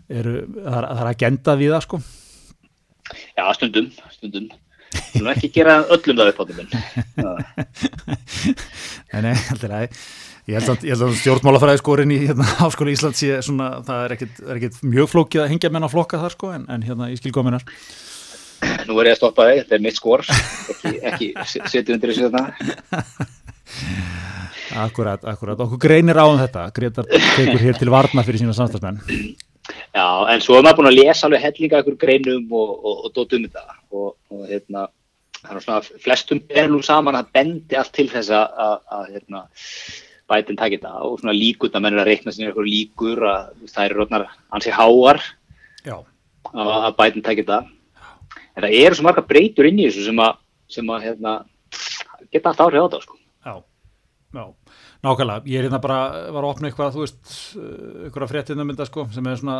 eru, 0.07 0.37
það 0.55 0.79
er, 0.79 0.87
það 0.87 1.03
er 1.03 1.11
agenda 1.11 1.57
við 1.59 1.75
það, 1.75 1.83
sko. 1.89 2.01
Já, 3.35 3.43
stundum, 3.59 3.91
stundum. 4.15 4.47
Þú 4.93 5.23
nú 5.23 5.29
ekki 5.33 5.49
gera 5.55 5.73
öllum 5.93 6.17
það 6.19 6.29
upp 6.31 6.39
á 6.39 6.43
þeim 6.47 6.57
minn. 6.61 6.71
Nei, 9.11 9.21
nei, 9.23 9.35
alltaf 9.35 9.69
ræði. 9.71 9.87
Ég 10.47 10.53
held 10.61 10.69
að, 10.71 10.77
að 10.95 11.17
stjórnmálafræði 11.19 11.79
skorin 11.81 12.15
í 12.15 12.17
hérna, 12.21 12.45
Háskóla 12.61 12.93
Íslands 12.93 13.19
sé 13.19 13.29
svona, 13.43 13.67
það 13.87 13.99
er 14.05 14.11
ekkit, 14.15 14.35
er 14.45 14.55
ekkit 14.59 14.75
mjög 14.87 15.07
flókið 15.11 15.43
að 15.43 15.51
hengja 15.51 15.73
menn 15.75 15.87
á 15.87 15.89
flokka 15.91 16.21
þar, 16.21 16.33
sko, 16.37 16.47
en, 16.55 16.63
en 16.71 16.81
hérna, 16.87 17.09
ég 17.11 17.19
skil 17.19 17.35
kominar. 17.35 17.63
Nú 18.87 18.93
er 19.01 19.05
ég 19.09 19.13
að 19.17 19.19
stoppa 19.19 19.41
þig, 19.49 19.57
þetta 19.63 19.75
er 19.75 19.83
mitt 19.83 19.97
skor. 19.99 20.21
Ekki, 20.31 20.93
ekki 21.35 21.57
setja 21.73 21.93
undir 21.97 22.09
þessu 22.13 22.23
þetta. 22.29 22.43
Akkurat, 24.85 25.21
akkurat. 25.27 25.59
Okkur 25.67 25.79
greinir 25.81 26.17
á 26.19 26.25
um 26.27 26.39
þetta. 26.39 26.67
Gretar 26.75 27.05
tekur 27.11 27.61
hér 27.61 27.75
til 27.79 27.91
varna 27.91 28.23
fyrir 28.27 28.41
sína 28.41 28.55
samstagsmenn. 28.55 28.99
Já, 29.67 30.07
en 30.31 30.43
svo 30.43 30.57
er 30.57 30.65
maður 30.65 30.81
búin 30.81 30.91
að 30.91 30.99
lesa 30.99 31.27
alveg 31.27 31.43
hellinga 31.43 31.81
ykkur 31.83 31.97
greinum 31.99 32.53
og, 32.55 32.73
og, 32.77 33.05
og 33.07 33.15
dótt 33.15 33.35
um 33.37 33.47
þetta. 33.47 33.77
Og, 33.91 34.09
og 34.31 34.43
hérna, 34.47 34.87
er 35.43 35.61
svona 35.63 35.81
flestum 36.03 36.41
er 36.49 36.69
nú 36.71 36.81
saman 36.85 37.17
að 37.19 37.31
bendi 37.35 37.77
allt 37.79 37.93
til 37.95 38.07
þess 38.11 38.33
að, 38.33 39.09
hérna, 39.11 39.45
bætin 40.27 40.59
takit 40.59 40.83
það 40.83 41.07
og 41.07 41.19
svona 41.21 41.35
líkur, 41.37 41.71
það 41.71 41.85
mennir 41.85 42.03
að 42.03 42.09
reikna 42.11 42.33
sinni 42.33 42.49
eitthvað 42.49 42.71
líkur 42.71 43.23
að 43.31 43.51
það 43.71 43.85
eru 43.85 43.99
rótnar 44.01 44.25
ansi 44.55 44.73
háar 44.75 45.21
Já. 45.85 45.97
að, 46.51 46.71
að 46.77 46.89
bætin 46.99 47.25
takit 47.25 47.49
það. 47.49 47.69
En 48.57 48.65
það 48.65 48.77
eru 48.81 48.97
svo 48.97 49.07
marga 49.07 49.23
breytur 49.27 49.69
inn 49.69 49.79
í 49.79 49.87
þessu 49.87 50.07
sem 50.09 50.23
að, 50.23 50.39
sem 50.73 50.91
að 50.91 51.07
hérna, 51.07 51.35
geta 52.33 52.51
allt 52.51 52.63
áhrif 52.65 52.87
á 52.87 52.91
það, 52.95 53.05
sko. 53.05 53.19
Já, 53.47 53.55
já, 54.35 54.43
nákvæmlega. 55.05 55.45
Ég 55.45 55.59
er 55.59 55.67
hérna 55.67 55.79
bara, 55.83 55.99
var 56.33 56.45
að 56.45 56.51
opna 56.51 56.69
eitthvað, 56.69 56.95
þú 56.95 57.03
veist, 57.03 57.33
eitthvað 58.07 58.31
fréttinu 58.31 58.65
mynda, 58.67 58.87
sko, 58.89 59.07
sem 59.13 59.29
er 59.29 59.39
svona, 59.41 59.57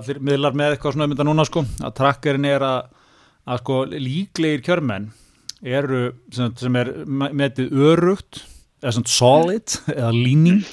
allir 0.00 0.20
miðlar 0.24 0.56
með 0.56 0.76
eitthvað 0.76 0.96
svona 0.96 1.08
mynda 1.10 1.26
núna, 1.28 1.46
sko, 1.48 1.64
að 1.84 1.96
trakkarinn 2.00 2.48
er 2.48 2.64
að, 2.66 2.90
að 3.46 3.62
sko, 3.62 3.80
líklegir 3.92 4.64
kjörmenn 4.66 5.10
eru, 5.66 6.04
sem, 6.34 6.54
sem 6.60 6.80
er 6.80 6.92
metið 7.06 7.74
örugt, 7.92 8.44
eða 8.82 8.94
svona 8.98 9.12
solid, 9.12 9.76
eða 9.96 10.14
líning, 10.14 10.64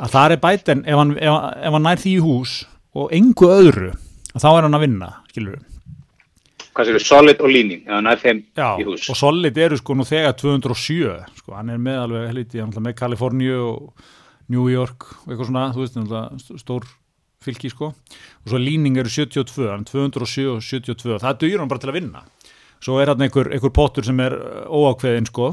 að 0.00 0.14
það 0.16 0.36
er 0.36 0.44
bæten, 0.44 0.84
ef 0.88 1.02
ef, 1.16 1.40
ef 1.68 1.78
hann 1.78 1.88
nær 1.88 2.04
því 2.04 2.14
í 2.16 2.22
hús 2.24 2.60
og 2.98 3.12
engu 3.14 3.50
öðru, 3.52 3.92
þá 4.34 4.48
er 4.52 4.64
hann 4.66 4.78
að 4.78 4.86
vinna, 4.86 5.10
skilur 5.32 5.58
við. 5.58 5.66
Hvað 6.78 6.92
séu, 6.92 7.00
solid 7.02 7.40
og 7.42 7.50
líning, 7.50 7.80
ef 7.88 7.90
hann 7.96 8.06
er 8.06 8.20
þeim 8.22 8.40
Já, 8.54 8.68
í 8.78 8.84
hús. 8.86 9.08
og 9.10 9.16
Solid 9.18 9.56
eru 9.58 9.76
sko 9.80 9.96
nú 9.98 10.04
þegar 10.06 10.36
207, 10.38 11.16
sko, 11.40 11.56
hann 11.58 11.72
er 11.74 11.80
með 11.82 11.96
alveg 12.04 12.28
helviti, 12.30 12.60
hann 12.62 12.70
er 12.70 12.84
með 12.86 12.94
Kaliforníu 13.00 13.56
og 13.66 14.04
New 14.54 14.68
York 14.70 15.08
og 15.24 15.32
eitthvað 15.32 15.48
svona, 15.50 15.64
þú 15.74 15.82
veist, 15.82 15.96
náttúrulega 15.98 16.38
st- 16.44 16.60
stór 16.62 16.86
fylki, 17.42 17.70
sko, 17.72 17.88
og 17.90 18.52
svo 18.52 18.60
líning 18.62 18.96
eru 19.02 19.10
72, 19.10 19.66
hann 19.72 19.82
er 19.82 19.90
207 19.90 20.46
og 20.54 20.62
72, 20.62 21.18
það 21.24 21.40
dugir 21.42 21.58
hann 21.64 21.68
bara 21.70 21.82
til 21.82 21.90
að 21.90 21.98
vinna. 21.98 22.22
Svo 22.78 23.00
er 23.02 23.10
hann 23.10 23.26
einhver, 23.26 23.50
einhver 23.52 23.74
pottur 23.74 24.06
sem 24.06 24.20
er 24.22 24.36
uh, 24.38 24.70
óákveðin, 24.70 25.26
sko, 25.32 25.50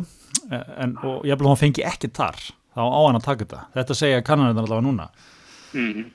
en, 0.53 0.93
og 1.01 1.25
ég 1.25 1.41
hann 1.41 1.57
fengi 1.57 1.81
ekki 1.89 2.11
þar, 2.13 2.38
þá 2.77 2.81
á 2.85 2.99
hann 3.07 3.17
að 3.17 3.25
taka 3.25 3.45
þetta. 3.47 3.63
Þetta 3.79 3.97
segja 3.97 4.21
kannanir 4.25 4.61
allavega 4.61 4.85
núna. 4.85 5.09
Mhm. 5.73 6.05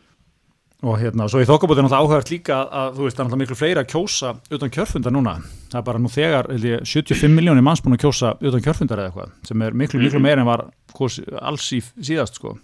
Og 0.80 0.96
hérna, 0.96 1.26
svo 1.28 1.42
í 1.42 1.44
þokkabóti 1.44 1.82
er 1.82 1.84
náttúrulega 1.84 2.06
áhugavert 2.06 2.30
líka 2.32 2.54
að, 2.56 2.70
að 2.80 2.94
þú 2.96 3.04
veist, 3.04 3.16
það 3.16 3.20
er 3.20 3.26
náttúrulega 3.26 3.40
miklu 3.42 3.56
fleira 3.60 3.82
að 3.84 3.90
kjósa 3.92 4.30
utan 4.56 4.70
kjörfundar 4.72 5.12
núna. 5.12 5.34
Það 5.68 5.80
er 5.80 5.84
bara 5.90 6.00
nú 6.00 6.12
þegar, 6.14 6.48
held 6.54 6.64
ég, 6.70 6.86
75 6.88 7.34
miljónir 7.36 7.66
manns 7.66 7.82
búin 7.84 7.98
að 7.98 8.06
kjósa 8.06 8.30
utan 8.40 8.64
kjörfundar 8.64 9.02
eða 9.02 9.10
eitthvað, 9.10 9.34
sem 9.50 9.64
er 9.66 9.76
miklu, 9.76 10.00
miklu 10.00 10.22
meira 10.24 10.40
en 10.40 10.48
var 10.48 10.62
kos, 10.96 11.18
alls 11.36 11.66
í 11.76 11.82
síðast, 11.84 12.40
sko. 12.40 12.54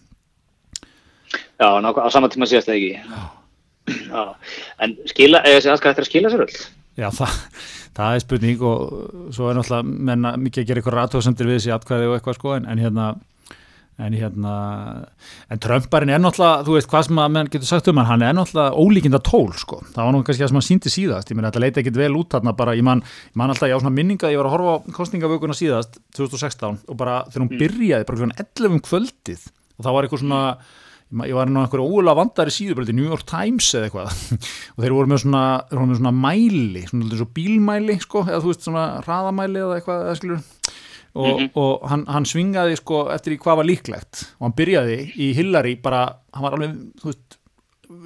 Já, 1.61 1.69
nákvæm, 1.85 2.09
á 2.09 2.11
sama 2.15 2.33
tíma 2.33 2.49
síðast 2.49 2.73
það 2.73 2.81
ekki. 2.81 2.97
Já. 4.09 4.25
En 4.81 4.97
skila, 5.13 5.45
eða 5.45 5.61
þessi 5.61 5.73
aðskæð 5.75 5.93
eftir 5.93 6.07
að 6.07 6.11
skila 6.11 6.33
sér 6.33 6.47
öll. 6.47 6.59
Já, 6.97 7.11
það, 7.21 7.39
það 8.01 8.17
er 8.17 8.25
spurning 8.25 8.65
og 8.65 8.83
svo 9.37 9.53
er 9.53 9.61
náttúrulega 9.61 10.01
menna 10.09 10.33
mikið 10.41 10.65
að 10.65 10.71
gera 10.71 10.81
eitthvað 10.81 10.99
rátóðsendir 11.03 11.53
við 11.53 11.61
þessi 11.61 11.77
atkvæði 11.77 12.09
og 12.09 12.17
eitthvað, 12.17 12.41
sko, 12.41 12.57
en, 12.57 12.69
en 12.73 12.81
hérna, 12.81 13.11
en 13.97 14.13
hérna 14.17 14.55
en 15.49 15.61
Trumparinn 15.63 16.13
er 16.13 16.21
náttúrulega, 16.21 16.65
þú 16.67 16.77
veist 16.77 16.91
hvað 16.91 17.07
sem 17.09 17.21
að 17.23 17.33
mann 17.33 17.51
getur 17.53 17.69
sagt 17.69 17.91
um 17.91 18.01
hann, 18.01 18.09
hann 18.11 18.25
er 18.27 18.37
náttúrulega 18.37 18.77
ólíkinda 18.77 19.21
tól 19.25 19.49
sko, 19.57 19.81
það 19.95 20.03
var 20.03 20.15
nú 20.15 20.23
kannski 20.27 20.45
það 20.45 20.53
sem 20.53 20.61
hann 20.61 20.67
síndi 20.69 20.93
síðast. 20.93 21.33
Ég 21.33 21.39
menn 21.39 21.49
þetta 21.49 21.63
leita 21.65 21.83
ekkit 21.83 22.01
vel 22.01 22.13
út 22.21 22.33
þarna 22.37 22.57
bara 22.59 22.77
ég 22.77 22.85
man, 22.87 23.01
ég 23.01 23.39
man 23.41 23.53
alltaf, 23.53 23.71
ég 23.71 23.79
á 23.79 23.81
svona 23.81 23.97
minninga, 23.97 24.33
ég 24.33 24.41
var 24.41 24.51
að 24.51 24.57
horfa 24.57 24.75
á 24.77 24.97
kostningavökunna 24.99 25.57
síðast, 25.57 26.01
2016 26.19 26.83
og 26.85 26.99
bara 27.01 27.23
þegar 27.31 27.47
hún 27.47 27.53
mm. 27.55 27.63
byrjaði, 27.63 28.09
bara 28.11 28.23
svona 28.25 28.41
11 28.45 28.77
um 28.77 28.83
kvöldið 28.91 29.47
og 29.77 29.87
það 29.87 29.97
var 29.97 30.07
eitthvað 30.07 30.25
svona 30.27 30.43
ég 31.23 31.37
var 31.37 31.47
inn 31.47 31.57
á 31.57 31.63
einhverju 31.63 31.87
ólega 31.87 32.19
vandari 32.19 32.51
síðu 32.51 32.77
bara 32.77 32.89
til 32.89 32.97
New 32.99 33.07
York 33.07 33.23
Times 33.31 33.69
eða 33.79 33.87
eitthvað. 33.87 34.23
Og 34.75 34.83
þeir 34.83 34.95
voru 34.97 35.11
með 35.13 35.21
svona, 35.23 35.43
voru 35.71 35.87
með 35.87 36.01
svona 36.01 36.15
mæli 36.19 36.83
svona, 36.91 37.11
svona 37.13 37.37
bílmæli 37.37 37.99
sko, 38.03 38.25
eða 38.27 38.43
þú 38.43 38.51
veist 38.51 38.67
svona 38.67 38.87
raðamæli 39.07 39.63
eða 39.63 39.79
eitthvað 39.79 40.09
eða, 40.11 40.41
og, 41.17 41.27
mm 41.27 41.39
-hmm. 41.39 41.51
og 41.63 41.89
hann, 41.91 42.05
hann 42.07 42.29
svingaði 42.29 42.77
sko 42.77 43.07
eftir 43.15 43.37
í 43.37 43.41
hvað 43.41 43.57
var 43.61 43.69
líklegt. 43.69 44.23
Og 44.39 44.47
hann 44.47 44.57
byrjaði 44.59 44.99
í 45.17 45.33
Hillary 45.37 45.77
bara, 45.83 46.03
hann 46.33 46.45
var 46.45 46.57
alveg 46.57 46.77
þú 47.01 47.11
veist, 47.11 47.39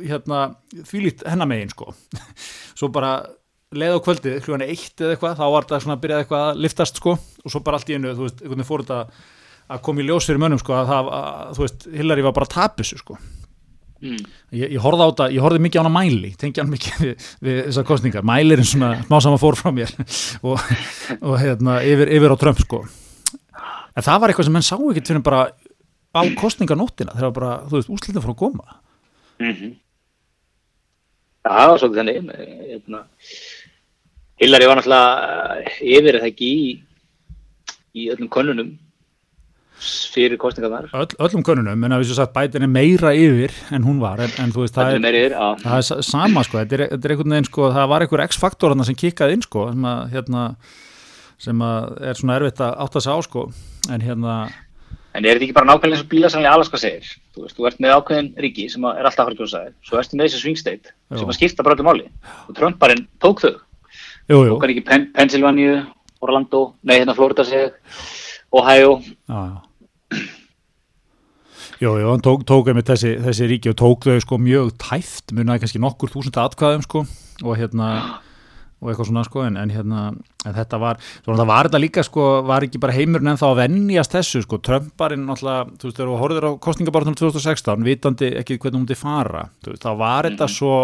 hérna 0.07 0.55
þvílít 0.73 1.27
hennamegin 1.27 1.75
sko. 1.75 1.95
Svo 2.79 2.89
bara 2.89 3.27
leið 3.75 3.99
á 3.99 4.05
kvöldið, 4.05 4.41
hljóðan 4.45 4.67
eitt 4.67 5.01
eða 5.01 5.15
eitthvað, 5.15 5.37
þá 5.39 5.47
var 5.51 5.69
það 5.69 5.83
svona 5.83 5.97
að 5.97 6.03
byrjaði 6.05 6.25
eitthvað 6.25 6.47
að 6.47 6.63
liftast 6.65 6.97
sko. 6.97 7.19
Og 7.45 7.51
svo 7.51 7.61
bara 7.61 7.77
allt 7.77 7.91
í 7.91 7.95
einu, 7.95 8.15
þú 8.15 8.27
veist, 8.27 8.41
einhvern 8.41 8.57
veginn 8.59 8.71
fór 8.71 8.83
þetta 8.87 9.03
að 9.71 9.83
koma 9.87 10.03
í 10.03 10.07
ljós 10.07 10.27
fyrir 10.27 10.41
mönnum 10.43 10.59
sko 10.59 10.75
að 10.75 10.89
það, 10.91 11.13
að, 11.19 11.53
þú 11.57 11.67
veist, 11.67 11.87
Hillary 11.95 12.23
var 12.27 12.33
bara 12.33 12.47
tapis 12.47 12.95
sko 12.99 13.19
mm. 14.03 14.21
ég, 14.57 14.75
ég 14.77 14.81
horfði 14.83 15.07
á 15.07 15.11
þetta, 15.11 15.29
ég 15.35 15.45
horfði 15.45 15.63
mikið 15.67 15.81
á 15.81 15.83
hana 15.83 15.93
mæli 15.95 16.33
tengja 16.41 16.65
hann 16.65 16.73
mikið 16.73 17.01
við, 17.05 17.29
við 17.47 17.61
þessar 17.69 17.87
kostningar 17.89 18.27
mælirinn 18.27 18.69
svona 18.69 18.93
smá 19.05 19.17
saman 19.21 19.43
fór 19.43 19.59
frá 19.61 19.71
mér 19.77 19.93
og, 20.49 20.67
og 21.21 21.37
hérna 21.43 21.81
yfir, 21.87 22.13
yfir 22.19 22.35
á 22.35 22.41
Trump 22.41 22.63
sko. 22.65 22.83
En 23.97 24.07
það 24.07 24.21
var 24.23 24.33
eitthvað 24.33 24.49
sem 24.49 24.59
menn 24.59 24.67
sá 24.67 24.77
ekkert 24.79 25.13
fyrir 25.13 25.25
bara 25.27 25.45
á 26.11 26.21
kostninganóttina 26.39 27.17
þegar 27.17 27.37
bara, 27.37 27.55
þú 27.71 27.79
veist, 27.79 27.95
úslitin 27.95 28.25
fór 28.25 28.35
að 28.35 28.43
koma. 28.43 28.81
Mm 29.41 29.55
-hmm. 29.55 29.73
Það 31.47 31.69
var 31.71 31.79
svolítið 31.79 32.01
þenni 32.01 32.15
hérna, 32.71 33.01
Hillary 34.41 34.67
var 34.67 34.77
náttúrulega 34.77 35.11
yfir 35.81 36.17
eða 36.19 36.29
ekki 36.31 36.47
í 36.47 36.63
í 37.97 38.09
öllum 38.13 38.31
konunum 38.31 38.71
fyrir 39.81 40.39
kostningarnar 40.41 40.91
Öll, 40.93 41.17
öllum 41.27 41.45
konunum, 41.47 41.85
en 41.87 41.95
að 41.97 42.03
við 42.03 42.11
svo 42.11 42.19
sagt 42.21 42.35
bætin 42.37 42.67
er 42.67 42.71
meira 42.71 43.13
yfir 43.17 43.55
en 43.75 43.87
hún 43.87 44.01
var, 44.03 44.21
en, 44.25 44.33
en 44.43 44.55
þú 44.55 44.65
veist 44.65 44.77
það 44.77 44.97
er, 44.99 45.19
yfir, 45.23 45.37
það 45.65 45.77
er 45.79 46.07
sama 46.07 46.45
sko 46.47 46.61
þetta 46.61 46.77
er, 46.77 46.87
þetta 46.93 47.09
er 47.09 47.15
einhvern 47.15 47.37
veginn 47.37 47.49
sko, 47.49 47.69
það 47.77 47.93
var 47.93 48.05
einhver 48.05 48.25
x-faktor 48.27 48.77
sem 48.87 48.99
kikkaði 49.03 49.39
inn 49.39 49.47
sko 49.47 49.69
sem 49.73 49.87
að, 49.93 50.03
hérna, 50.15 50.43
sem 51.41 51.63
að 51.65 51.95
er 52.11 52.21
svona 52.21 52.41
erfitt 52.41 52.65
að 52.67 52.75
átta 52.87 53.05
sig 53.05 53.17
á 53.17 53.19
sko 53.29 53.47
en 53.91 54.05
hérna 54.05 54.41
En 55.11 55.25
er 55.27 55.35
þetta 55.35 55.49
ekki 55.49 55.55
bara 55.57 55.67
nákvæmlega 55.67 55.97
eins 55.97 56.05
og 56.05 56.11
bílasanlega 56.13 56.53
Alaska 56.55 56.79
segir? 56.79 57.07
Þú 57.35 57.43
veist, 57.43 57.57
þú 57.57 57.65
ert 57.67 57.81
með 57.83 57.95
ákveðin 57.97 58.29
ríki 58.45 58.67
sem 58.71 58.85
er 58.87 59.09
alltaf 59.09 59.25
að 59.25 59.31
fara 59.31 59.39
kjósaði, 59.41 59.73
svo 59.89 59.99
ertu 59.99 60.19
með 60.19 60.29
þessi 60.29 60.43
swing 60.45 60.61
state 60.61 60.93
sem 61.17 61.33
að 61.33 61.35
skipta 61.35 61.65
bara 61.67 61.75
öllu 61.75 61.87
máli. 61.89 62.05
Og 62.47 62.55
Trumparinn 62.55 63.03
tók 63.19 63.43
þau. 63.43 63.57
Tók 64.31 64.63
hann 64.63 64.75
ekki 64.77 64.85
Pen 64.87 65.09
Pennsylvania, 65.17 65.81
Orlando 66.23 66.61
nei 66.87 67.01
hérna 67.01 67.17
Florida 67.19 67.43
seg 67.49 67.75
Ohio. 68.55 69.01
Já, 69.27 69.41
já 69.51 69.70
Jú, 71.81 71.95
jú, 71.97 72.09
hann 72.11 72.21
tók, 72.25 72.43
tók 72.45 72.69
einmitt 72.69 72.91
þessi, 72.91 73.15
þessi 73.25 73.47
ríki 73.49 73.71
og 73.73 73.79
tók 73.81 74.05
þau 74.05 74.19
sko 74.21 74.37
mjög 74.43 74.75
tæft, 74.83 75.33
munið 75.33 75.63
kannski 75.63 75.81
nokkur 75.81 76.13
þúsund 76.13 76.37
atkvæðum 76.37 76.83
sko 76.85 77.07
og 77.41 77.57
hérna 77.57 77.87
og 78.81 78.89
eitthvað 78.89 79.11
svona 79.11 79.25
sko 79.27 79.45
en, 79.45 79.57
en 79.61 79.73
hérna 79.73 80.03
en 80.49 80.57
þetta 80.57 80.81
var, 80.81 81.01
svona 81.25 81.43
það 81.43 81.51
var 81.51 81.69
þetta 81.69 81.81
líka 81.83 82.05
sko 82.07 82.27
var 82.49 82.65
ekki 82.65 82.81
bara 82.81 82.97
heimurinn 82.97 83.33
en 83.33 83.41
þá 83.41 83.47
að 83.51 83.59
vennjast 83.63 84.17
þessu 84.17 84.43
sko 84.47 84.61
Trumparinn 84.65 85.29
alltaf, 85.29 85.73
þú 85.77 85.89
veist 85.89 85.99
þegar 85.99 86.11
þú 86.11 86.19
horfður 86.23 86.49
á 86.49 86.53
kostningabartunum 86.67 87.19
2016, 87.21 87.85
vitandi 87.87 88.31
ekki 88.41 88.57
hvernig 88.57 88.81
hún 88.81 88.89
til 88.89 88.99
fara, 89.01 89.47
þú 89.61 89.75
veist 89.75 89.85
þá 89.85 89.93
var 90.01 90.29
þetta 90.31 90.47
mm 90.47 90.53
-hmm. 90.53 90.57
svo, 90.57 90.77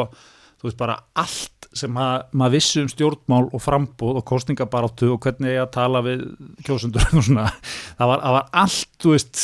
þú 0.60 0.68
veist 0.68 0.78
bara 0.80 0.98
allt 1.18 1.68
sem 1.76 1.92
mað, 1.92 2.28
maður 2.32 2.54
vissi 2.56 2.82
um 2.82 2.90
stjórnmál 2.90 3.48
og 3.52 3.62
frambóð 3.62 4.20
og 4.20 4.28
kostningabartu 4.28 5.10
og 5.12 5.18
hvernig 5.24 5.56
ég 5.56 5.64
að 5.64 5.74
tala 5.76 6.02
við 6.06 6.22
kjósundur 6.66 7.04
og 7.18 7.26
svona, 7.26 7.50
það 7.98 8.12
var, 8.12 8.22
það 8.22 8.38
var 8.38 8.46
allt, 8.62 8.94
þú 9.02 9.12
veist 9.16 9.42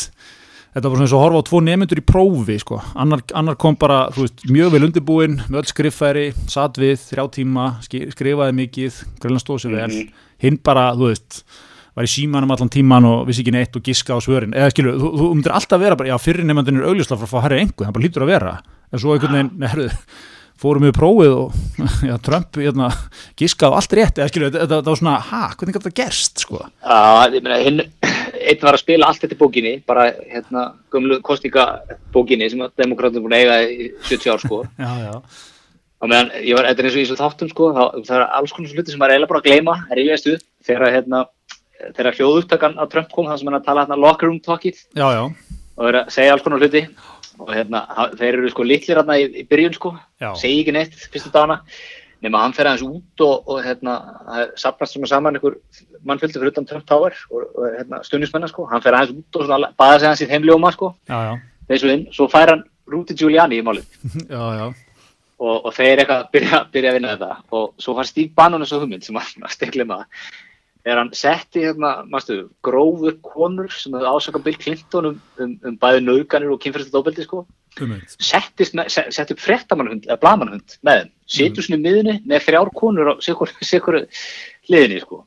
þetta 0.73 0.87
var 0.87 0.97
svona 0.97 1.07
eins 1.07 1.13
og 1.13 1.19
að 1.19 1.25
horfa 1.27 1.43
á 1.43 1.49
tvo 1.49 1.61
nemyndur 1.67 2.01
í 2.01 2.05
prófi 2.09 2.57
sko. 2.63 2.79
annar, 3.05 3.25
annar 3.37 3.59
kom 3.61 3.77
bara 3.81 4.07
veist, 4.17 4.47
mjög 4.49 4.73
vel 4.73 4.87
undirbúin, 4.89 5.37
með 5.49 5.61
öll 5.61 5.73
skriffæri 5.73 6.25
satt 6.49 6.81
við, 6.81 6.97
þrjá 7.11 7.27
tíma, 7.37 7.67
skrifaði 7.85 8.57
mikið 8.63 9.03
greinlega 9.21 9.45
stóð 9.45 9.67
sér 9.67 9.77
vel 9.77 9.91
mm 9.91 9.99
-hmm. 9.99 10.25
hinn 10.47 10.59
bara, 10.65 10.93
þú 10.97 11.13
veist, 11.13 11.45
var 11.93 12.09
í 12.09 12.09
símanum 12.09 12.51
allan 12.51 12.73
tíman 12.73 13.05
og 13.05 13.27
vissi 13.29 13.43
ekki 13.43 13.53
neitt 13.53 13.77
og 13.77 13.85
giska 13.85 14.17
á 14.17 14.21
svörin 14.25 14.55
eða 14.57 14.71
skilju, 14.73 14.97
þú, 14.97 15.09
þú 15.19 15.35
myndir 15.35 15.53
alltaf 15.53 15.81
vera 15.81 15.97
bara, 15.97 16.09
já 16.09 16.19
fyrir 16.19 16.45
nemyndin 16.45 16.81
er 16.81 16.89
augljósla 16.89 17.19
frá 17.21 17.29
að 17.29 17.33
fá 17.35 17.43
herri 17.45 17.61
engu, 17.61 17.85
það 17.85 17.93
bara 17.93 18.05
lítur 18.05 18.23
að 18.23 18.33
vera 18.33 18.63
en 18.93 18.99
svo 18.99 19.13
einhvern 19.13 19.33
veginn, 19.33 19.53
nefnir 19.61 19.93
fórum 20.63 20.87
við 20.87 20.95
prófið 20.97 21.35
og 21.37 21.57
já, 22.11 22.15
Trump 22.25 22.59
hérna, 22.61 22.89
gískaði 23.39 23.79
allt 23.79 23.97
rétt 23.99 24.21
eða 24.21 24.33
skilju, 24.33 24.51
þetta 24.57 24.81
var 24.89 25.01
svona, 25.01 25.15
ha, 25.29 25.45
hvernig 25.59 25.77
gæti 25.77 25.89
það 25.89 25.97
gerst 26.01 26.45
sko? 26.45 26.65
Já, 26.83 26.99
ég 27.35 27.45
meina, 27.45 27.61
hinn 27.63 27.85
einn 28.49 28.67
var 28.67 28.77
að 28.77 28.83
spila 28.83 29.09
allt 29.09 29.25
þetta 29.25 29.41
bókinni 29.41 29.75
bara 29.89 30.09
hérna, 30.19 30.67
gömlu 30.93 31.21
kostíka 31.25 31.67
bókinni 32.15 32.51
sem 32.53 32.63
að 32.65 32.77
demokrátum 32.83 33.27
búin 33.27 33.37
að 33.39 33.45
eiga 33.45 33.59
í 33.67 33.91
70 34.11 34.35
ár 34.35 34.45
sko. 34.45 34.63
Já, 34.83 34.93
já. 35.07 35.17
Og 36.03 36.11
meðan, 36.11 36.33
ég 36.43 36.57
var, 36.59 36.67
þetta 36.67 36.83
er 36.83 36.87
eins 36.89 36.97
og 36.97 36.99
í 36.99 37.03
þessu 37.07 37.19
þáttum 37.21 37.51
sko 37.53 37.67
þá, 37.77 37.83
það 38.09 38.17
er 38.17 38.25
alls 38.41 38.55
konar 38.57 38.73
sluti 38.73 38.91
sem 38.91 38.99
maður 38.99 39.13
eiginlega 39.15 39.31
bara 39.31 39.43
að 39.43 39.47
gleyma 39.47 39.75
er 39.87 40.01
í 40.03 40.07
vestu, 40.09 40.33
þegar 40.67 40.95
hérna 40.97 41.21
þegar 41.97 42.19
hljóðupptakan 42.19 42.79
á 42.79 42.85
Trump 42.91 43.11
kom, 43.15 43.29
það 43.31 43.41
sem 43.41 43.51
hann 43.51 43.59
að 43.59 43.67
tala 43.69 43.85
hérna 43.85 43.99
locker 44.03 44.31
room 44.31 44.41
talkið 44.43 44.83
og 45.03 45.87
verið 45.87 46.01
að 46.03 46.13
segja 46.15 46.35
alls 46.35 46.45
konar 46.45 46.63
hluti 46.63 46.83
og 47.41 47.51
hérna, 47.55 47.83
þeir 48.19 48.39
eru 48.39 48.53
sko 48.53 48.67
litlir 48.67 49.01
hérna 49.01 49.19
í, 49.21 49.27
í 49.43 49.45
byrjun 49.49 49.77
sko, 49.77 49.93
segi 50.41 50.63
ekki 50.63 50.75
neitt 50.77 50.97
fyrstu 51.13 51.33
dana, 51.35 51.61
nema 52.23 52.43
hann 52.45 52.55
fer 52.57 52.69
aðeins 52.71 52.85
út 52.87 53.25
og, 53.27 53.49
og 53.51 53.63
hérna, 53.65 53.97
það 54.29 54.53
sapnast 54.65 54.97
sem 54.97 55.07
að 55.07 55.13
saman 55.15 55.39
einhver 55.39 55.57
mannfjöldi 56.07 56.39
fyrir 56.39 56.53
utan 56.53 56.69
Trump 56.69 56.87
Tower 56.89 57.17
og, 57.31 57.49
og 57.57 57.67
hérna, 57.79 58.03
stundismennar 58.07 58.53
sko, 58.53 58.69
hann 58.71 58.85
fer 58.85 58.99
aðeins 58.99 59.17
út 59.17 59.41
og 59.41 59.49
svona 59.49 59.73
baða 59.81 59.99
sig 59.99 60.11
hans 60.11 60.25
í 60.25 60.31
heimljóma 60.31 60.73
sko, 60.77 60.93
þessu 61.71 61.93
inn, 61.95 62.07
svo 62.15 62.29
fær 62.31 62.55
hann 62.55 62.65
Rudy 62.93 63.17
Giuliani 63.19 63.61
í 63.61 63.67
málið. 63.67 63.87
Og, 65.43 65.65
og 65.67 65.73
þeir 65.75 65.99
eitthvað 65.99 66.27
byrja, 66.31 66.59
byrja 66.71 66.91
að 66.93 66.95
vinna 66.95 67.13
þetta. 67.17 67.37
Og 67.59 67.65
svo 67.83 67.97
fær 67.97 68.07
Steve 68.07 68.31
Bannon 68.39 68.63
þessu 68.63 68.79
hugmynd 68.79 69.03
sem 69.03 69.17
að 69.19 69.49
stekla 69.51 69.87
maður 69.89 70.29
er 70.83 70.99
hann 70.99 71.13
setti 71.15 71.63
hérna, 71.63 72.03
mástu, 72.11 72.49
grófu 72.65 73.15
konur 73.23 73.71
sem 73.71 73.95
hefði 73.95 74.11
ásaka 74.11 74.43
Bill 74.43 74.59
Clinton 74.59 75.13
um, 75.13 75.19
um, 75.43 75.59
um 75.69 75.77
bæði 75.83 76.07
nauganir 76.07 76.55
og 76.55 76.63
kynferðslega 76.63 76.97
dóbeldi 76.97 77.27
sko 77.27 77.45
settist 78.21 78.75
með, 78.77 78.89
set, 78.93 79.13
sett 79.15 79.33
upp 79.33 79.41
frettamannhund 79.41 80.07
eða 80.09 80.21
blamannhund 80.21 80.79
með 80.85 81.03
þeim, 81.03 81.13
setur 81.37 81.67
svona 81.67 81.79
í 81.79 81.85
miðunni 81.87 82.17
með 82.29 82.49
þrjár 82.49 82.73
konur 82.77 83.13
á 83.13 83.15
sikur 83.25 84.03
hliðinni 84.69 84.99
sko. 85.03 85.23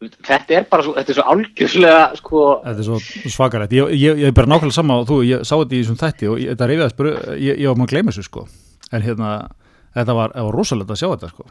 Þetta 0.00 0.54
er 0.56 0.68
bara 0.70 0.84
svo, 0.86 0.94
þetta 0.96 1.12
er 1.12 1.18
svo 1.18 1.24
algjörlega 1.28 2.04
sko 2.20 2.44
þetta 2.62 2.84
er 2.84 2.86
svo 2.86 3.32
svakarætt, 3.34 3.74
ég, 3.76 3.90
ég, 3.98 4.22
ég 4.22 4.30
er 4.30 4.36
bara 4.36 4.48
nákvæmlega 4.48 4.78
sama 4.78 5.00
og 5.02 5.08
þú, 5.10 5.18
ég 5.28 5.42
sá 5.44 5.56
þetta 5.58 5.76
í 5.76 5.80
þessum 5.82 5.98
þætti 6.00 6.30
og 6.30 6.44
þetta 6.44 6.70
reyfiðast 6.70 7.02
ég, 7.40 7.50
ég 7.50 7.66
var 7.66 7.80
maður 7.80 7.90
að 7.90 7.96
gleyma 7.96 8.14
þessu 8.14 8.28
sko. 8.28 8.46
En 8.90 9.04
hérna, 9.04 9.34
þetta 9.98 10.16
var, 10.16 10.32
var 10.38 10.56
rosalega 10.56 10.96
að 10.96 11.02
sjá 11.02 11.10
þetta 11.10 11.34
sko 11.34 11.50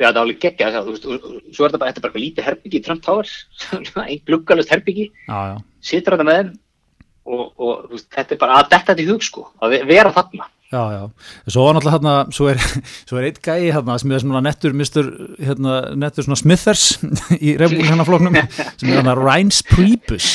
Já, 0.00 0.06
það 0.08 0.16
var 0.16 0.22
alveg 0.22 0.40
geggja, 0.40 0.70
þú 0.72 0.92
veist, 0.94 1.06
og 1.06 1.24
svo 1.52 1.66
er 1.66 1.72
þetta 1.72 1.80
bara, 1.82 1.92
þetta 1.92 2.00
er 2.00 2.04
bara 2.06 2.22
lítið 2.22 2.46
herbyggi 2.46 2.78
í 2.78 2.84
Trump 2.86 3.02
Tower, 3.04 3.32
einn 4.06 4.22
gluggalust 4.30 4.72
herbyggi, 4.72 5.10
situr 5.84 6.16
þetta 6.16 6.28
með 6.28 6.38
þeim 6.38 6.54
og, 7.28 7.42
og 7.60 7.90
veist, 7.92 8.08
þetta 8.14 8.36
er 8.36 8.40
bara 8.40 8.56
að 8.62 8.70
detta 8.70 8.94
þetta 8.94 9.04
í 9.04 9.10
hug, 9.10 9.26
sko, 9.26 9.44
að 9.60 9.76
vera 9.90 10.14
þarna. 10.16 10.48
Já, 10.70 10.82
já, 10.94 11.02
svo 11.50 11.64
var 11.66 11.74
náttúrulega 11.74 11.96
hérna, 11.96 12.12
svo 12.30 12.44
er, 12.46 12.60
svo 13.08 13.18
er 13.18 13.24
eitt 13.26 13.40
gæi 13.42 13.72
hérna 13.74 13.96
sem 13.98 14.12
er 14.14 14.20
svona 14.22 14.42
nettur, 14.46 14.74
mistur, 14.78 15.08
hérna, 15.42 15.80
nettur 15.98 16.22
svona 16.28 16.38
Smithers 16.38 16.84
í 17.46 17.56
reyfbúlhannafloknum 17.58 18.36
sem 18.38 18.92
er 18.92 19.00
hérna 19.00 19.16
Reince 19.18 19.66
Priebus, 19.66 20.28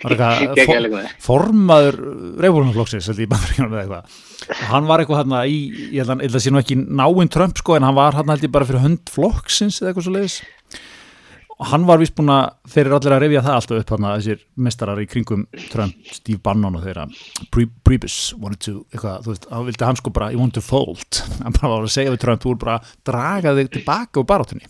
formaður 1.28 2.00
reyfbúlhannaflokksins, 2.40 3.10
held 3.12 3.20
ég 3.20 3.28
bara 3.34 3.44
fyrir 3.44 3.66
hérna 3.66 3.82
eitthvað. 3.82 4.16
Og 4.48 4.64
hann 4.72 4.88
var 4.88 5.04
eitthvað 5.04 5.20
hérna 5.20 5.44
í, 5.44 5.60
ég 5.92 6.00
held 6.00 6.16
að 6.16 6.24
það 6.38 6.44
sé 6.46 6.54
nú 6.54 6.64
ekki 6.64 6.80
náinn 6.80 7.32
Trump 7.36 7.60
sko 7.60 7.76
en 7.76 7.84
hann 7.84 8.00
var 8.00 8.16
hérna 8.16 8.38
held 8.38 8.48
ég 8.48 8.56
bara 8.56 8.68
fyrir 8.68 8.86
hönd 8.86 9.12
flokksins 9.12 9.82
eða 9.82 9.92
eitthvað 9.92 10.08
svo 10.08 10.16
leiðis 10.16 10.40
hann 11.70 11.84
var 11.86 12.00
vist 12.02 12.14
búin 12.18 12.32
að 12.34 12.54
þeir 12.72 12.84
eru 12.84 12.96
allir 12.98 13.14
að 13.14 13.22
revja 13.24 13.42
það 13.44 13.58
alltaf 13.58 13.80
upp 13.80 13.92
hérna 13.94 14.14
þessir 14.18 14.40
mestarar 14.66 15.02
í 15.02 15.06
kringum 15.10 15.44
Trump, 15.70 16.08
Steve 16.10 16.40
Bannon 16.42 16.80
og 16.80 16.86
þeirra. 16.86 17.06
Priebus 17.54 18.18
wanted 18.40 18.62
to, 18.64 18.74
eitthvað, 18.90 19.20
þú 19.26 19.34
veist, 19.34 19.46
hann 19.52 19.68
vildi 19.68 19.86
hann 19.86 20.00
sko 20.00 20.14
bara, 20.14 20.32
I 20.34 20.40
want 20.40 20.56
to 20.58 20.64
fold. 20.64 21.22
Hann 21.44 21.54
bara 21.54 21.76
var 21.76 21.86
að 21.86 21.94
segja 21.94 22.14
við 22.14 22.24
Trump, 22.24 22.42
þú 22.42 22.56
er 22.56 22.60
bara 22.64 22.80
að 22.80 22.96
draga 23.06 23.54
þig 23.60 23.70
tilbaka 23.78 24.22
úr 24.22 24.28
barátunni 24.28 24.66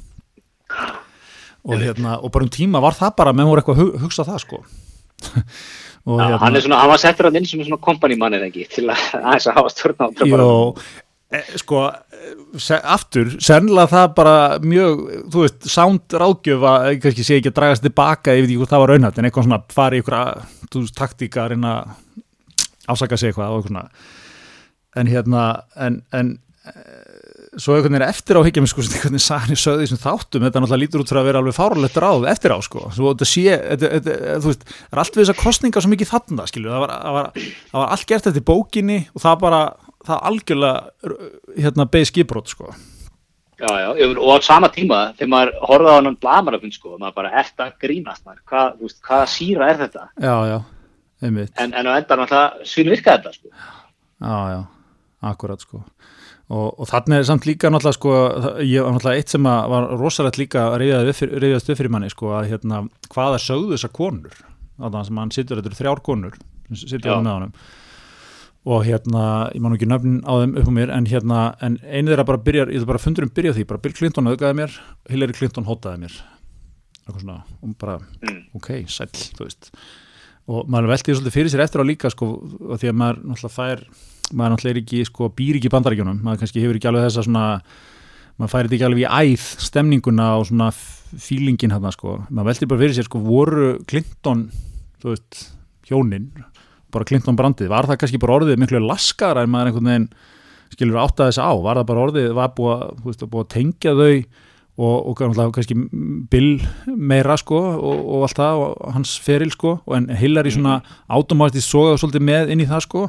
og 1.64 1.80
hérna, 1.80 2.18
og 2.20 2.32
bara 2.32 2.44
um 2.44 2.52
tíma 2.52 2.82
var 2.84 2.96
það 2.96 3.16
bara, 3.16 3.32
menn 3.32 3.48
voru 3.48 3.62
eitthvað 3.62 3.80
að 3.80 4.04
hugsa 4.04 4.26
það 4.26 4.42
sko. 4.44 4.60
Já, 6.04 6.12
hérna, 6.20 6.38
hann, 6.42 6.58
svona, 6.60 6.78
hann 6.82 6.90
var 6.90 7.00
settur 7.00 7.30
að 7.30 7.38
inn 7.40 7.46
sem 7.48 7.62
svona 7.64 7.80
kompanimann 7.80 8.34
eða 8.36 8.50
ekki 8.50 8.66
til 8.74 8.84
að, 8.92 9.04
að 9.16 9.46
hafa 9.56 9.70
stjórn 9.72 10.02
á 10.04 10.06
Jó, 10.28 10.36
e, 10.36 10.90
sko, 11.60 11.82
se, 12.60 12.78
aftur 12.78 13.34
sennilega 13.42 13.90
það 13.92 14.06
bara 14.18 14.36
mjög 14.64 15.04
þú 15.32 15.44
veist, 15.44 15.68
sound 15.70 16.16
ráðgjöf 16.22 16.66
að 16.70 16.88
kannski 17.04 17.26
sé 17.26 17.38
ekki 17.40 17.52
að 17.52 17.58
dragast 17.60 17.86
tilbaka 17.86 18.34
ef 18.34 18.48
því 18.48 18.58
hvað 18.60 18.72
það 18.72 18.84
var 18.84 18.94
raunhætt 18.94 19.20
en 19.20 19.28
eitthvað 19.28 19.48
svona 19.48 19.60
fari 19.74 20.02
ykkur 20.02 20.18
að 20.20 20.44
þú 20.68 20.84
veist, 20.84 20.96
taktíka 20.98 21.44
að 21.44 21.54
reyna 21.54 21.74
ásaka 22.88 23.18
sig 23.18 23.32
eitthvað 23.32 23.50
eitthvað 23.50 23.68
svona. 23.70 23.86
En 24.94 25.10
hérna, 25.10 25.44
en, 25.82 26.02
en 26.14 26.36
svo 27.60 27.76
einhvern 27.76 27.94
veginn 27.94 28.06
eftir 28.06 28.38
á 28.38 28.42
higgja 28.44 28.62
mig 28.62 28.70
sko, 28.72 28.84
hvernig 28.88 29.22
Sani 29.22 29.56
sögði 29.58 29.86
þessum 29.86 30.00
þáttum 30.02 30.46
þetta 30.46 30.62
náttúrulega 30.62 30.82
lítur 30.82 31.02
út 31.02 31.10
fyrir 31.10 31.20
að 31.20 31.28
vera 31.28 31.42
alveg 31.42 31.56
fáralegt 31.56 31.98
ráð 32.02 32.26
eftir 32.32 32.54
á 32.54 32.58
sko, 32.64 32.86
svo 32.94 33.12
þetta 33.12 33.28
sé 33.30 33.44
þetta, 33.54 33.90
þetta, 33.94 34.16
þú 34.42 34.50
veist, 34.50 34.64
það 34.70 34.96
er 34.96 35.02
allt 35.02 35.18
við 35.18 35.22
þessar 35.22 35.40
kostninga 35.40 35.82
svo 35.84 35.92
mikið 35.92 36.10
þarna, 36.10 36.46
skilju, 36.50 36.72
það 36.72 36.84
var, 36.84 36.94
það, 36.94 37.18
var, 37.18 37.30
það 37.70 37.78
var 37.82 37.94
allt 37.96 38.06
gert 38.10 38.30
eftir 38.30 38.46
bókinni 38.50 38.98
og 39.12 39.24
það 39.24 39.38
bara 39.44 39.60
það 40.04 40.26
algjörlega 40.30 41.14
hérna 41.56 41.86
beði 41.90 42.10
skiprót 42.10 42.52
sko. 42.52 42.74
Já, 43.54 43.70
já, 43.78 43.88
og 44.18 44.30
á 44.34 44.38
sama 44.42 44.68
tíma 44.74 45.00
þegar 45.14 45.30
maður 45.30 45.50
horfaði 45.62 45.94
á 45.94 45.98
hann 46.00 46.16
blamarafinn 46.20 46.74
sko, 46.74 46.96
maður 46.98 47.18
bara 47.20 47.34
eftir 47.40 47.68
að 47.68 47.76
grínast 47.84 48.24
maður, 48.26 48.40
hvað, 48.50 48.72
þú 48.78 48.88
veist, 48.88 49.00
hvaða 49.06 49.28
síra 49.30 49.68
er 49.70 49.78
þetta? 49.84 50.06
Já, 50.24 50.34
já, 50.50 50.56
einmitt. 51.22 51.52
En, 51.62 51.70
en 51.70 51.86
á 51.86 51.92
endan 51.94 52.22
náttúrulega 52.24 52.66
svinvirka 52.72 53.14
þetta 53.14 53.34
sko. 53.36 53.52
Já, 54.24 54.38
já, 54.50 54.58
akkurat 55.30 55.62
sko. 55.62 55.84
Og, 56.50 56.66
og 56.74 56.90
þannig 56.90 57.22
er 57.22 57.28
samt 57.30 57.46
líka 57.48 57.70
náttúrulega 57.70 57.98
sko, 58.00 58.16
ég 58.66 58.84
var 58.84 58.96
náttúrulega 58.96 59.22
eitt 59.22 59.36
sem 59.36 59.46
var 59.46 59.86
rosalegt 60.02 60.40
líka 60.42 60.66
að 60.72 60.82
reyðast 60.82 61.70
upp 61.70 61.78
fyrir 61.78 61.94
manni 61.94 62.10
sko 62.12 62.34
að 62.40 62.50
hérna, 62.50 62.82
hvaða 63.14 63.38
sögðu 63.46 63.78
þessar 63.78 63.94
konur? 63.94 64.42
Þannig 64.82 64.98
að 64.98 65.22
hann 65.22 65.32
sittur, 65.32 65.62
þetta 65.62 65.78
þrjár 65.78 66.02
konur 66.04 66.36
sittur 66.74 67.20
með 67.22 67.34
honum 67.36 67.56
og 68.64 68.84
hérna, 68.86 69.24
ég 69.52 69.60
man 69.60 69.74
ekki 69.76 69.88
nöfn 69.88 70.20
á 70.24 70.32
þeim 70.40 70.54
upp 70.60 70.68
á 70.68 70.72
mér 70.72 70.92
en 70.94 71.08
hérna, 71.08 71.40
en 71.60 71.76
einu 71.84 72.12
þeirra 72.12 72.24
bara 72.30 72.40
byrjar 72.46 72.72
ég 72.72 72.80
þú 72.80 72.88
bara 72.88 73.02
fundur 73.02 73.26
um 73.26 73.32
byrjað 73.36 73.58
því, 73.58 73.66
bara 73.68 73.82
Bill 73.84 73.96
Clinton 73.98 74.30
auðgaði 74.30 74.58
mér 74.62 74.78
Hillary 75.12 75.36
Clinton 75.36 75.68
hótaði 75.68 76.06
mér. 76.06 76.16
Eitthvað 77.04 77.20
svona, 77.20 77.42
og 77.60 77.74
bara 77.82 77.98
mm. 78.00 78.38
ok, 78.56 78.70
sæl, 78.88 79.10
þú 79.12 79.44
veist. 79.44 79.68
Og 80.48 80.68
maður 80.72 80.94
veltiði 80.94 81.18
svolítið 81.18 81.36
fyrir 81.36 81.52
sér 81.52 81.64
eftir 81.64 81.84
á 81.84 81.90
líka 81.90 82.12
sko, 82.12 82.30
því 82.72 82.88
að 82.88 82.98
maður 83.00 83.20
náttúrulega 83.28 83.52
fær 83.52 83.84
maður 84.32 84.54
náttúrulega 84.54 84.74
er 84.74 84.80
ekki, 84.80 85.02
sko, 85.10 85.28
býr 85.36 85.58
ekki 85.58 85.68
í 85.68 85.74
bandarækjunum 85.74 86.22
maður 86.24 86.40
kannski 86.44 86.64
hefur 86.64 86.78
ekki 86.78 86.88
alveg 86.88 87.04
þessa 87.04 87.26
svona 87.26 87.44
maður 88.38 88.52
færi 88.54 88.68
þetta 88.70 88.78
ekki 88.78 88.88
alveg 88.88 89.04
í 89.04 89.34
æð 89.34 89.46
stemninguna 89.68 90.30
og 90.38 90.48
svona 90.48 90.70
fílingin 90.72 91.74
hérna 91.74 91.92
sko. 91.94 92.16
Maður 92.30 92.48
veldi 92.50 92.70
bara 92.70 92.82
fyrir 92.82 92.96
sér 92.96 93.08
sko, 93.08 93.20
voru 93.24 93.68
Clinton 93.90 94.48
hjónin 95.84 96.30
bara 96.94 97.08
Clinton 97.08 97.38
brandið, 97.38 97.70
var 97.72 97.88
það 97.90 98.00
kannski 98.02 98.22
bara 98.22 98.38
orðið 98.38 98.62
miklu 98.62 98.80
laskara 98.84 99.44
en 99.44 99.52
maður 99.52 99.72
einhvern 99.72 99.90
veginn 99.90 100.08
skilur 100.74 101.02
átt 101.02 101.20
að 101.20 101.30
þess 101.30 101.42
á, 101.42 101.52
var 101.62 101.78
það 101.80 101.88
bara 101.90 102.04
orðið 102.08 102.34
var 102.36 102.52
búið, 102.56 102.82
veist, 103.04 103.24
búið 103.30 103.44
að 103.44 103.52
tengja 103.54 103.94
þau 103.98 104.10
og, 104.74 105.10
og 105.12 105.52
kannski 105.54 105.76
Bill 106.30 106.58
meira 106.86 107.36
sko 107.38 107.60
og, 107.60 108.04
og 108.16 108.26
allt 108.26 108.40
það 108.40 108.62
og 108.64 108.94
hans 108.96 109.14
feril 109.22 109.52
sko 109.54 109.76
og 109.78 109.96
en 109.98 110.08
Hillary 110.18 110.54
svona 110.54 110.80
mm. 110.80 111.00
automatist 111.14 111.70
sogaði 111.70 112.02
svolítið 112.02 112.26
með 112.26 112.54
inn 112.54 112.64
í 112.64 112.68
það 112.70 112.86
sko. 112.88 113.08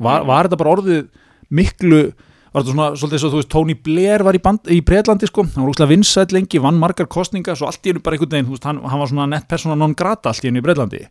Var, 0.00 0.26
var 0.28 0.46
þetta 0.46 0.60
bara 0.60 0.74
orðið 0.76 1.08
miklu 1.50 2.04
var 2.50 2.62
þetta 2.62 2.72
svona, 2.72 2.86
svolítið 2.98 3.22
svo, 3.22 3.32
þú 3.32 3.40
veist, 3.40 3.50
Tony 3.52 3.76
Blair 3.78 4.24
var 4.26 4.34
í, 4.34 4.40
band, 4.42 4.70
í 4.74 4.80
Breitlandi, 4.86 5.28
sko, 5.30 5.44
hann 5.46 5.62
var 5.62 5.70
úrslega 5.70 5.90
vinsætt 5.92 6.32
lengi, 6.34 6.58
vann 6.62 6.80
margar 6.82 7.06
kostningar, 7.10 7.58
svo 7.58 7.68
allt 7.68 7.84
í 7.86 7.92
hennu 7.92 8.02
bara 8.02 8.16
einhvern 8.16 8.32
veginn, 8.34 8.48
þú 8.48 8.56
veist, 8.56 8.66
hann, 8.66 8.80
hann 8.90 9.02
var 9.02 9.10
svona 9.12 9.26
nett 9.30 9.46
persóna 9.50 9.76
non 9.78 9.94
grata 9.98 10.32
allt 10.32 10.42
í 10.42 10.50
hennu 10.50 10.62
í 10.62 10.66
Breitlandi 10.66 11.04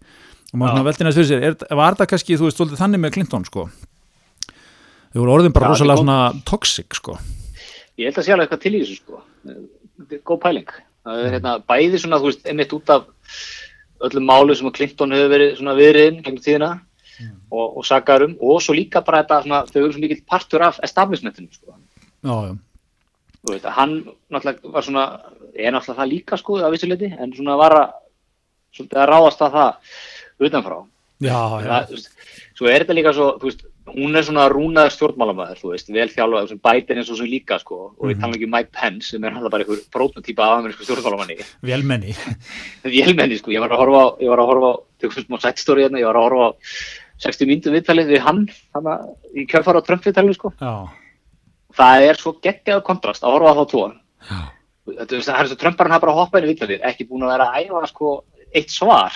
og 0.49 0.59
maður 0.59 0.75
svona 0.75 0.88
veldi 0.88 1.07
næst 1.07 1.19
fyrir 1.19 1.29
sér, 1.29 1.45
er, 1.49 1.77
var 1.77 1.95
þetta 1.95 2.09
kannski, 2.13 2.38
þú 2.39 2.47
veist, 2.47 2.59
svolítið 2.59 2.81
þannig 2.81 3.03
með 3.03 3.15
Clinton, 3.17 3.47
sko? 3.47 3.67
Þau 5.09 5.21
voru 5.21 5.35
orðin 5.38 5.55
bara 5.55 5.71
rosalega 5.71 6.01
svona 6.01 6.19
toxic, 6.47 6.97
sko. 6.97 7.17
Ég 7.99 8.09
held 8.09 8.21
að 8.21 8.27
sé 8.27 8.35
alveg 8.35 8.47
eitthvað 8.47 8.63
til 8.65 8.73
í 8.73 8.83
þessu, 8.83 8.99
sko. 9.03 9.23
Góð 10.25 10.41
pæling, 10.45 10.75
það 11.05 11.23
er 11.25 11.33
hérna 11.38 11.55
bæði 11.69 12.01
svona, 12.01 12.21
þú 12.21 12.31
veist, 12.31 12.45
einmitt 12.49 12.75
út 12.77 12.93
af 12.93 13.09
öllum 14.07 14.25
málu 14.25 14.55
sem 14.55 14.71
Clinton 14.71 15.13
hefur 15.15 15.33
verið 15.33 15.57
svona 15.59 15.75
viðriðin 15.77 16.21
gegnum 16.23 16.43
tíðina 16.43 16.69
mm. 16.77 17.33
og, 17.51 17.65
og 17.79 17.88
sagarum 17.88 18.35
og 18.39 18.62
svo 18.63 18.75
líka 18.77 19.01
bara 19.05 19.23
þetta 19.23 19.41
svona, 19.45 19.62
þau 19.67 19.79
eru 19.81 19.93
svo 19.95 20.03
mikið 20.03 20.21
partur 20.29 20.65
af 20.69 20.79
establishmentinu 20.88 21.49
sko. 21.51 21.75
Já, 22.23 22.35
já. 22.47 22.53
Þú 23.39 23.55
veit 23.55 23.65
að 23.65 23.75
hann 23.77 23.97
náttúrulega 24.31 24.73
var 24.75 24.85
svona, 24.88 25.03
er 25.55 25.75
náttúrulega 25.75 25.99
það 26.01 26.13
líka 26.13 26.39
sko 26.39 26.59
af 26.63 26.73
vissuleiti, 26.75 27.12
en 27.15 27.35
svona 27.35 27.59
var 27.59 27.75
að, 27.75 27.97
svona, 28.77 28.95
að 29.03 29.12
ráðast 29.12 29.43
að 29.45 29.57
það 29.57 29.99
utanfrá. 30.39 30.80
Já, 31.19 31.39
já. 31.60 31.67
Það, 31.67 32.06
svo 32.56 32.69
er 32.71 32.86
þetta 32.86 32.95
líka 32.95 33.12
svo, 33.15 33.25
veist, 33.41 33.65
hún 33.89 34.15
er 34.15 34.23
svona 34.23 34.45
rúnaður 34.52 34.93
stjórnmálamæður, 34.95 35.82
vel 35.91 36.08
þjálfað, 36.13 36.54
bætir 36.63 37.02
eins 37.02 37.10
og 37.12 37.19
svo 37.19 37.28
líka, 37.28 37.58
sko, 37.60 37.80
og 37.97 38.06
við 38.06 38.13
mm 38.13 38.13
-hmm. 38.13 38.21
tala 38.21 38.38
ekki 38.38 38.47
um 38.47 38.54
Mike 38.56 38.71
Pence, 38.71 39.10
sem 39.10 39.23
er 39.23 39.36
alltaf 39.36 39.52
bara 39.52 39.63
einhver 39.63 39.84
prótotýpa 39.91 40.45
af 40.45 40.60
amerísku 40.60 40.88
stjórnmálamanni. 40.88 41.38
Velmenni. 41.62 42.15
Velmenni, 42.95 43.38
sko, 43.38 43.52
ég 43.52 43.60
var 43.60 43.71
að 43.71 43.82
horfa 43.84 43.99
á, 43.99 44.08
ég 44.23 44.30
var 44.30 44.39
að 44.39 44.49
horfa 44.52 44.69
á, 44.71 44.75
tökum 45.02 45.23
smá 45.28 45.38
sættstóri 45.43 45.84
hérna, 45.84 45.99
ég 45.99 46.08
var 46.08 46.15
að 46.15 46.28
horfa 46.30 46.47
á 46.47 46.49
60 47.19 47.49
mínutum 47.49 47.75
viðtalið 47.75 48.13
við 48.13 48.23
hann 48.23 48.45
hana, 48.75 48.95
í 49.36 49.45
kjörfara 49.49 49.84
á 49.84 49.88
Trump-viðtalið 49.88 50.38
sko. 50.38 50.54
það 51.75 52.06
er 52.08 52.19
svo 52.19 52.34
geggjað 52.43 52.84
kontrast 52.88 53.25
að 53.25 53.36
horfa 53.36 53.52
á 53.52 53.58
þá 53.60 53.65
tvo 53.71 53.84
það 54.88 55.34
er 55.36 55.49
svo 55.52 55.58
Trumparinn 55.60 55.93
hafa 55.93 56.06
bara 56.08 56.17
hoppað 56.17 56.41
inn 56.41 56.47
í 56.47 56.54
viðtalið 56.54 56.86
ekki 56.89 57.08
búin 57.10 57.28
að 57.28 57.34
vera 57.36 57.49
að 57.52 57.67
æfa 57.67 57.89
sko, 57.91 58.13
eitt 58.55 58.73
svar. 58.73 59.15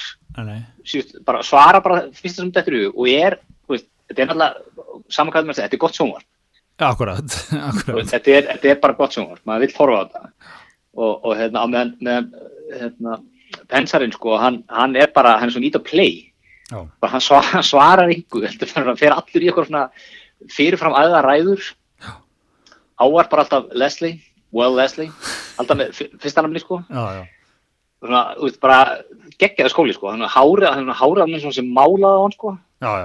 Sýst, 0.87 1.17
bara, 1.25 1.43
svara 1.45 1.81
bara 1.85 2.07
fyrsta 2.11 2.41
sem 2.41 2.51
þetta 2.51 2.71
eru 2.73 2.85
og 2.91 3.09
er, 3.09 3.37
veist, 3.69 3.87
þetta 4.09 4.23
er 4.23 4.29
náttúrulega 4.31 5.01
samankvæðum 5.13 5.49
með 5.51 5.59
þetta, 5.59 5.67
þetta 5.67 5.77
er 5.77 5.83
gott 5.83 5.99
sjónvar 5.99 6.23
akkurat, 6.81 7.35
akkurat. 7.69 8.09
Þetta, 8.09 8.31
er, 8.31 8.49
þetta 8.53 8.71
er 8.71 8.81
bara 8.81 8.97
gott 8.97 9.15
sjónvar, 9.15 9.41
maður 9.47 9.67
vil 9.67 9.77
horfa 9.77 9.99
á 9.99 10.03
þetta. 10.03 10.51
Og, 10.93 11.13
og 11.13 11.37
hérna, 11.37 11.63
með, 11.69 11.93
með 12.05 12.27
hérna, 12.73 13.19
pensarinn 13.71 14.13
sko, 14.13 14.35
hann, 14.41 14.61
hann 14.73 14.97
er 14.99 15.11
bara, 15.13 15.37
hann 15.41 15.49
er 15.49 15.55
svo 15.55 15.63
nýtt 15.63 15.79
að 15.79 15.87
play. 15.89 16.19
Hann 16.73 17.21
svarar, 17.23 17.65
svarar 17.65 18.11
yngu 18.13 18.43
hann 18.47 18.99
fer 18.99 19.13
allir 19.13 19.45
í 19.45 19.49
eitthvað 19.49 19.69
svona 19.69 19.87
fyrirfram 20.53 20.97
aðða 20.97 21.23
ræður. 21.25 21.71
Áar 23.01 23.29
bara 23.29 23.43
alltaf 23.43 23.71
Leslie 23.75 24.19
well 24.53 24.75
Leslie, 24.77 25.09
alltaf 25.57 25.79
með 25.79 25.95
fyrstanamni 26.21 26.61
sko. 26.61 26.83
Já, 26.89 27.03
já. 27.19 27.23
Svona, 28.03 28.23
veist, 28.41 28.59
bara 28.63 28.79
geggjaði 29.39 29.71
skóli 29.71 29.95
sko. 29.95 30.11
Hann 30.11 30.25
hárið 30.27 30.91
hárið 30.91 31.21
hann 31.23 31.53
sem 31.55 31.69
málaði 31.71 32.19
á 32.19 32.23
hann 32.23 32.35
sko. 32.35 32.55
Já, 32.83 32.95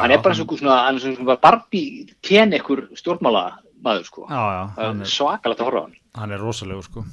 hann 0.00 0.14
er 0.14 0.22
bara 0.24 0.38
hann... 0.38 0.48
svona, 0.48 0.78
hann 0.86 1.00
er 1.00 1.04
svona 1.18 1.36
Barbie 1.42 2.06
ken 2.24 2.56
ekkur 2.56 2.86
stjórnmála 2.96 3.44
maður 3.84 4.06
sko 4.08 4.24
svakalegt 5.04 5.60
að 5.60 5.68
horfa 5.68 5.82
á 5.82 5.84
hann. 5.84 5.98
Hann 6.14 6.32
er 6.32 6.40
rosalega 6.40 6.86
sko. 6.86 7.04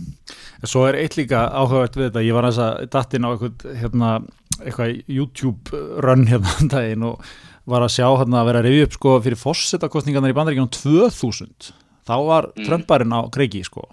En 0.61 0.69
svo 0.69 0.85
er 0.87 0.99
eitt 1.01 1.17
líka 1.17 1.47
áhugavert 1.49 1.97
við 1.97 2.07
þetta. 2.07 2.23
Ég 2.23 2.37
var 2.37 2.47
að 2.47 2.61
datta 2.93 3.17
inn 3.17 3.27
á 3.27 3.33
eitthvað 3.33 3.79
hérna 3.81 4.11
eitthvað 4.61 4.99
YouTube 5.09 5.81
run 6.05 6.27
hérna 6.29 6.55
um 6.61 6.69
daginn 6.71 7.07
og 7.07 7.31
var 7.69 7.85
að 7.85 7.95
sjá 7.95 8.07
hérna 8.07 8.41
að 8.41 8.49
vera 8.49 8.61
að 8.61 8.67
reyði 8.67 8.85
upp 8.87 8.97
sko 8.97 9.15
fyrir 9.25 9.41
fórsetakostningarnar 9.41 10.33
í 10.33 10.37
bandaríkjum 10.37 10.69
2000, 10.77 11.71
þá 12.07 12.15
var 12.27 12.49
mm. 12.51 12.67
Trumparinn 12.67 13.15
á 13.17 13.21
kreiki 13.33 13.63
sko 13.65 13.87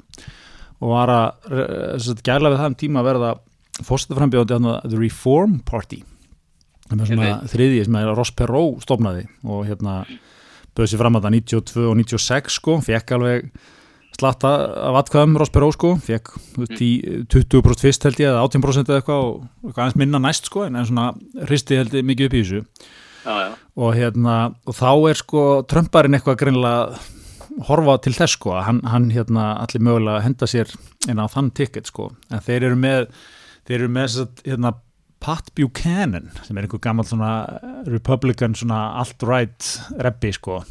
og 0.78 0.92
var 0.92 1.12
að 1.14 2.22
gæla 2.26 2.52
við 2.52 2.60
það 2.60 2.70
um 2.70 2.78
tíma 2.82 3.02
að 3.02 3.10
verða 3.10 3.32
fórsetaframbjóðandi 3.86 4.54
hérna 4.54 4.76
The 4.84 5.00
Reform 5.00 5.58
Party 5.66 6.02
það 6.88 7.02
er 7.02 7.10
svona 7.10 7.32
þriðið 7.52 7.88
sem 7.88 7.98
er 8.00 8.10
að 8.10 8.18
Ross 8.18 8.34
Perot 8.36 8.84
stofnaði 8.84 9.26
og 9.46 9.66
hérna 9.68 9.98
bauði 10.76 10.92
sér 10.92 11.02
fram 11.02 11.18
að 11.18 11.26
það 11.26 11.36
92 11.38 11.88
og 11.88 11.98
96 11.98 12.56
sko, 12.58 12.78
fekk 12.84 13.12
alveg 13.16 13.50
slatta 14.18 14.50
af 14.88 14.96
atkvæðum 15.02 15.36
Ross 15.38 15.52
Perot 15.54 15.76
sko, 15.76 15.92
fekk 16.02 16.32
mm. 16.58 17.26
20% 17.30 17.84
fyrst 17.84 18.06
held 18.08 18.22
ég 18.22 18.32
eða 18.32 18.46
18% 18.46 18.90
eða 18.90 19.02
eitthvað 19.02 19.26
og 19.26 19.36
eitthvað 19.66 19.82
aðeins 19.84 20.00
minna 20.00 20.22
næst 20.22 20.48
sko 20.50 20.64
en 20.66 20.80
svona 20.80 21.10
hristi 21.46 21.78
held 21.78 21.94
ég 21.98 22.08
mikið 22.08 22.30
upp 22.30 22.38
í 22.38 22.42
þessu 22.42 22.62
já, 22.62 23.34
já. 23.44 23.52
Og, 23.78 23.92
hérna, 23.94 24.38
og 24.66 24.78
þá 24.78 24.90
er 25.12 25.20
sko 25.20 25.44
Trumparinn 25.70 26.18
eitthvað 26.18 26.40
greinlega 26.42 26.98
horfa 27.66 27.98
til 28.04 28.14
þess 28.16 28.36
sko 28.38 28.54
að 28.58 28.64
hann, 28.68 28.80
hann 28.86 29.10
hérna 29.14 29.48
allir 29.62 29.82
mögulega 29.84 30.24
henda 30.24 30.48
sér 30.50 30.70
inn 31.08 31.20
á 31.22 31.26
þann 31.30 31.50
ticket 31.56 31.90
sko. 31.90 32.12
En 32.30 32.44
þeir 32.44 32.70
eru 32.70 32.78
með 32.78 33.08
þeir 33.68 33.80
eru 33.80 33.90
með 33.92 34.18
hérna 34.46 34.74
Pat 35.18 35.50
Buchanan 35.58 36.30
sem 36.46 36.56
er 36.56 36.66
einhver 36.66 36.82
gammal 36.82 37.06
svona 37.08 37.32
Republican 37.88 38.54
svona 38.54 39.00
alt-right 39.02 39.72
reppi 39.98 40.32
sko. 40.32 40.62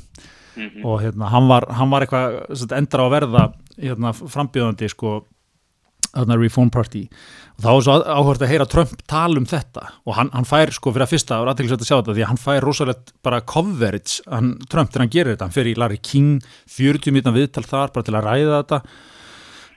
Mm 0.58 0.70
-hmm. 0.70 0.86
og 0.86 1.02
hérna, 1.02 1.30
hann 1.30 1.48
var, 1.48 1.66
hann 1.70 1.90
var 1.90 2.02
eitthvað 2.02 2.74
endra 2.74 3.06
á 3.06 3.10
verða 3.14 3.54
hérna, 3.78 4.14
frambjöðandi 4.14 4.90
sko 4.90 5.28
þarna 6.16 6.38
Reform 6.40 6.70
Party 6.70 7.08
þá 7.58 7.70
er 7.72 7.84
svo 7.88 7.98
áhört 8.06 8.46
að 8.46 8.52
heyra 8.54 8.70
Trump 8.70 9.04
tala 9.10 9.42
um 9.42 9.50
þetta. 9.50 9.88
Og 10.06 10.18
hann, 10.18 10.32
hann 10.36 10.48
fær 10.48 10.72
sko 10.76 10.94
fyrir 10.94 11.08
að 11.08 11.14
fyrsta 11.16 11.42
og 11.42 11.52
aðtæklusvægt 11.52 11.84
að 11.86 11.90
sjá 11.90 11.96
þetta 11.98 12.16
því 12.16 12.26
að 12.26 12.32
hann 12.32 12.42
fær 12.44 12.68
rosalegt 12.68 13.14
bara 13.26 13.44
coverage 13.50 14.24
hann, 14.30 14.56
Trump 14.70 14.94
þegar 14.94 15.06
hann 15.06 15.14
gerir 15.18 15.34
þetta, 15.34 15.50
hann 15.50 15.58
fer 15.58 15.72
í 15.72 15.78
Larry 15.78 16.02
King 16.02 16.42
40 16.78 17.16
minna 17.16 17.34
viðtal 17.36 17.66
þar 17.66 17.94
bara 17.96 18.08
til 18.08 18.18
að 18.18 18.28
ræða 18.30 18.60
þetta 18.62 18.82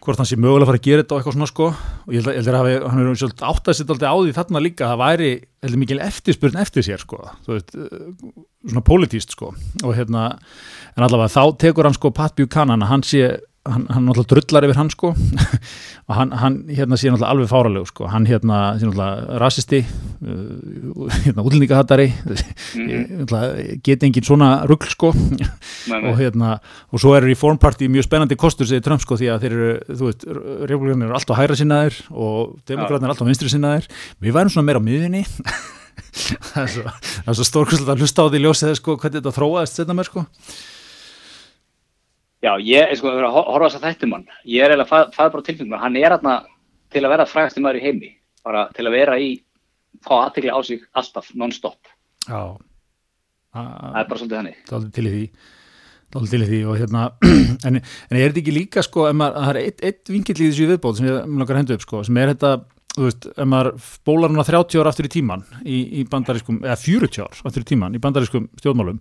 hvort 0.01 0.21
hann 0.21 0.29
sé 0.29 0.37
mögulega 0.41 0.65
að 0.65 0.71
fara 0.71 0.81
að 0.81 0.87
gera 0.87 1.03
þetta 1.03 1.15
og 1.15 1.21
eitthvað 1.21 1.35
svona 1.37 1.49
sko. 1.51 1.67
Og 2.07 2.15
ég 2.15 2.25
held 2.25 2.49
að 2.51 2.69
hann 2.89 3.01
er 3.03 3.19
svolítið 3.21 3.47
átt 3.51 3.69
að 3.69 3.77
setja 3.77 3.95
alltaf 3.95 4.13
á 4.13 4.17
því 4.17 4.37
þarna 4.39 4.63
líka 4.65 4.87
að 4.87 4.93
það 4.93 5.03
væri 5.03 5.31
heldur 5.61 5.83
mikil 5.83 6.01
eftirspurn 6.07 6.61
eftir 6.63 6.87
sér 6.87 7.03
sko. 7.03 7.19
Veist, 7.49 7.75
uh, 7.77 8.31
svona 8.65 8.85
pólitíst 8.87 9.37
sko. 9.37 9.53
Og 9.85 9.93
hérna, 9.99 10.25
en 10.97 11.05
allavega 11.05 11.35
þá 11.35 11.59
tekur 11.67 11.89
hann 11.89 11.99
sko 11.99 12.13
Pat 12.17 12.37
Buchanan 12.39 12.87
að 12.87 12.93
hann 12.95 13.05
sé 13.05 13.27
hann, 13.69 13.85
hann 13.93 14.07
náttúrulega 14.09 14.31
drullar 14.33 14.67
yfir 14.67 14.79
hann 14.79 14.91
sko. 14.93 15.11
Og 16.11 16.17
hann, 16.17 16.33
hann 16.41 16.57
hérna 16.71 16.97
sé 16.99 17.11
náttúrulega 17.11 17.31
alveg 17.35 17.51
fáralegu 17.51 17.89
sko, 17.91 18.09
hann 18.11 18.27
hérna 18.29 18.61
sé 18.81 18.89
náttúrulega 18.89 19.41
rasisti 19.43 19.81
uh, 19.85 21.09
hérna 21.25 21.45
útlendingahattari. 21.45 22.09
Mm 22.11 23.27
-hmm. 23.27 23.81
geti 23.85 24.07
engin 24.07 24.25
svona 24.25 24.65
ruggl 24.67 24.89
sko. 24.89 25.13
Og 26.09 26.17
hérna 26.19 26.61
og 26.93 27.01
svo 27.01 27.15
er 27.17 27.25
Reform 27.25 27.59
Party 27.59 27.89
mjög 27.89 28.05
spennandi 28.09 28.37
kostur 28.37 28.67
segir 28.67 28.83
Trump 28.83 29.01
sko 29.01 29.17
því 29.17 29.29
að 29.35 29.41
þeir 29.43 29.53
eru 29.53 29.73
þú 29.89 30.05
veist, 30.05 30.25
republikanir 30.69 31.07
eru 31.07 31.15
alltaf 31.15 31.37
hæra 31.37 31.57
sinnaðir 31.57 31.95
og 32.11 32.59
demokraterna 32.67 33.07
eru 33.07 33.13
alltaf 33.13 33.27
vinstri 33.27 33.49
sinnaðir. 33.49 33.89
Við 34.21 34.33
værum 34.33 34.51
svona 34.51 34.67
meira 34.67 34.81
á 34.81 34.89
miðinni 34.89 35.25
það 36.11 36.63
er 36.63 36.71
svo, 36.75 36.91
svo 37.35 37.45
stórkvæmslega 37.45 37.95
að 37.95 38.03
hlusta 38.03 38.25
á 38.25 38.31
því 38.31 38.43
ljósið 38.45 38.75
sko 38.79 38.97
hvernig 38.97 39.21
þetta 39.21 39.37
þróaðist 39.37 39.81
setna 39.81 39.97
mér 39.97 40.09
sko 40.09 40.25
Já, 42.41 42.55
ég 42.65 42.95
sko 42.97 43.13
að 43.13 43.35
horfa 43.37 43.69
þess 43.69 43.79
að 43.79 43.87
þættum 43.87 44.17
hann. 44.17 44.27
Ég 44.49 44.65
er 44.65 44.73
eiginlega 44.73 45.03
fæð 45.13 45.33
bara 45.35 45.45
tilfengum. 45.45 45.79
Hann 45.83 46.01
er 46.01 46.17
aðna 46.17 46.39
til 46.93 47.05
að 47.05 47.13
vera 47.13 47.29
frægast 47.29 47.61
í 47.61 47.65
maður 47.65 47.81
í 47.81 47.85
heimi. 47.85 48.11
Bara 48.47 48.65
til 48.77 48.87
að 48.89 48.97
vera 48.97 49.17
í, 49.21 49.31
fá 50.07 50.15
aðtegli 50.23 50.53
á 50.57 50.59
sig 50.65 50.85
alltaf, 50.97 51.29
non-stop. 51.37 51.91
Já. 52.25 52.57
Það 53.53 53.99
er 54.01 54.09
bara 54.09 54.21
svolítið 54.23 54.39
hannig. 54.41 54.61
Það 54.71 54.87
er 54.87 54.93
til 54.97 55.05
í 55.05 55.15
því. 55.15 55.25
Það 56.11 56.25
er 56.25 56.33
til 56.33 56.41
í 56.41 56.49
því 56.49 56.61
og 56.67 56.81
hérna, 56.81 57.05
en, 57.69 57.79
en 57.79 58.19
er 58.19 58.25
þetta 58.25 58.43
ekki 58.43 58.55
líka 58.57 58.85
sko, 58.87 59.07
ef 59.11 59.19
maður, 59.19 59.45
það 59.45 59.51
er 59.53 59.61
eitt, 59.61 59.85
eitt 59.87 60.11
vingill 60.11 60.39
í 60.39 60.49
þessu 60.49 60.69
viðbóð 60.71 60.97
sem 60.99 61.11
ég 61.11 61.19
langar 61.27 61.55
að 61.55 61.61
henda 61.61 61.77
upp 61.77 61.85
sko, 61.85 62.01
sem 62.09 62.19
er 62.19 62.33
þetta, 62.33 62.53
þú 62.97 63.05
veist, 63.05 63.29
ef 63.31 63.51
maður 63.53 63.71
bólar 64.09 64.33
hana 64.33 64.47
30 64.49 64.83
ára 64.83 64.95
aftur 64.95 65.07
í 65.07 65.13
tíman 65.15 65.45
í, 65.63 65.77
í 66.01 66.07
bandarískum, 66.11 66.59
eða 66.65 66.79
40 66.83 67.23
ára 67.23 67.45
aftur 67.51 67.63
í 67.63 67.69
tíman 67.71 67.95
í 67.95 68.03
bandarískum 68.03 68.49
stjórnmálum, 68.59 68.99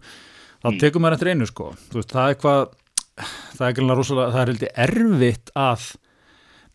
þá 0.59 0.69
mm. 0.69 0.79
tekum 0.83 1.05
maður 1.05 1.17
eftir 1.17 1.31
einu 1.33 1.49
sko, 1.49 1.71
þú 1.89 2.01
veist, 2.01 2.13
það 2.13 2.27
er 2.27 2.35
eitthvað 2.35 2.61
það 3.55 3.65
er 3.65 3.73
ekki 3.73 3.87
rosalega, 3.89 4.31
það 4.33 4.41
er 4.41 4.53
heldur 4.53 4.73
erfitt 4.85 5.53
að 5.59 5.85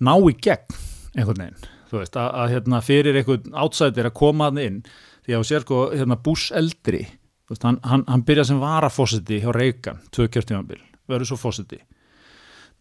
ná 0.05 0.15
í 0.17 0.37
gegn 0.47 0.79
einhvern 1.15 1.43
veginn, 1.45 1.67
þú 1.91 2.01
veist, 2.01 2.19
að, 2.21 2.31
að 2.43 2.55
hérna, 2.55 2.83
fyrir 2.85 3.21
einhvern 3.21 3.59
átsætir 3.65 4.11
að 4.11 4.17
koma 4.21 4.51
hann 4.51 4.63
inn 4.63 4.81
því 5.25 5.39
að 5.39 5.47
sér 5.51 5.67
sko, 5.67 5.83
hérna, 5.95 6.21
Bush 6.21 6.55
eldri 6.57 7.05
veist, 7.51 7.67
hann, 7.67 7.81
hann, 7.87 8.07
hann 8.11 8.25
byrja 8.27 8.49
sem 8.51 8.63
varafósiti 8.63 9.41
hjá 9.45 9.51
Reagan, 9.55 10.03
tvö 10.15 10.29
kjörtímanbíl 10.29 10.83
verður 11.11 11.33
svo 11.33 11.41
fósiti 11.41 11.83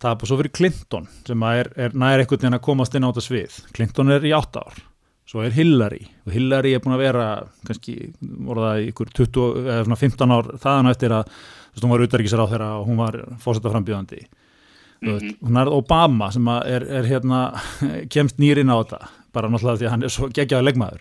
bara 0.04 0.28
svo 0.28 0.36
fyrir 0.40 0.52
Clinton 0.52 1.06
sem 1.28 1.44
er, 1.48 1.70
er 1.80 1.94
nær 1.96 2.20
einhvern 2.20 2.42
veginn 2.42 2.58
að 2.58 2.66
komast 2.66 2.96
inn 2.98 3.06
á 3.08 3.10
þetta 3.12 3.24
svið. 3.24 3.60
Clinton 3.76 4.12
er 4.12 4.26
í 4.28 4.34
8 4.36 4.64
ár 4.64 4.82
svo 5.30 5.44
er 5.46 5.56
Hillary. 5.56 6.04
Og 6.28 6.36
Hillary 6.36 6.74
er 6.76 6.84
búin 6.84 6.98
að 6.98 7.06
vera 7.06 7.28
kannski 7.68 7.96
voru 8.22 8.66
það 8.66 8.82
í 8.82 8.90
ykkur 8.92 9.14
20, 9.22 9.70
eða 9.78 10.00
15 10.04 10.36
ár 10.36 10.50
þaðan 10.62 10.92
eftir 10.92 11.16
að 11.16 11.38
veist, 11.74 11.84
hún 11.84 11.94
var 11.94 12.06
útverkisar 12.06 12.44
á 12.44 12.48
þeirra 12.52 12.72
og 12.80 12.88
hún 12.88 13.02
var 13.02 13.20
fórsetta 13.44 13.74
frambjöðandi 13.74 14.24
mm 14.24 15.18
-hmm. 15.18 15.36
hún 15.42 15.62
er 15.62 15.68
Obama 15.68 16.32
sem 16.32 16.48
er, 16.48 16.84
er 16.84 17.04
hérna 17.04 17.60
kemst 18.14 18.38
nýrin 18.38 18.72
á 18.72 18.78
þetta 18.84 19.08
bara 19.34 19.50
náttúrulega 19.50 19.78
því 19.78 19.86
að 19.86 19.92
hann 19.92 20.04
er 20.04 20.10
svo 20.10 20.30
geggjaði 20.30 20.66
leggmaður 20.66 21.00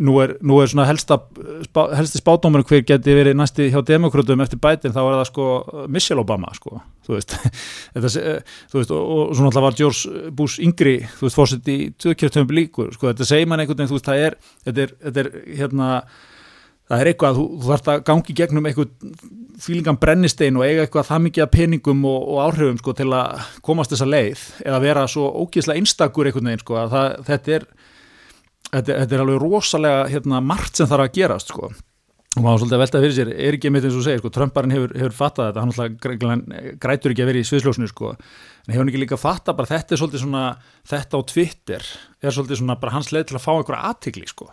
nú 0.00 0.14
er, 0.22 0.36
nú 0.40 0.58
er 0.62 0.70
svona 0.70 0.86
helsta 0.88 1.18
spá, 1.66 1.82
helsti 1.96 2.20
spátómur 2.20 2.64
hver 2.64 2.84
geti 2.88 3.14
verið 3.16 3.36
næsti 3.36 3.68
hjá 3.72 3.82
demokrátum 3.84 4.40
eftir 4.44 4.60
bætin 4.62 4.94
þá 4.94 5.00
er 5.02 5.16
það 5.18 5.26
sko 5.28 5.46
Michelle 5.92 6.22
Obama 6.22 6.52
sko 6.56 6.80
þú 7.06 7.16
veist, 7.16 7.36
þetta, 7.94 8.12
þú 8.72 8.80
veist 8.80 8.94
og, 8.96 9.02
og 9.02 9.34
svona 9.36 9.50
alltaf 9.50 9.66
var 9.66 9.78
George 9.78 10.32
Bush 10.38 10.62
yngri 10.64 10.98
þú 11.18 11.26
veist 11.26 11.38
fórsett 11.38 11.72
í 11.72 11.78
tökjörtöfum 11.92 12.54
líkur 12.56 12.92
sko 12.96 13.10
þetta 13.10 13.28
segir 13.28 13.50
mann 13.50 13.64
einhvern 13.64 13.82
veginn 13.82 13.92
þú 13.92 13.98
veist 13.98 14.08
það 14.08 14.26
er 14.28 14.38
þetta 14.66 14.86
er, 14.86 14.94
þetta 15.06 15.24
er 15.24 15.32
hérna 15.60 15.90
það 16.92 17.02
er 17.02 17.10
eitthvað, 17.12 17.38
þú, 17.38 17.44
þú 17.60 17.70
þarfst 17.70 17.90
að 17.92 18.02
gangi 18.08 18.34
gegnum 18.36 18.66
eitthvað 18.68 18.90
fílingan 19.62 19.98
brennistein 20.00 20.58
og 20.58 20.66
eiga 20.66 20.84
eitthvað 20.84 21.08
það 21.08 21.22
mikið 21.26 21.44
að 21.44 21.52
peningum 21.54 22.02
og, 22.08 22.26
og 22.34 22.42
áhrifum 22.46 22.80
sko, 22.80 22.94
til 22.98 23.08
að 23.16 23.46
komast 23.64 23.94
þessa 23.94 24.08
leið 24.08 24.42
eða 24.66 24.82
vera 24.82 25.06
svo 25.10 25.28
ógeðslega 25.44 25.80
einstakur 25.80 26.28
einhvern 26.28 26.50
veginn 26.50 26.64
sko, 26.64 26.82
það, 26.92 27.14
þetta, 27.28 27.56
er, 27.56 27.66
þetta, 28.68 28.98
þetta 28.98 29.16
er 29.16 29.24
alveg 29.24 29.40
rosalega 29.42 30.04
hérna, 30.12 30.44
margt 30.52 30.80
sem 30.80 30.90
þarf 30.90 31.06
að 31.06 31.16
gerast 31.20 31.54
sko. 31.54 31.72
og 32.32 32.40
maður 32.44 32.62
svolítið 32.62 32.76
að 32.76 32.82
velta 32.82 33.02
fyrir 33.04 33.16
sér, 33.18 33.32
er 33.36 33.58
ekki 33.58 33.72
mitt 33.72 33.86
eins 33.86 33.98
og 34.00 34.06
segir, 34.06 34.22
sko, 34.22 34.32
Trumparinn 34.34 34.74
hefur, 34.76 34.96
hefur 34.98 35.16
fattað 35.16 35.50
þetta, 35.50 35.64
hann 35.64 35.72
alltaf 35.72 36.80
grætur 36.82 37.14
ekki 37.14 37.24
að 37.24 37.30
vera 37.32 37.42
í 37.44 37.48
sviðsljósinu 37.48 37.92
sko, 37.92 38.14
en 38.66 38.74
hefur 38.74 38.92
ekki 38.92 39.04
líka 39.04 39.20
fattað 39.20 39.60
bara 39.60 39.72
þetta 39.76 39.94
er 39.94 40.02
svolítið 40.02 40.24
svona, 40.26 40.44
þetta 40.92 41.20
á 41.20 41.20
Twitter 41.32 41.92
er 42.22 42.34
svolítið 42.34 42.62
svona 42.62 42.78
bara 42.80 42.96
hans 42.96 43.12
leið 43.12 43.30
til 43.30 43.38
að 43.38 43.44
fá 43.46 43.52
einhverja 43.54 43.92
aðtikli 43.92 44.32
sko 44.32 44.48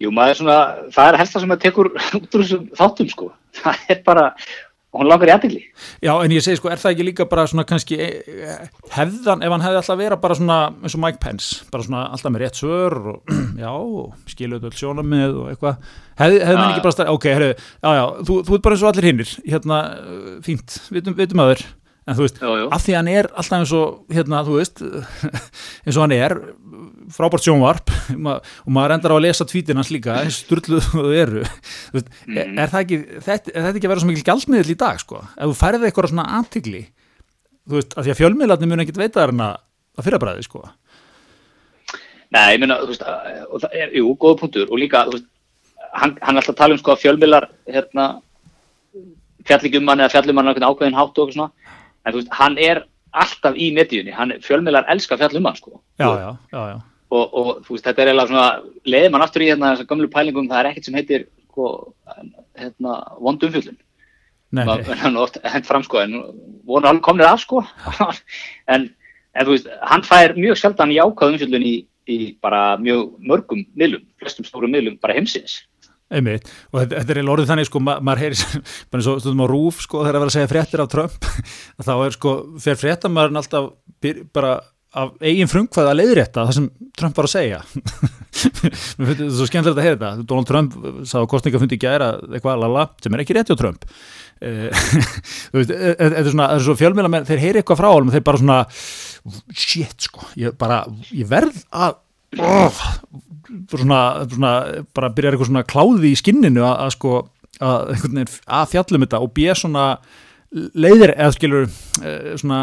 Jú, 0.00 0.08
maður 0.16 0.40
svona, 0.40 0.58
það 0.94 1.10
er 1.10 1.20
helst 1.20 1.36
það 1.36 1.44
sem 1.44 1.52
maður 1.52 1.62
tekur 1.66 1.92
út 2.18 2.34
úr 2.34 2.42
þessum 2.44 2.66
þáttum 2.78 3.08
sko. 3.12 3.30
Það 3.60 3.80
er 3.92 3.98
bara, 4.06 4.26
hún 4.96 5.08
langar 5.10 5.28
í 5.28 5.32
aðdegli. 5.34 5.60
Já, 6.06 6.12
en 6.14 6.32
ég 6.32 6.44
segi 6.44 6.58
sko, 6.60 6.70
er 6.72 6.80
það 6.80 6.94
ekki 6.94 7.06
líka 7.10 7.26
bara 7.28 7.44
svona 7.50 7.66
kannski 7.68 7.98
hefðan, 8.94 9.44
ef 9.44 9.54
hann 9.54 9.64
hefði 9.66 9.80
alltaf 9.82 9.98
verið 10.00 10.22
bara 10.22 10.36
svona 10.38 10.60
eins 10.80 10.96
og 10.96 11.02
Mike 11.04 11.20
Pence, 11.22 11.66
bara 11.74 11.86
svona 11.86 12.04
alltaf 12.14 12.32
með 12.32 12.44
rétt 12.46 12.60
svör 12.62 12.96
og 13.12 13.34
já, 13.64 13.72
skiluðu 14.32 14.70
öll 14.70 14.78
sjónamið 14.80 15.36
og 15.42 15.50
eitthvað. 15.52 15.92
Hefði, 16.22 16.40
hefði 16.46 16.62
mann 16.62 16.72
ekki 16.72 16.86
bara 16.86 16.96
starf, 16.96 17.12
ok, 17.18 17.28
herru, 17.34 17.50
já, 17.58 17.90
já, 18.00 18.06
þú, 18.30 18.38
þú 18.48 18.56
ert 18.56 18.64
bara 18.66 18.78
eins 18.78 18.86
og 18.86 18.90
allir 18.94 19.10
hinnir, 19.10 19.36
hérna, 19.52 19.82
fínt, 20.46 20.80
vitum, 20.94 21.18
vitum 21.20 21.44
aður 21.44 21.66
en 22.08 22.16
þú 22.16 22.24
veist, 22.24 22.40
já, 22.40 22.50
já. 22.58 22.64
af 22.74 22.84
því 22.84 22.94
hann 22.96 23.10
er 23.12 23.28
alltaf 23.30 23.56
eins 23.58 23.72
og 23.76 24.14
hérna, 24.16 24.40
þú 24.46 24.56
veist 24.56 24.82
eins 25.84 25.96
og 25.96 26.02
hann 26.02 26.14
er, 26.16 26.36
frábært 27.14 27.46
sjónvarp 27.46 27.92
og 28.66 28.70
maður 28.70 28.96
endar 28.96 29.14
á 29.14 29.16
að 29.16 29.24
lesa 29.26 29.46
tvítin 29.48 29.80
hans 29.80 29.90
líka, 29.94 30.20
eins 30.22 30.40
sturluð 30.44 30.86
þú 30.92 31.10
eru. 31.16 31.44
Mm. 32.28 32.56
er, 32.58 32.70
það 32.70 32.80
ekki 32.84 33.00
þetta, 33.18 33.52
er 33.52 33.66
þetta 33.66 33.76
ekki 33.76 33.88
að 33.88 33.94
vera 33.94 34.04
svo 34.04 34.10
mikil 34.10 34.26
gældmiðl 34.30 34.74
í 34.74 34.80
dag 34.80 35.02
sko? 35.02 35.22
Ef 35.36 35.52
þú 35.52 35.58
færði 35.60 35.88
eitthvað 35.88 36.12
svona 36.12 36.28
antikli 36.38 36.84
þú 37.70 37.78
veist, 37.78 37.96
af 37.96 38.06
því 38.06 38.14
að 38.14 38.20
fjölmiðlarnir 38.20 38.70
mun 38.70 38.84
ekkit 38.84 39.00
veita 39.00 39.22
þarna 39.22 39.50
að 39.98 40.06
fyrrabræði 40.06 40.46
sko. 40.46 40.64
Nei, 42.30 42.46
ég 42.54 42.62
meina, 42.62 42.78
þú 42.82 42.92
veist 42.92 43.06
og 43.06 43.62
það 43.62 43.76
er, 43.82 43.94
jú, 43.98 44.10
góða 44.18 44.40
punktur. 44.42 44.68
Og 44.70 44.80
líka, 44.80 45.04
þú 45.08 45.16
veist 45.16 45.28
hann, 45.98 46.14
hann 46.22 46.40
alltaf 46.40 46.58
tala 46.58 46.76
um 46.76 46.80
sko 46.80 46.94
að 46.94 47.02
fjölmiðlar 47.04 47.48
hérna 47.70 48.06
fjallíkjum 49.48 49.86
mann 49.86 50.02
eða 50.02 50.14
fjallum 50.14 50.38
mann 50.38 50.52
ákveðin 50.52 50.98
hátt 50.98 51.18
og 51.18 51.24
eitthvað 51.24 51.36
svona. 51.38 51.74
En 52.04 52.14
þú 52.14 52.22
veist, 52.22 52.32
hann 52.38 52.60
er 52.62 52.84
alltaf 53.10 53.58
í 53.58 53.72
nettíunni, 53.74 54.14
hann 54.14 54.36
fjölmiðlar 54.44 54.88
elskar 54.92 55.18
fjallum 55.20 55.50
hann 55.50 55.58
sko. 55.58 55.80
Já, 55.98 56.06
já, 56.06 56.30
já, 56.54 56.62
já. 56.74 56.78
Og, 57.10 57.22
og 57.34 57.46
þú 57.66 57.74
veist, 57.74 57.84
þetta 57.88 58.02
er 58.02 58.08
eiginlega 58.12 58.30
svona 58.30 58.48
leiði 58.86 59.10
mann 59.10 59.24
aftur 59.24 59.42
í 59.42 59.50
hérna 59.50 59.72
þessar 59.72 59.88
gömlu 59.90 60.10
pælingum 60.12 60.50
það 60.50 60.60
er 60.60 60.68
ekkert 60.70 60.86
sem 60.86 60.98
heitir 60.98 61.24
sko, 61.50 61.70
hérna, 62.54 62.98
vondumfjöldun 63.18 63.80
hann 64.50 65.14
er 65.14 65.20
oft 65.22 65.38
hendt 65.44 65.66
fram 65.66 65.84
sko 65.86 66.00
en 66.02 66.16
voru 66.66 66.88
alveg 66.88 67.04
komnir 67.04 67.28
af 67.28 67.40
sko. 67.40 67.62
En, 68.72 68.90
en 69.34 69.46
þú 69.46 69.54
veist, 69.54 69.68
hann 69.86 70.02
fær 70.06 70.34
mjög 70.38 70.58
sjaldan 70.58 70.94
jákað 70.94 71.34
umfjöldun 71.34 71.66
í, 71.66 71.74
í 72.10 72.18
bara 72.42 72.76
mjög 72.78 73.12
mörgum 73.18 73.64
miðlum, 73.78 74.06
flestum 74.18 74.46
stórum 74.46 74.72
miðlum 74.74 74.98
bara 75.02 75.14
heimsins. 75.18 75.60
Einmitt. 76.10 76.48
og 76.72 76.80
þetta, 76.80 76.96
þetta 76.96 77.12
er 77.12 77.18
eiginlega 77.20 77.34
orðið 77.36 77.50
þannig 77.52 77.68
sko, 77.68 77.80
ma 77.86 77.92
maður 78.02 78.22
heyri 78.24 78.38
svo 79.06 79.12
stundum 79.22 79.44
á 79.46 79.52
rúf 79.52 79.84
sko 79.84 80.00
þegar 80.02 80.16
það 80.16 80.24
er 80.24 80.30
að 80.30 80.34
segja 80.34 80.50
fréttir 80.50 80.82
af 80.82 80.88
Trump 80.90 81.28
þá 81.86 81.92
er 81.94 82.16
sko, 82.16 82.32
fer 82.64 82.80
fréttamæðurinn 82.80 83.38
alltaf 83.38 83.68
bara 84.34 84.56
af 84.90 85.12
eigin 85.22 85.50
frumkvæða 85.50 85.92
að 85.92 86.00
leiðrétta 86.00 86.46
það 86.48 86.56
sem 86.56 86.70
Trump 86.98 87.18
var 87.20 87.28
að 87.28 87.34
segja. 87.34 87.60
Mér 88.40 88.72
finnst 88.72 89.20
þetta 89.20 89.28
svo 89.36 89.46
skemmtilegt 89.46 89.78
að 89.78 89.86
heyra 89.86 89.98
þetta. 89.98 90.26
Donald 90.32 90.48
Trump 90.50 90.74
sá 91.06 91.18
kostningafundi 91.30 91.78
gæra 91.80 92.16
eitthvað 92.30 92.64
lala 92.64 92.88
sem 93.02 93.14
er 93.14 93.22
ekki 93.24 93.36
rétti 93.36 93.54
á 93.54 93.60
Trump. 93.60 93.86
Eh, 94.40 94.68
þú 95.52 95.60
veist, 95.60 95.72
e, 95.74 95.78
e, 95.92 95.96
þetta 96.00 96.22
er 96.22 96.30
svona, 96.32 96.48
svona 96.64 96.80
fjölmjöla 96.80 97.12
menn, 97.12 97.26
þeir 97.28 97.42
heyri 97.42 97.60
eitthvað 97.60 97.82
frá 97.82 97.90
álum 97.92 98.12
þeir 98.14 98.24
bara 98.24 98.40
svona, 98.40 98.60
shit 99.52 100.06
sko 100.08 100.24
ég, 100.40 100.54
bara, 100.58 100.78
ég 101.12 101.28
verð 101.28 101.58
að 101.76 101.98
oh, 102.40 102.80
svona, 103.68 104.00
svona 104.30 104.54
bara 104.96 105.12
byrjar 105.12 105.36
eitthvað 105.36 105.50
svona 105.52 105.66
kláði 105.68 106.14
í 106.14 106.16
skinninu 106.16 106.64
að, 106.64 106.74
að 106.86 106.94
sko 106.96 107.14
að, 107.60 107.92
að 108.48 108.72
fjallum 108.72 109.04
þetta 109.04 109.20
og 109.20 109.34
býja 109.36 109.58
svona 109.60 109.84
leiðir 110.50 111.12
eða 111.14 111.34
skilur 111.36 111.68
eh, 111.68 112.32
svona 112.40 112.62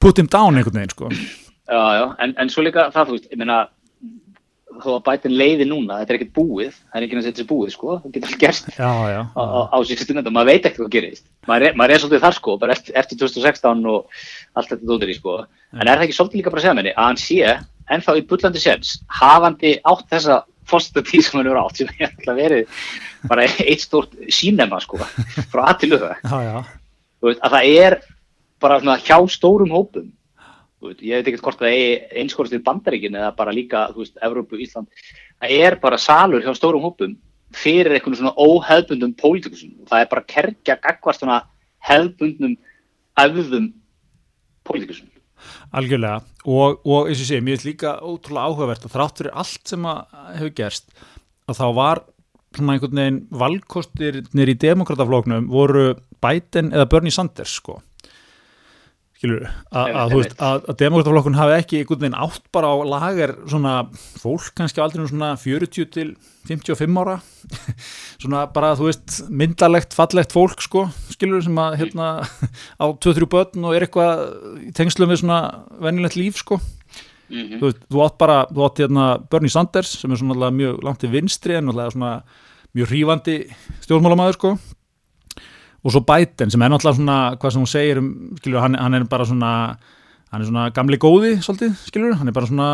put 0.00 0.18
him 0.18 0.28
down 0.30 0.58
einhvern 0.58 0.80
veginn 0.80 0.94
sko. 0.94 1.10
Já, 1.64 1.82
já, 1.96 2.04
en, 2.20 2.34
en 2.38 2.52
svo 2.52 2.64
líka 2.66 2.90
það 2.92 3.08
þú 3.08 3.16
veist, 3.16 3.30
ég 3.32 3.40
meina 3.40 3.64
þó 4.82 4.96
að 4.96 5.02
bætin 5.06 5.34
leiði 5.38 5.66
núna, 5.68 6.00
þetta 6.00 6.12
er 6.12 6.18
ekkert 6.18 6.32
búið 6.34 6.72
það 6.74 6.98
er 6.98 7.06
ekki 7.06 7.16
að 7.16 7.24
setja 7.24 7.36
þessi 7.36 7.48
búið 7.50 7.72
sko, 7.74 7.96
það 8.00 8.14
getur 8.14 8.30
allir 8.30 8.40
gerst 8.42 8.70
já, 8.74 8.90
já, 9.12 9.20
á, 9.30 9.42
á, 9.44 9.60
á 9.70 9.78
síðan 9.86 10.08
stundum 10.08 10.34
maður 10.34 10.50
veit 10.50 10.66
ekkert 10.66 10.80
hvað 10.82 10.94
gerist, 10.94 11.26
maður 11.48 11.66
er, 11.68 11.76
maður 11.78 11.94
er 11.94 12.02
svolítið 12.02 12.24
þar 12.24 12.36
sko 12.38 12.56
bara 12.62 12.74
eftir, 12.74 12.96
eftir 12.98 13.20
2016 13.20 13.84
og 13.92 14.18
allt 14.58 14.72
þetta 14.72 14.88
dóttir 14.90 15.12
í 15.12 15.16
sko, 15.18 15.36
en 15.74 15.84
er 15.84 15.92
það 15.92 16.06
ekki 16.08 16.16
svolítið 16.18 16.40
líka 16.40 16.54
bara 16.54 16.62
að 16.62 16.66
segja 16.66 16.78
menni 16.80 16.94
að 16.94 17.08
hann 17.08 17.22
sé 17.22 17.54
ennþá 17.94 18.16
í 18.18 18.24
bullandi 18.30 18.64
séns 18.64 18.94
hafandi 19.20 19.74
átt 19.92 20.06
þessa 20.10 20.40
fórstatíð 20.70 21.26
sem 21.26 21.38
hann 21.38 21.50
eru 21.52 21.60
átt 21.60 21.80
sem 21.80 21.92
er 21.98 22.08
alltaf 22.08 22.38
verið 22.40 22.86
bara 23.30 23.46
eitt 23.46 23.84
stórt 23.84 24.16
sínema 24.32 24.80
sko 24.82 25.00
frá 25.52 25.68
aðtiluða 25.68 26.16
að 26.24 27.54
það 27.54 27.70
er 27.70 28.00
bara 28.64 28.80
svona 28.80 28.98
hjá 29.02 29.18
stórum 29.30 29.72
hópum. 29.74 30.10
Veist, 30.84 31.00
ég 31.04 31.20
veit 31.20 31.30
ekki 31.30 31.40
hvort 31.44 31.60
það 31.60 31.76
er 31.78 32.18
einskórist 32.20 32.56
í 32.56 32.62
bandaríkin 32.64 33.16
eða 33.16 33.30
bara 33.36 33.54
líka, 33.56 33.86
þú 33.92 34.02
veist, 34.02 34.18
Evrópu, 34.24 34.58
Ísland. 34.60 34.88
Það 35.40 35.56
er 35.68 35.78
bara 35.80 36.00
salur 36.00 36.44
hjá 36.44 36.52
stórum 36.56 36.84
hópum 36.84 37.16
fyrir 37.54 37.94
einhvern 37.94 38.18
svona 38.18 38.34
óhefbundum 38.34 39.14
pólitíkusum, 39.16 39.76
það 39.88 40.02
er 40.02 40.08
bara 40.10 40.28
kerkja 40.34 40.78
gagvart 40.82 41.20
svona 41.20 41.40
hefbundum 41.86 42.56
öfðum 43.20 43.68
pólitíkusum. 44.66 45.10
Algjörlega. 45.76 46.24
Og, 46.44 46.80
og 46.84 47.08
eins 47.10 47.22
og 47.22 47.28
sé, 47.28 47.40
mér 47.40 47.56
finnst 47.56 47.68
líka 47.68 47.94
ótrúlega 48.02 48.50
áhugavert 48.50 48.88
að 48.88 48.96
þrátt 48.96 49.20
fyrir 49.20 49.38
allt 49.44 49.70
sem 49.70 49.86
hefur 49.86 50.52
gerst 50.58 50.90
að 51.48 51.60
þá 51.60 51.66
var 51.78 52.02
svona 52.54 52.76
einhvern 52.76 53.00
veginn 53.00 53.22
valkostir 53.44 54.20
nýri 54.36 54.54
demokrataflóknum 54.60 55.48
voru 55.52 55.90
Biden 56.22 56.72
eða 56.72 56.88
Bernie 56.90 57.14
Sanders 57.14 57.58
sko 57.60 57.80
skilur, 59.24 59.46
að, 59.72 59.94
að, 59.96 60.14
að, 60.36 60.66
að 60.68 60.76
demokrataflokkun 60.82 61.38
hafi 61.38 61.54
ekki 61.56 61.80
einhvern 61.80 62.02
veginn 62.02 62.18
átt 62.26 62.44
bara 62.52 62.68
á 62.68 62.76
lager 62.84 63.32
svona 63.48 63.72
fólk 64.20 64.50
kannski 64.58 64.82
aldrei 64.84 65.06
svona 65.08 65.32
40 65.40 65.88
til 65.94 66.12
55 66.44 67.00
ára. 67.00 67.16
Svona 68.20 68.44
bara 68.52 68.74
þú 68.76 68.90
veist 68.90 69.22
myndalegt, 69.32 69.96
fallegt 69.96 70.34
fólk 70.34 70.60
sko, 70.64 70.84
skilur 71.14 71.40
sem 71.44 71.56
að 71.60 71.78
hérna 71.80 72.08
á 72.82 72.84
2-3 72.92 73.28
börn 73.32 73.64
og 73.64 73.76
er 73.76 73.86
eitthvað 73.86 74.24
í 74.60 74.72
tengslu 74.76 75.08
með 75.08 75.22
svona 75.22 75.40
venilegt 75.80 76.18
líf 76.20 76.42
sko. 76.42 76.60
Mm 77.30 77.40
-hmm. 77.40 77.58
þú 77.58 77.70
veist, 77.70 77.82
þú 77.88 78.04
átt 78.04 78.18
bara 78.20 78.38
þú 78.52 78.64
átt 78.66 78.80
hérna 78.84 79.04
Bernie 79.30 79.50
Sanders 79.50 79.98
sem 80.00 80.12
er 80.12 80.20
svona 80.20 80.50
mjög 80.52 80.84
langt 80.84 81.04
í 81.04 81.08
vinstri 81.08 81.56
en 81.56 81.72
svona 81.72 82.22
mjög 82.74 82.90
hrífandi 82.90 83.36
stjórnmálamæður 83.80 84.36
sko 84.36 84.58
og 85.84 85.92
svo 85.92 86.04
Biden 86.08 86.52
sem 86.52 86.62
er 86.64 86.72
náttúrulega 86.72 86.98
svona 86.98 87.18
hvað 87.40 87.54
sem 87.54 87.64
hún 87.64 87.70
segir 87.70 88.00
um, 88.00 88.12
skilur, 88.40 88.62
hann, 88.64 88.78
hann 88.80 88.98
er 88.98 89.08
bara 89.10 89.26
svona 89.28 89.50
hann 90.32 90.42
er 90.42 90.48
svona 90.48 90.68
gamli 90.74 90.98
góði 91.00 91.36
svolítið, 91.44 91.74
skilur, 91.90 92.16
hann 92.18 92.30
er 92.30 92.36
bara 92.36 92.48
svona 92.50 92.70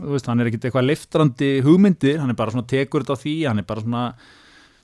veist, 0.00 0.28
hann 0.30 0.40
er 0.40 0.50
ekkert 0.50 0.68
eitthvað 0.68 0.86
liftrandi 0.88 1.50
hugmyndir, 1.66 2.20
hann 2.22 2.30
er 2.32 2.38
bara 2.38 2.54
svona 2.54 2.68
tekur 2.70 3.04
þetta 3.04 3.18
á 3.18 3.22
því, 3.24 3.34
hann 3.50 3.62
er 3.62 3.66
bara 3.68 3.84
svona 3.84 4.04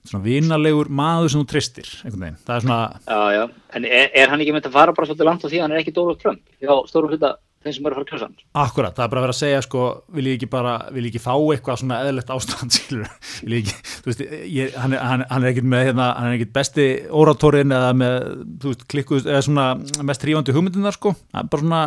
svona 0.07 0.23
vinalegur 0.23 0.91
maður 0.93 1.33
sem 1.33 1.43
þú 1.43 1.49
tristir 1.51 1.89
einhvern 2.05 2.27
veginn, 2.27 2.43
það 2.47 2.57
er 2.57 2.67
svona 2.67 2.81
Já, 3.07 3.21
já, 3.37 3.45
en 3.79 3.89
er, 3.89 4.11
er 4.23 4.31
hann 4.33 4.43
ekki 4.45 4.55
með 4.55 4.69
að 4.69 4.79
fara 4.79 4.95
bara 4.95 5.09
svolítið 5.09 5.31
langt 5.31 5.47
á 5.47 5.49
því 5.51 5.63
hann 5.63 5.75
er 5.75 5.83
ekki 5.83 5.95
Donald 5.97 6.21
Trump, 6.23 6.43
já, 6.63 6.73
stórum 6.91 7.15
hluta 7.15 7.33
þeim 7.67 7.75
sem 7.77 7.87
eru 7.87 7.95
að 7.95 7.99
fara 7.99 8.07
að 8.07 8.11
kjósa 8.11 8.27
hann. 8.27 8.37
Akkurat, 8.63 8.95
það 8.97 9.05
er 9.05 9.11
bara 9.13 9.21
að 9.21 9.25
vera 9.27 9.35
að 9.35 9.39
segja 9.41 9.63
sko, 9.65 9.85
vil 10.17 10.27
ég 10.27 10.37
ekki 10.39 10.49
bara, 10.53 10.75
vil 10.95 11.05
ég 11.05 11.09
ekki 11.11 11.23
fá 11.25 11.33
eitthvað 11.35 11.81
svona 11.83 11.99
eðlert 12.07 12.31
ástand, 12.35 12.75
skilur 12.77 13.33
vil 13.43 13.57
ég 13.57 13.65
ekki, 13.65 13.91
þú 14.05 14.11
veist, 14.11 14.23
ég, 14.57 14.77
hann, 14.81 14.97
hann, 15.01 15.25
hann 15.31 15.47
er 15.47 15.53
ekkit 15.53 15.69
með, 15.73 15.85
hérna, 15.91 16.07
hann 16.19 16.31
er 16.31 16.39
ekkit 16.39 16.55
besti 16.57 16.87
oratorinn 17.23 17.75
eða 17.77 17.91
með, 17.99 18.17
þú 18.63 18.73
veist, 18.73 18.87
klikkuð 18.95 19.27
eða 19.27 19.43
svona 19.49 19.67
mest 20.11 20.25
trífandi 20.25 20.57
hugmyndunar 20.57 20.97
sko. 20.97 21.13
Er 21.35 21.51
bara 21.53 21.67
svona, 21.67 21.83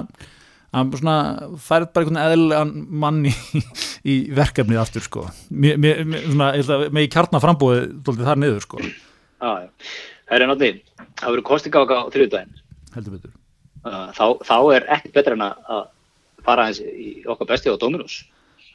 hann 0.75 0.93
bara 0.93 1.03
svona 1.03 1.17
færð 1.69 1.89
bara 1.95 2.05
einhvern 2.05 2.23
eðlan 2.27 2.75
mann 3.05 3.25
í, 3.25 3.33
í 4.03 4.21
verkefnið 4.37 4.83
aftur 4.83 5.07
sko. 5.07 5.27
Mér, 5.49 5.79
mér, 5.81 6.05
svona, 6.29 6.53
ég 6.59 6.65
held 6.65 6.75
að 6.77 6.87
með 6.99 7.09
í 7.09 7.11
kjarnaframbóði 7.17 8.17
þar 8.21 8.41
niður 8.43 8.65
sko. 8.67 8.81
Já, 9.39 9.67
það 10.29 10.35
er 10.35 10.49
náttúrulega, 10.51 11.05
það 11.19 11.29
verður 11.31 11.47
kostinga 11.47 11.85
á 11.87 12.11
þrjúðdægin 12.11 12.57
heldur 12.95 13.17
betur 13.17 13.35
þá, 14.17 14.25
þá 14.45 14.57
er 14.75 14.89
ekki 14.97 15.13
betra 15.15 15.37
en 15.37 15.47
að 15.47 15.87
fara 16.45 16.67
eins 16.69 16.81
í 16.81 17.23
okkar 17.29 17.49
besti 17.53 17.71
á 17.71 17.79
Dominus 17.79 18.21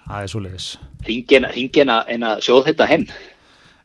það 0.04 0.18
er 0.22 0.32
svo 0.32 0.42
leiðis 0.44 0.72
ringina 1.06 2.02
en 2.10 2.26
að 2.28 2.44
sjóð 2.48 2.68
þetta 2.70 2.90
henn 2.90 3.08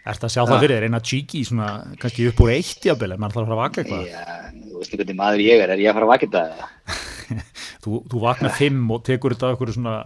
Er 0.07 0.15
þetta 0.15 0.29
að 0.29 0.31
sjá 0.33 0.41
það 0.47 0.61
fyrir 0.63 0.71
þér, 0.73 0.83
eina 0.87 0.99
svona, 1.45 1.69
kannski 1.99 2.27
upp 2.29 2.39
úr 2.41 2.51
eitt 2.53 2.85
jafnvel, 2.87 3.11
en 3.13 3.19
maður 3.19 3.35
þarf 3.35 3.43
að 3.43 3.49
fara 3.49 3.57
að 3.57 3.59
vaka 3.59 3.81
eitthvað? 3.81 4.05
Já, 4.07 4.21
þú 4.69 4.79
veist 4.79 4.93
ekki 4.93 4.99
hvernig 5.01 5.17
maður 5.19 5.43
ég 5.43 5.63
er, 5.63 5.73
er 5.73 5.83
ég 5.83 5.91
að 5.91 5.97
fara 5.97 6.07
að 6.07 6.11
vaka 6.13 6.29
þetta? 6.29 6.69
þú, 7.83 7.99
þú 8.13 8.21
vaknar 8.23 8.55
fimm 8.55 8.93
og 8.95 9.03
tekur 9.05 9.35
þetta 9.35 9.51
okkur 9.57 9.73
svona 9.75 9.97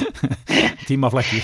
tímaflækki. 0.88 1.42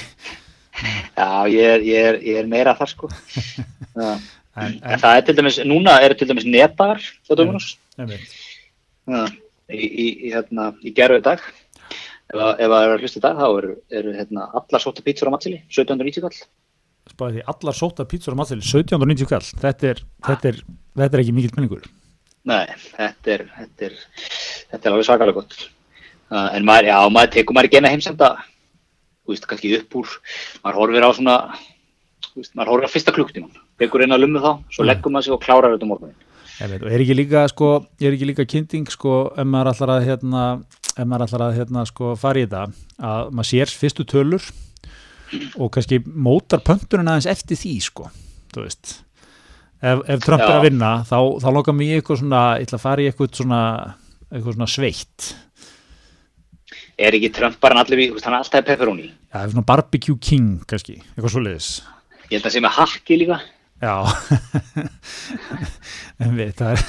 Já, 0.80 1.28
ég 1.52 1.76
er, 1.76 1.86
ég 1.86 2.08
er, 2.08 2.20
ég 2.24 2.40
er 2.40 2.50
meira 2.50 2.74
þar 2.78 2.92
sko. 2.94 3.12
en, 4.00 4.26
en, 4.64 4.74
en 4.80 5.04
það 5.04 5.20
er 5.20 5.28
til 5.28 5.38
dæmis, 5.38 5.62
núna 5.68 6.00
eru 6.08 6.18
til 6.18 6.32
dæmis 6.32 6.48
á 6.48 7.32
Dominus. 7.36 7.74
Ég 8.00 8.10
veit 8.16 8.47
í, 9.08 9.82
í, 9.82 10.06
í, 10.28 10.32
hérna, 10.34 10.70
í 10.84 10.92
gerðu 10.96 11.24
dag. 11.26 11.44
Ef 12.28 12.36
það 12.36 12.60
er 12.60 12.94
að 12.94 13.04
hlusta 13.04 13.20
í 13.20 13.24
dag 13.24 13.38
þá 13.38 13.46
eru, 13.48 13.74
eru 14.00 14.16
hérna, 14.16 14.48
allar 14.60 14.84
sóta 14.84 15.04
pítsur 15.04 15.30
á 15.30 15.34
matsili 15.34 15.62
1790 15.70 16.26
kall. 16.26 16.42
Spæði 17.08 17.38
því 17.38 17.46
allar 17.54 17.78
sóta 17.78 18.04
pítsur 18.08 18.36
á 18.36 18.40
matsili 18.40 18.64
1790 18.64 19.30
kall. 19.30 19.48
Þetta 19.64 19.90
er, 19.94 20.04
þetta, 20.28 20.52
er, 20.52 20.60
þetta 21.00 21.18
er 21.18 21.24
ekki 21.24 21.36
mikill 21.38 21.56
menningur 21.56 21.88
Nei, 22.48 22.64
þetta 22.94 23.32
er 23.34 23.42
þetta 23.56 23.88
er, 23.88 23.96
þetta 24.70 24.78
er 24.78 24.94
alveg 24.94 25.08
svakalega 25.08 25.40
gott. 25.40 25.56
Uh, 26.28 26.46
en 26.56 26.64
maður, 26.68 26.88
já, 26.88 26.96
maður 27.12 27.32
tekur 27.34 27.56
maður 27.56 27.68
ekki 27.68 27.80
eina 27.80 27.90
heimsenda 27.92 28.28
þú 29.28 29.34
veist, 29.34 29.46
kannski 29.48 29.74
upp 29.76 29.98
úr 30.00 30.14
maður 30.64 30.78
horfir 30.82 31.04
á 31.04 31.10
svona 31.16 31.34
veist, 32.34 32.54
maður 32.56 32.72
horfir 32.72 32.88
á 32.88 32.94
fyrsta 32.94 33.14
klukktíman 33.16 33.60
tekur 33.80 34.04
eina 34.04 34.16
lummu 34.20 34.40
þá, 34.40 34.50
svo 34.72 34.84
mm. 34.84 34.88
leggum 34.88 35.14
maður 35.16 35.26
sig 35.26 35.36
og 35.36 35.42
klárar 35.44 35.74
þetta 35.74 35.88
morgunin 35.88 36.27
Veit, 36.58 36.82
og 36.82 36.90
er 36.90 37.02
ekki 37.04 37.14
líka 37.14 37.44
sko, 37.52 37.68
er 38.02 38.14
ekki 38.16 38.26
líka 38.32 38.46
kynning 38.48 38.88
sko, 38.90 39.28
ef 39.38 39.46
maður 39.46 39.70
allar 39.72 39.92
að 39.94 40.06
hérna, 40.08 40.44
ef 40.90 41.04
maður 41.04 41.24
allar 41.28 41.44
að 41.46 41.58
hérna 41.60 41.84
sko 41.86 42.14
fara 42.18 42.40
í 42.40 42.46
þetta 42.48 42.62
að 43.10 43.28
maður 43.30 43.50
sér 43.52 43.74
fyrstu 43.78 44.06
tölur 44.10 44.48
og 45.54 45.68
kannski 45.74 46.00
mótar 46.02 46.62
pöntunum 46.66 47.10
aðeins 47.12 47.28
eftir 47.30 47.60
því 47.60 47.74
sko, 47.84 48.08
ef, 48.58 50.00
ef 50.02 50.24
Trump 50.24 50.42
Já. 50.42 50.48
er 50.48 50.54
að 50.56 50.66
vinna 50.66 50.92
þá, 51.06 51.18
þá 51.44 51.48
lokkar 51.54 51.76
mér 51.78 52.00
eitthvað 52.00 52.22
svona, 52.24 52.40
ég 52.58 52.66
ætla 52.66 52.80
að 52.80 52.86
fara 52.86 53.04
í 53.04 53.10
eitthvað 53.10 53.38
svona, 53.38 53.60
eitthvað 54.32 54.56
svona 54.56 54.68
sveitt. 54.72 55.28
Er 56.98 57.14
ekki 57.14 57.30
Trump 57.36 57.60
bara 57.62 57.84
allir 57.84 58.00
við, 58.00 58.16
hann 58.24 58.34
er 58.34 58.42
alltaf 58.42 58.66
pepperoni? 58.66 59.06
Já, 59.06 59.36
eitthvað 59.36 59.54
svona 59.54 59.68
barbecue 59.70 60.18
king 60.18 60.66
kannski, 60.66 60.98
eitthvað 61.14 61.36
svo 61.36 61.44
leiðis 61.44 61.70
Ég 62.28 62.34
held 62.34 62.42
að 62.42 62.48
það 62.48 62.56
sé 62.56 62.64
með 62.64 62.74
hakki 62.76 63.16
líka 63.22 63.38
Já, 63.78 64.10
en 66.24 66.32
við, 66.34 66.48
það 66.58 66.72
er 66.72 66.80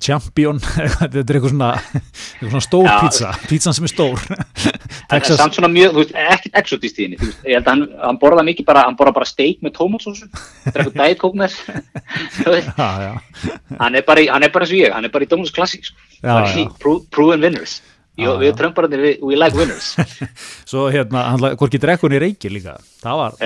champion, 0.00 0.60
þetta 0.64 1.20
er 1.20 1.36
eitthvað 1.36 1.52
svona, 1.52 1.68
eitthvað 1.76 2.54
svona 2.54 2.62
stór 2.64 2.88
pizza, 3.02 3.32
pizzan 3.50 3.76
sem 3.76 3.88
er 3.88 3.92
stór. 3.92 4.22
Það 5.12 5.18
er 5.18 5.36
samt 5.36 5.56
svona 5.58 5.68
mjög, 5.68 5.90
þú 5.92 6.00
veist, 6.00 6.14
ekkert 6.16 6.54
exotist 6.62 6.96
í 6.96 7.04
henni, 7.04 7.18
þú 7.20 7.26
veist, 7.28 7.42
ég 7.44 7.58
held 7.58 7.66
að 7.66 7.72
hann, 7.74 7.82
hann 8.00 8.20
borða 8.22 8.44
mikið 8.48 8.68
bara, 8.70 8.86
hann 8.86 8.96
borða 8.96 9.12
bara 9.18 9.28
steik 9.28 9.60
með 9.60 9.74
tómatsósu, 9.76 10.28
það 10.32 10.70
er 10.70 10.80
eitthvað 10.80 11.02
dætkók 11.02 11.36
með. 11.42 11.58
Þess, 11.58 12.38
þú 12.38 12.54
veist, 12.54 12.70
hann 13.82 13.98
er 14.00 14.06
bara, 14.08 14.24
eins 14.38 14.72
og 14.72 14.78
ég, 14.78 14.94
hann 14.96 15.08
er 15.08 15.12
bara 15.12 15.26
í 15.26 15.28
Dómus 15.28 15.52
klassík, 15.52 15.90
sko, 15.90 16.96
proven 17.12 17.44
winners. 17.44 17.82
Jó, 18.20 18.34
við 18.36 18.50
trömpararnir, 18.58 19.04
we 19.24 19.38
like 19.38 19.56
winners. 19.56 19.94
Svo 20.68 20.84
hérna, 20.92 21.30
hvorki 21.56 21.78
drekkunni 21.80 22.18
reykir 22.20 22.52
líka. 22.52 22.74
Það 23.00 23.20
var, 23.22 23.38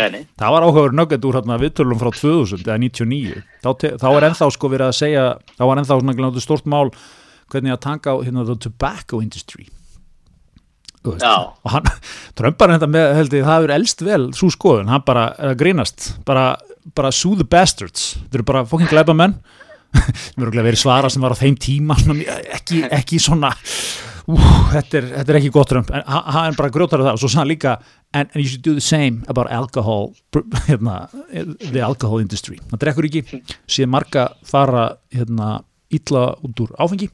var 0.42 0.66
áhugaður 0.66 0.96
nöggend 0.98 1.28
úr 1.28 1.38
hérna, 1.38 1.58
viðtölum 1.62 2.00
frá 2.00 2.10
2000 2.10 2.64
eða 2.64 2.80
99 2.82 3.44
þá, 3.62 3.70
þá 4.02 4.08
er 4.10 4.26
ennþá 4.30 4.48
sko 4.56 4.70
verið 4.72 4.90
að 4.90 4.98
segja 4.98 5.26
þá 5.54 5.62
var 5.70 5.80
ennþá 5.82 6.00
svona 6.00 6.42
stort 6.42 6.66
mál 6.66 6.90
hvernig 7.52 7.76
að 7.76 7.82
tanka 7.84 8.10
á 8.10 8.16
hérna, 8.26 8.42
the 8.48 8.56
tobacco 8.66 9.20
industry. 9.22 9.68
Og 11.06 11.70
hann, 11.70 11.86
trömparinn 12.38 12.80
þetta 12.80 12.90
með 12.90 13.12
held 13.20 13.36
ég, 13.38 13.46
það 13.46 13.60
hefur 13.60 13.74
elst 13.76 14.02
vel 14.02 14.24
svo 14.34 14.50
skoðun, 14.50 14.90
hann 14.90 15.06
bara 15.06 15.28
uh, 15.38 15.52
grínast, 15.58 16.08
bara, 16.26 16.48
bara 16.98 17.14
sue 17.14 17.38
the 17.38 17.46
bastards, 17.46 18.16
þetta 18.24 18.40
eru 18.40 18.48
bara 18.50 18.64
fokking 18.66 18.90
gleipa 18.90 19.14
menn 19.14 19.38
sem 19.94 20.42
eru 20.42 20.58
verið 20.58 20.82
svara 20.82 21.08
sem 21.12 21.22
var 21.22 21.32
á 21.32 21.38
þeim 21.38 21.54
tíma. 21.62 21.94
Ekki, 22.58 22.82
ekki 22.90 23.22
svona 23.22 23.54
Ú, 24.26 24.34
þetta, 24.72 24.98
er, 24.98 25.04
þetta 25.20 25.32
er 25.32 25.38
ekki 25.38 25.52
gott 25.54 25.72
römp 25.76 25.90
en 25.94 26.02
hann 26.10 26.48
er 26.50 26.56
bara 26.58 26.72
grótar 26.74 27.04
það 27.04 27.14
og 27.14 27.20
svo 27.22 27.30
sann 27.30 27.46
líka 27.46 27.76
and, 28.10 28.32
and 28.32 28.40
you 28.40 28.48
should 28.50 28.64
do 28.66 28.74
the 28.74 28.82
same 28.82 29.22
about 29.30 29.50
alcohol 29.54 30.16
hérna, 30.68 31.06
the 31.62 31.82
alcohol 31.84 32.22
industry. 32.22 32.58
Það 32.72 32.82
drekkur 32.82 33.06
ekki, 33.06 33.22
síðan 33.70 33.94
marga 33.94 34.26
fara 34.46 34.88
hérna, 35.14 35.60
ítla 35.94 36.32
út 36.42 36.64
úr 36.64 36.74
áfengi 36.82 37.10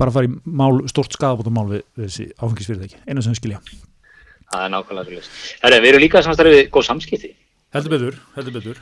bara 0.00 0.14
fara 0.14 0.30
í 0.30 0.32
mál, 0.46 0.80
stort 0.88 1.12
skadabótumál 1.18 1.66
við, 1.74 1.84
við 1.98 2.06
þessi 2.06 2.28
áfengisfyrirtæki, 2.38 3.02
einu 3.10 3.26
sem 3.26 3.36
skilja. 3.36 3.60
Það 4.50 4.64
er 4.64 4.72
nákvæmlega 4.76 5.26
svolítið 5.26 5.82
Við 5.82 5.90
erum 5.90 6.06
líka 6.06 6.24
samstæðið 6.26 6.56
við 6.56 6.64
góð 6.74 6.88
samskipti. 6.88 7.34
Heldur 7.74 7.96
betur, 7.96 8.24
heldur 8.38 8.56
betur 8.60 8.80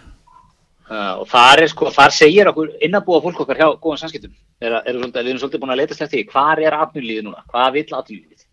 Uh, 0.88 1.20
og 1.20 1.26
þar, 1.28 1.60
er, 1.60 1.68
sko, 1.68 1.90
þar 1.92 2.14
segir 2.16 2.48
okkur 2.48 2.70
innabúa 2.86 3.20
fólk 3.20 3.42
okkar 3.44 3.58
hjá 3.60 3.66
góðan 3.76 4.00
samskiptum. 4.00 4.32
Er, 4.56 4.78
er, 4.80 4.96
við 4.96 5.18
erum 5.20 5.40
svolítið 5.42 5.60
búin 5.60 5.74
að 5.74 5.82
leita 5.82 5.96
slegt 5.98 6.14
því 6.14 6.22
hvað 6.30 6.62
er 6.64 6.76
atvinnulífið 6.78 7.26
núna, 7.26 7.42
hvað 7.52 7.74
vil 7.76 7.84
atvinnulífið? 7.98 8.46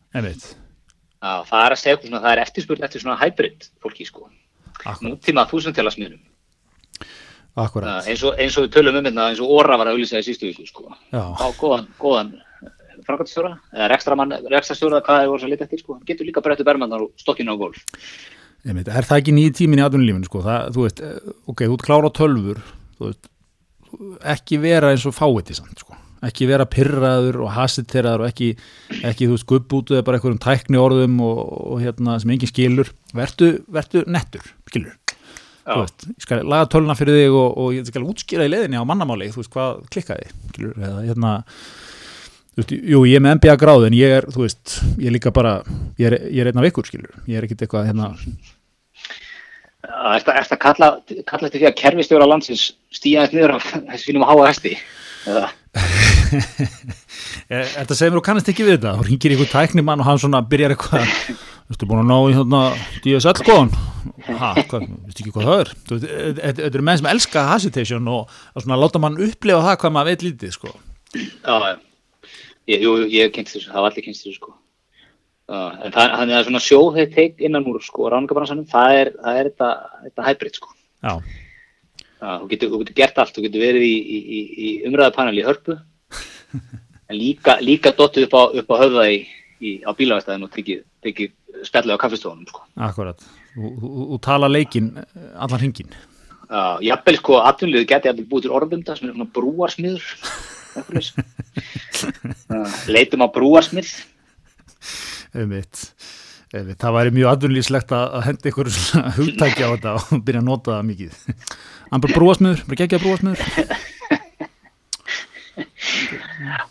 Uh, 1.24 1.42
það 1.48 1.62
er 1.64 1.74
að 1.74 1.80
segja 1.82 1.98
okkur 1.98 2.12
það 2.18 2.32
er 2.34 2.42
eftirspurð 2.44 2.84
eftir 2.86 3.02
svona 3.02 3.16
hybrid 3.22 3.70
fólki 3.82 4.06
sko, 4.06 4.28
nútíma 5.02 5.48
þúsundtjálasmiðnum 5.50 6.20
uh, 7.56 8.02
eins, 8.04 8.24
eins 8.36 8.58
og 8.60 8.68
við 8.68 8.74
tölum 8.76 9.00
um 9.00 9.08
hérna, 9.08 9.30
eins 9.32 9.42
og 9.42 9.54
Óra 9.56 9.80
var 9.80 9.90
að 9.90 9.96
auðvisa 9.96 10.20
í 10.20 10.28
sístu 10.28 10.50
viku 10.50 10.68
sko. 10.68 10.92
á 11.16 11.48
góðan, 11.58 11.88
góðan 12.02 12.34
frangatstjóra, 13.08 13.56
eða 13.74 13.90
rekstastjóra 14.52 15.02
hvað 15.06 15.24
er 15.24 15.32
voruð 15.32 15.48
að 15.48 15.54
leita 15.56 15.68
eftir, 15.68 15.82
sko. 15.82 15.98
getur 16.08 16.28
líka 16.28 16.44
brettu 16.44 16.68
bermannar 16.68 17.08
og 17.08 17.16
stokkinu 17.22 17.56
á 17.56 17.62
golf 17.64 17.82
Einmitt, 18.66 18.90
er 18.90 19.06
það 19.06 19.22
ekki 19.22 19.36
nýjum 19.36 19.56
tímin 19.60 19.82
í 19.82 19.86
atvinnulífinu 19.86 20.28
sko? 20.30 20.42
það, 20.46 20.72
þú 20.74 20.86
veist, 20.88 21.02
eh, 21.06 21.30
ok, 21.52 21.62
þú 21.68 21.76
ert 21.76 21.86
klára 21.86 22.12
tölfur 22.18 22.64
veist, 23.04 23.30
ekki 24.34 24.60
vera 24.64 24.90
eins 24.94 25.06
og 25.06 25.16
fáiði 25.16 25.58
samt 25.60 25.84
sko. 25.84 25.98
ekki 26.26 26.48
vera 26.50 26.66
pyrraður 26.66 27.44
og 27.46 27.52
hasiteraður 27.54 28.26
og 28.26 28.32
ekki, 28.32 28.50
ekki 29.06 29.28
þú 29.28 29.36
veist, 29.36 29.48
gubbútuð 29.52 30.02
bara 30.08 30.18
einhverjum 30.18 30.42
tækni 30.42 30.82
orðum 30.82 31.20
og, 31.22 31.42
og 31.76 31.84
hérna 31.84 32.18
sem 32.22 32.32
engin 32.34 32.50
skilur, 32.50 32.90
vertu, 33.14 33.52
vertu 33.70 34.02
nettur, 34.10 34.48
skilur. 34.72 34.96
Þú 35.66 35.82
veist, 35.84 36.08
ég 36.10 36.26
skal 36.26 36.42
laga 36.46 36.70
töluna 36.70 36.98
fyrir 36.98 37.20
þig 37.20 37.38
og, 37.38 37.52
og 37.62 37.78
ég 37.78 37.86
skal 37.90 38.06
útskýra 38.06 38.46
í 38.46 38.54
leðinni 38.54 38.82
á 38.82 38.86
mannamáli 38.86 39.30
þú 39.34 39.44
veist, 39.44 39.54
hvað 39.54 39.86
klikkaði, 39.94 40.34
skilur. 40.50 40.74
Eða 40.82 41.06
hérna 41.06 41.36
veist, 42.58 42.74
jú, 42.74 43.04
ég 43.06 43.20
er 43.20 43.24
með 43.24 43.38
MBA 43.40 43.58
gráð 43.62 43.88
en 43.90 43.98
ég 43.98 44.18
er, 44.20 44.28
þú 44.32 44.46
veist, 44.46 44.78
ég 44.98 45.10
er 45.10 45.16
líka 45.16 45.34
bara 45.36 45.58
ég 46.00 46.10
er, 46.10 46.18
ég 46.32 46.44
er 46.44 46.52
einna 46.52 46.64
vikur, 46.66 46.88
skilur, 46.88 47.14
ég 47.30 47.40
er 47.40 47.48
ekkit 47.48 47.66
eitthvað 47.66 47.90
hérna 47.92 48.14
Er 49.86 50.24
þetta 50.26 50.58
kalla, 50.62 50.90
kalla 51.28 51.48
þetta 51.48 51.60
því 51.60 51.68
að 51.70 51.80
kerfistjóra 51.80 52.28
landsins 52.30 52.68
stíðaðist 52.96 53.36
niður 53.36 53.56
af 53.58 53.66
þessi 53.92 54.08
fínum 54.10 54.26
að 54.26 54.32
háa 54.32 54.48
hesti? 54.50 54.74
Þetta 57.50 57.96
segir 57.98 58.14
mér 58.14 58.22
og 58.22 58.26
kannast 58.26 58.50
ekki 58.52 58.66
við 58.68 58.78
þetta? 58.78 58.96
Og 59.00 59.10
ringir 59.10 59.36
einhver 59.36 59.52
tæknimann 59.52 60.02
og 60.04 60.10
hann 60.10 60.22
svona 60.22 60.44
byrjar 60.46 60.76
eitthvað 60.76 61.06
Þú 61.66 61.74
veist, 61.74 61.86
búin 61.90 62.04
að 62.04 62.10
ná 62.12 62.18
í 62.30 62.36
þarna 62.38 62.62
DSL 63.02 63.46
góðan 63.48 63.72
Hæ, 64.26 64.50
hvað, 64.70 64.84
veistu 65.08 65.24
ekki 65.24 65.34
hvað 65.34 65.48
það 65.50 65.62
er? 65.64 65.72
Þetta 66.38 66.68
eru 66.70 66.84
menn 66.86 67.00
sem 67.02 67.10
elska 67.10 67.46
hesitation 67.50 68.12
og 68.12 68.36
svona 68.54 68.78
láta 68.78 69.02
mann 69.02 69.18
upplefa 69.18 69.64
það 69.66 69.80
hvað 69.82 69.96
maður 69.96 70.12
veit 70.12 70.26
lítið, 70.28 70.52
sko. 70.54 70.74
Já, 71.16 71.56
ég, 72.70 72.86
jú, 72.86 72.94
ég 73.10 73.34
kynst 73.34 73.58
þessu, 73.58 73.72
það 73.74 73.82
var 73.82 73.90
allir 73.90 74.06
kynst 74.06 74.28
þessu, 74.28 74.38
sko 74.38 74.54
Uh, 75.46 75.76
en 75.86 75.94
það, 75.94 76.14
þannig 76.18 76.36
að 76.36 76.48
svona 76.48 76.60
sjóðheit 76.66 77.12
teik 77.14 77.42
innan 77.46 77.68
úr 77.70 77.84
sko 77.86 78.08
ráningabransanum, 78.10 78.66
það 78.70 78.96
er, 78.98 79.10
það 79.22 79.36
er 79.38 79.50
þetta, 79.52 79.68
þetta 80.08 80.24
hybrid 80.26 80.56
sko. 80.58 80.72
Já. 81.06 81.12
Uh, 82.16 82.32
þú, 82.42 82.48
getur, 82.50 82.72
þú 82.72 82.80
getur 82.82 82.96
gert 82.98 83.20
allt, 83.22 83.36
þú 83.36 83.44
getur 83.46 83.62
verið 83.62 83.86
í, 83.86 83.92
í, 83.94 84.40
í 84.42 84.72
umræðapanel 84.90 85.38
í 85.38 85.44
hörpu, 85.46 85.76
en 87.12 87.20
líka, 87.20 87.60
líka 87.62 87.94
dotið 87.94 88.26
upp 88.26 88.34
á, 88.42 88.44
upp 88.58 88.74
á 88.74 88.76
höfða 88.82 89.06
í, 89.14 89.20
á 89.86 89.92
bílavæstæðinu 89.94 90.50
og 90.50 90.56
tekið, 90.58 90.82
tekið 91.06 91.68
spjallið 91.70 91.94
á 91.94 92.04
kaffestofunum 92.08 92.50
sko. 92.50 92.66
Akkurat, 92.90 93.30
þú 93.54 94.20
tala 94.26 94.50
leikin 94.50 94.90
allar 94.98 95.62
hringin. 95.62 95.94
Já, 95.94 96.58
uh, 96.58 96.82
jafnvel 96.90 97.20
sko 97.22 97.38
atvinnliðu 97.46 97.92
geti 97.94 98.10
allir 98.10 98.26
búið 98.34 98.48
til 98.48 98.58
orðbunda 98.58 98.98
sem 98.98 99.12
er 99.12 99.14
svona 99.14 99.30
brúarsmiður, 99.38 100.10
leitum 102.98 103.22
á 103.22 103.30
brúarsmið 103.30 103.94
Einmitt. 105.36 105.82
Einmitt. 106.56 106.80
Það 106.80 106.96
væri 106.96 107.14
mjög 107.16 107.32
aðunlýslegt 107.34 107.94
að 107.96 108.18
henda 108.30 108.52
ykkur 108.52 108.72
hugtækja 109.20 109.68
á 109.68 109.74
þetta 109.74 109.96
og 110.00 110.24
byrja 110.28 110.42
að 110.44 110.48
nota 110.48 110.78
það 110.78 110.90
mikið. 110.90 111.20
Hann 111.92 112.04
bara 112.06 112.18
brúasmiður, 112.18 112.66
bara 112.70 112.80
gegja 112.82 113.02
brúasmiður. 113.04 113.40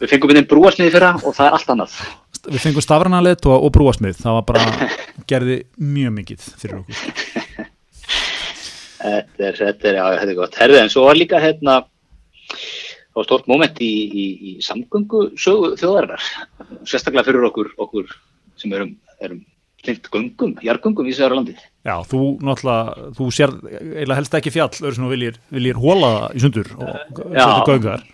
Við 0.01 0.11
fengum 0.13 0.35
einn 0.35 0.49
brúasmiði 0.49 0.95
fyrra 0.95 1.15
og 1.21 1.37
það 1.37 1.47
er 1.47 1.59
allt 1.59 1.73
annað. 1.75 1.97
Við 2.45 2.61
fengum 2.61 2.85
stafranarleitt 2.85 3.47
og, 3.49 3.57
og 3.57 3.73
brúasmið. 3.75 4.19
Það 4.21 4.39
var 4.39 4.47
bara, 4.51 4.91
gerði 5.31 5.59
mjög 5.81 6.17
mikið 6.19 6.47
fyrir 6.61 6.81
okkur. 6.83 7.65
Þetta 9.05 9.49
er, 9.51 9.59
þetta 9.59 9.91
er, 9.91 9.99
já, 9.99 10.05
þetta 10.21 10.31
er 10.33 10.39
gott. 10.39 10.61
Herðið, 10.61 10.81
en 10.81 10.93
svo 10.93 11.05
var 11.05 11.19
líka 11.19 11.41
hérna, 11.43 11.81
það 12.49 13.19
var 13.19 13.27
stort 13.29 13.51
móment 13.51 13.81
í, 13.85 13.91
í, 14.09 14.25
í 14.49 14.53
samgöngu 14.65 15.27
þjóðarinnar, 15.37 16.29
sérstaklega 16.89 17.27
fyrir 17.29 17.45
okkur, 17.51 17.75
okkur 17.85 18.15
sem 18.65 18.75
erum, 18.75 18.95
erum 19.23 19.43
hlind 19.85 20.11
göngum, 20.13 20.53
jargöngum 20.65 21.09
í 21.09 21.15
Særa 21.15 21.37
landið. 21.37 21.61
Já, 21.85 21.95
þú 22.09 22.21
náttúrulega, 22.45 23.09
þú 23.19 23.31
sér 23.37 23.55
eiginlega 23.69 24.19
helst 24.21 24.37
ekki 24.39 24.53
fjall, 24.55 24.71
öðru 24.81 24.97
sem 24.97 25.05
þú 25.05 25.11
viljir, 25.13 25.41
viljir 25.53 25.81
hóla 25.81 26.13
það 26.15 26.39
í 26.39 26.45
sundur 26.45 26.71
og 26.79 26.95
setja 27.19 27.67
göngar. 27.69 28.07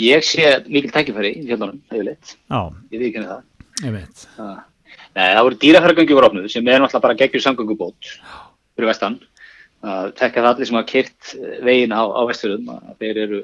Ég 0.00 0.26
sé 0.26 0.52
mikil 0.68 0.92
tækifæri 0.92 1.32
í 1.40 1.46
fjallunum, 1.48 1.80
hefur 1.90 2.06
leitt. 2.06 2.36
Já. 2.46 2.60
Ég 2.92 3.02
veit 3.02 3.08
ekki 3.08 3.20
henni 3.20 4.04
það. 4.04 4.60
Nei, 5.12 5.26
það 5.26 5.42
voru 5.46 5.58
dýrafæragöngi 5.64 6.16
voru 6.16 6.28
opnuð 6.30 6.48
sem 6.52 6.68
er 6.68 6.80
náttúrulega 6.80 7.06
bara 7.08 7.18
geggjur 7.20 7.44
samgöngubót 7.44 8.12
fyrir 8.76 8.88
vestan. 8.88 9.18
Það 9.82 10.12
tekka 10.20 10.44
það 10.44 10.52
allir 10.52 10.70
sem 10.70 10.78
hafa 10.78 10.90
kyrt 10.92 11.34
veginn 11.66 11.96
á, 11.96 12.02
á 12.06 12.22
vesturðum, 12.28 12.70
þeir 13.02 13.20
eru 13.26 13.42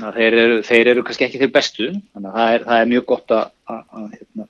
þeir 0.00 0.36
eru, 0.40 0.58
þeir 0.66 0.90
eru 0.94 1.04
kannski 1.06 1.26
ekki 1.28 1.40
þeir 1.42 1.52
bestu 1.54 1.88
þannig 1.92 2.28
að 2.28 2.36
það 2.36 2.54
er, 2.56 2.64
það 2.68 2.82
er 2.82 2.90
mjög 2.92 3.06
gott 3.12 3.34
að, 3.36 3.50
að, 3.68 3.82
að 3.98 4.06
hérna, 4.16 4.46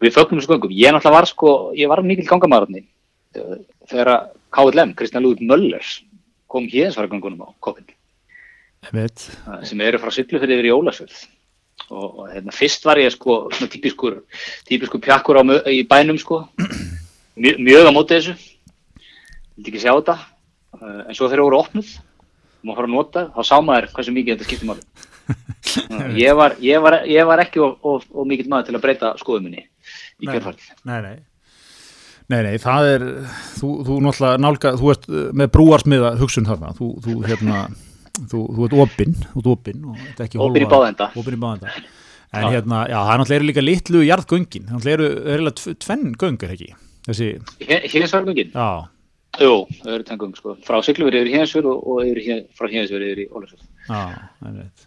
við 0.00 0.14
fögnum 0.16 0.40
þessu 0.40 0.54
göngum. 0.54 0.74
Ég 0.74 0.94
náttúrulega 0.94 1.16
var 1.18 1.28
sko, 1.30 1.54
ég 1.76 1.90
var 1.90 2.02
mikil 2.06 2.28
gangamarðni 2.28 2.84
þegar 3.90 4.12
að 4.14 4.28
KLM, 4.50 4.94
Kristján 4.98 5.22
Lúður 5.24 5.46
Möllers 5.46 6.00
kom 6.50 6.66
héðansvara 6.66 7.10
göngunum 7.10 7.46
á 7.46 7.48
koppin 7.62 7.86
sem 9.62 9.82
eru 9.84 10.00
frá 10.00 10.10
Sillufjörði 10.14 10.56
yfir 10.56 10.68
í 10.70 10.72
Ólasvöld 10.74 11.14
og, 11.90 12.06
og 12.06 12.24
hérna, 12.30 12.54
fyrst 12.54 12.86
var 12.88 13.00
ég 13.00 13.12
sko 13.14 13.42
típiskur, 13.72 14.22
típiskur 14.68 15.02
pjakkur 15.04 15.40
á, 15.40 15.42
í 15.70 15.82
bænum 15.88 16.18
sko. 16.20 16.42
Mjög, 17.40 17.60
mjög 17.62 17.88
á 17.88 17.92
móti 17.94 18.16
þessu. 18.18 18.34
Vildi 19.56 19.72
ekki 19.72 19.82
sjá 19.82 19.92
þetta. 19.92 20.16
En 20.80 21.16
svo 21.16 21.28
þeir 21.28 21.38
eru 21.38 21.46
voru 21.48 21.60
opnuð 21.60 21.92
og 21.98 22.68
maður 22.68 22.80
fara 22.80 22.88
að 22.88 22.94
nota, 22.94 23.22
þá 23.34 23.40
sá 23.48 23.56
maður 23.64 23.88
hversu 23.94 24.14
mikið 24.16 24.34
þetta 24.34 24.48
skiptir 24.48 24.70
máli. 24.70 25.09
Ég, 26.16 26.32
var, 26.36 26.56
ég, 26.64 26.80
var, 26.82 27.00
ég 27.08 27.26
var 27.28 27.42
ekki 27.44 27.62
of, 27.64 27.76
of, 27.86 28.06
of 28.12 28.28
mikill 28.28 28.50
maður 28.50 28.70
til 28.70 28.78
að 28.78 28.84
breyta 28.86 29.12
skoðuminni 29.20 29.64
í 29.64 30.28
kjörfærið. 30.28 30.70
Nei, 30.88 30.98
nei. 31.06 31.16
Nei, 32.30 32.40
nei, 32.46 32.56
það 32.62 32.88
er, 32.92 33.04
þú, 33.58 33.68
þú 33.86 33.94
náttúrulega 34.04 34.38
nálga, 34.38 34.70
þú 34.78 34.90
ert 34.92 35.08
með 35.34 35.48
brúarsmiða 35.56 36.12
hugsun 36.20 36.46
þarna, 36.46 36.70
þú, 36.78 36.90
þú 37.02 37.14
hérna, 37.26 37.62
þú, 38.20 38.42
þú 38.54 38.66
ert 38.68 38.76
opinn, 38.84 39.16
opinn 39.40 39.88
er 39.90 40.62
í 40.62 40.68
báðenda. 40.70 41.10
Opinn 41.18 41.38
í 41.38 41.42
báðenda. 41.42 41.74
En 42.30 42.44
já. 42.44 42.50
hérna, 42.54 42.84
já, 42.86 42.94
það 42.94 43.08
er 43.10 43.18
náttúrulega 43.18 43.46
líka 43.48 43.62
litlu 43.64 44.00
jarðgöngin, 44.06 44.68
það 44.70 44.84
er 44.92 45.00
náttúrulega 45.02 45.72
tvenn 45.82 46.12
göngur, 46.14 46.52
ekki? 46.54 46.68
Þessi... 47.08 47.26
Hérsvargöngin? 47.90 48.52
Já. 48.54 48.68
Jú, 49.40 49.56
það 49.80 49.94
eru 49.94 50.04
tengum 50.04 50.32
sko, 50.36 50.54
frá 50.66 50.78
Siglufjörði 50.84 51.22
yfir 51.24 51.38
Hénsfjörð 51.38 51.68
og, 51.70 51.84
og 51.88 52.00
yfir, 52.04 52.22
hér, 52.26 52.40
frá 52.56 52.68
Hénsfjörði 52.68 53.10
yfir 53.14 53.30
Ólarsfjörð. 53.32 53.66
Já, 53.86 54.00
það 54.36 54.48
er 54.50 54.56
veit. 54.58 54.86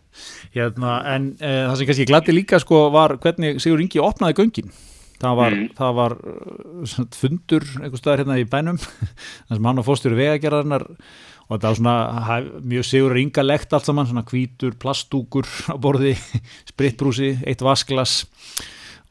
Hérna, 0.53 0.95
en 1.09 1.29
e, 1.39 1.53
það 1.53 1.77
sem 1.79 1.89
kannski 1.89 2.09
glætti 2.11 2.35
líka 2.35 2.59
sko 2.61 2.81
var 2.93 3.15
hvernig 3.23 3.61
Sigur 3.63 3.81
Ingi 3.81 4.01
opnaði 4.03 4.37
göngin. 4.43 4.75
Það 5.23 5.39
var, 5.39 5.55
mm. 5.55 5.67
það 5.77 5.97
var 5.97 6.15
uh, 6.19 6.95
fundur 7.15 7.65
einhver 7.79 8.01
staðar 8.01 8.23
hérna 8.23 8.39
í 8.41 8.47
bænum, 8.49 8.79
þar 9.47 9.57
sem 9.57 9.69
hann 9.69 9.81
og 9.81 9.87
fóstjóri 9.87 10.19
vegagerðarnar 10.19 10.85
og 10.91 11.53
þetta 11.55 11.69
var 11.71 11.79
svona 11.79 12.39
mjög 12.61 12.87
Sigur 12.91 13.19
Ingalegt 13.23 13.73
allt 13.73 13.89
saman, 13.89 14.09
svona 14.09 14.25
hvítur, 14.27 14.77
plastúkur 14.77 15.49
á 15.71 15.75
borði, 15.81 16.13
spritbrúsi, 16.71 17.37
eitt 17.47 17.65
vasklas 17.65 18.19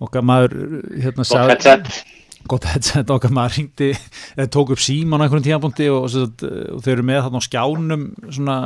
og 0.03 0.15
maður 0.23 0.83
hérna 1.03 1.27
sagði 1.27 1.83
gott 2.51 2.67
headset 2.71 3.11
okkar 3.13 3.33
maður 3.35 3.59
ringdi 3.59 3.91
eða 4.37 4.49
tók 4.53 4.73
upp 4.75 4.83
síman 4.83 5.23
á 5.23 5.25
einhvern 5.25 5.45
tímapunkti 5.45 5.89
og, 5.93 6.07
og, 6.09 6.45
og 6.77 6.83
þau 6.85 6.93
eru 6.95 7.05
með 7.07 7.21
þarna 7.27 7.43
á 7.43 7.49
skjánum 7.49 8.07
svona 8.29 8.57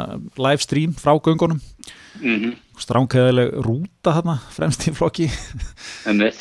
live 0.41 0.65
stream 0.65 0.95
frá 0.97 1.15
göngunum. 1.17 1.61
Mm 2.17 2.37
-hmm. 2.41 2.53
stránkæðileg 2.81 3.53
rúta 3.61 4.15
þarna 4.17 4.39
fremst 4.51 4.89
í 4.89 4.95
flokki. 4.97 5.31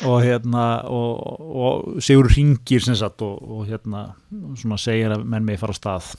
Og 0.04 0.22
hérna 0.24 0.82
og, 0.88 1.12
og 1.40 2.02
segur 2.02 2.30
ringir 2.32 2.80
sem 2.80 2.96
sagt 2.96 3.22
og 3.22 3.66
hérna 3.68 4.14
svona 4.56 4.78
segir 4.78 5.12
að 5.12 5.24
menn 5.24 5.44
með 5.44 5.60
fara 5.60 5.76
á 5.76 5.80
stað. 5.80 6.16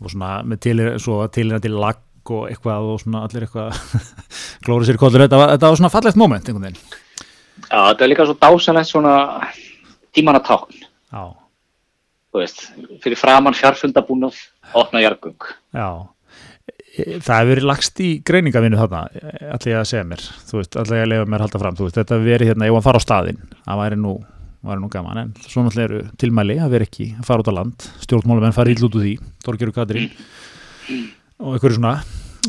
Og 0.00 0.10
svona 0.10 0.42
með 0.42 0.58
til 0.60 1.60
til 1.62 1.72
lag 1.72 1.96
og 2.30 2.48
eitthvað 2.50 2.88
og 2.92 3.00
svona 3.02 3.24
allir 3.26 3.46
eitthvað 3.46 3.72
glóri 4.64 4.86
sér 4.86 4.98
kollur, 5.00 5.24
þetta 5.24 5.40
var, 5.40 5.54
þetta 5.56 5.68
var 5.68 5.80
svona 5.80 5.92
fallegt 5.92 6.20
moment 6.20 6.48
einhvern 6.48 6.68
veginn. 6.68 7.00
Já, 7.68 7.78
þetta 7.88 8.04
er 8.04 8.10
líka 8.10 8.26
svo 8.28 8.36
dásanlegt 8.38 8.90
svona 8.90 9.14
tímanatákn 10.16 10.82
veist, 12.32 12.64
fyrir 13.04 13.20
framann 13.20 13.56
fjarfundabúnað 13.56 14.38
opna 14.78 15.02
jargung 15.02 15.48
Já, 15.74 16.08
það 16.96 17.38
hefur 17.38 17.50
verið 17.52 17.68
lagst 17.68 18.00
í 18.04 18.10
greiningavinu 18.24 18.80
þarna 18.80 19.02
allir 19.56 19.80
að 19.80 19.88
segja 19.90 20.06
mér, 20.08 20.24
þú 20.48 20.60
veist, 20.60 20.78
allir 20.80 21.04
að 21.04 21.10
lefa 21.12 21.28
mér 21.28 21.40
að 21.40 21.48
halda 21.48 21.62
fram, 21.64 21.80
veist, 21.80 21.98
þetta 21.98 22.20
verið 22.24 22.52
hérna, 22.52 22.68
ég 22.68 22.76
var 22.76 22.84
að 22.84 22.88
fara 22.88 23.02
á 23.02 23.06
staðin 23.06 23.42
það 23.58 23.82
væri 23.82 24.00
nú, 24.00 24.16
væri 24.62 24.84
nú 24.84 24.90
gaman 24.92 25.22
en 25.24 25.36
svo 25.44 25.66
náttúrulega 25.66 25.88
eru 25.90 26.02
tilmæli 26.22 26.58
að 26.62 26.74
vera 26.76 26.88
ekki 26.88 27.08
að 27.18 27.28
fara 27.28 27.44
út 27.44 27.52
á 27.52 27.58
land. 27.58 27.86
Stjórnmálumenn 28.06 28.56
fara 28.56 28.72
íll 28.72 28.84
út 28.86 28.98
úr 28.98 29.06
því 29.06 29.14
Dorgeru 29.42 29.74
Katrín. 29.74 30.10
Og 31.42 31.56
einhverju 31.56 31.80
svona. 31.80 31.96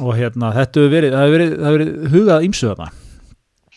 Og 0.02 0.14
hérna, 0.18 0.52
þetta 0.54 0.82
hefur 0.84 0.94
verið, 0.94 1.18
verið, 1.34 1.56
verið 1.64 2.14
hugað 2.14 2.46
ímsuð 2.50 2.74
þarna 2.74 3.03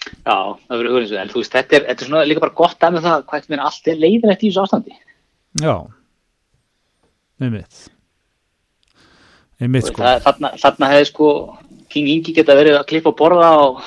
Já, 0.06 0.38
það 0.66 0.76
verður 0.76 0.94
hugriðs 0.94 1.14
en 1.20 1.32
þú 1.32 1.42
veist, 1.42 1.52
þetta 1.56 1.78
er, 1.78 1.84
þetta 1.90 2.04
er 2.04 2.10
svona 2.10 2.24
líka 2.28 2.44
bara 2.44 2.58
gott 2.62 2.86
að 2.86 2.96
með 2.96 3.06
það 3.08 3.26
hvað 3.30 3.52
er 3.56 3.64
allt 3.66 3.90
er 3.92 4.00
leiðilegt 4.04 4.42
í 4.42 4.50
þessu 4.50 4.64
ástandi. 4.64 4.96
Já, 5.62 5.74
einmitt. 7.42 7.84
Einmitt 9.60 9.88
sko. 9.90 10.02
Það, 10.02 10.22
þarna, 10.26 10.52
þarna 10.62 10.90
hefði 10.92 11.10
sko 11.10 11.30
King 11.92 12.10
Ingi 12.12 12.34
geta 12.36 12.58
verið 12.58 12.78
að 12.80 12.88
klippa 12.90 13.12
og 13.12 13.18
borða 13.18 13.50
og, 13.64 13.84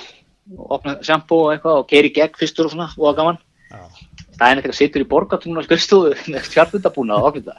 og 0.58 0.78
opna 0.80 0.98
sjampo 1.06 1.44
og 1.46 1.54
eitthvað 1.54 1.84
og 1.84 1.90
keiri 1.92 2.14
gegn 2.16 2.40
fyrstur 2.40 2.70
og 2.70 2.74
svona 2.74 2.90
og 2.96 3.12
að 3.12 3.20
gaman. 3.22 3.44
Já. 3.70 3.84
það 4.40 4.52
er 4.52 4.62
eitthvað 4.62 4.78
sittur 4.78 5.04
í 5.04 5.10
borgatúna 5.10 5.62
og 5.62 5.68
skrifstóðu 5.68 6.14
með 6.32 6.52
fjárfundabúna 6.54 7.20
og 7.20 7.30
ofnita 7.30 7.58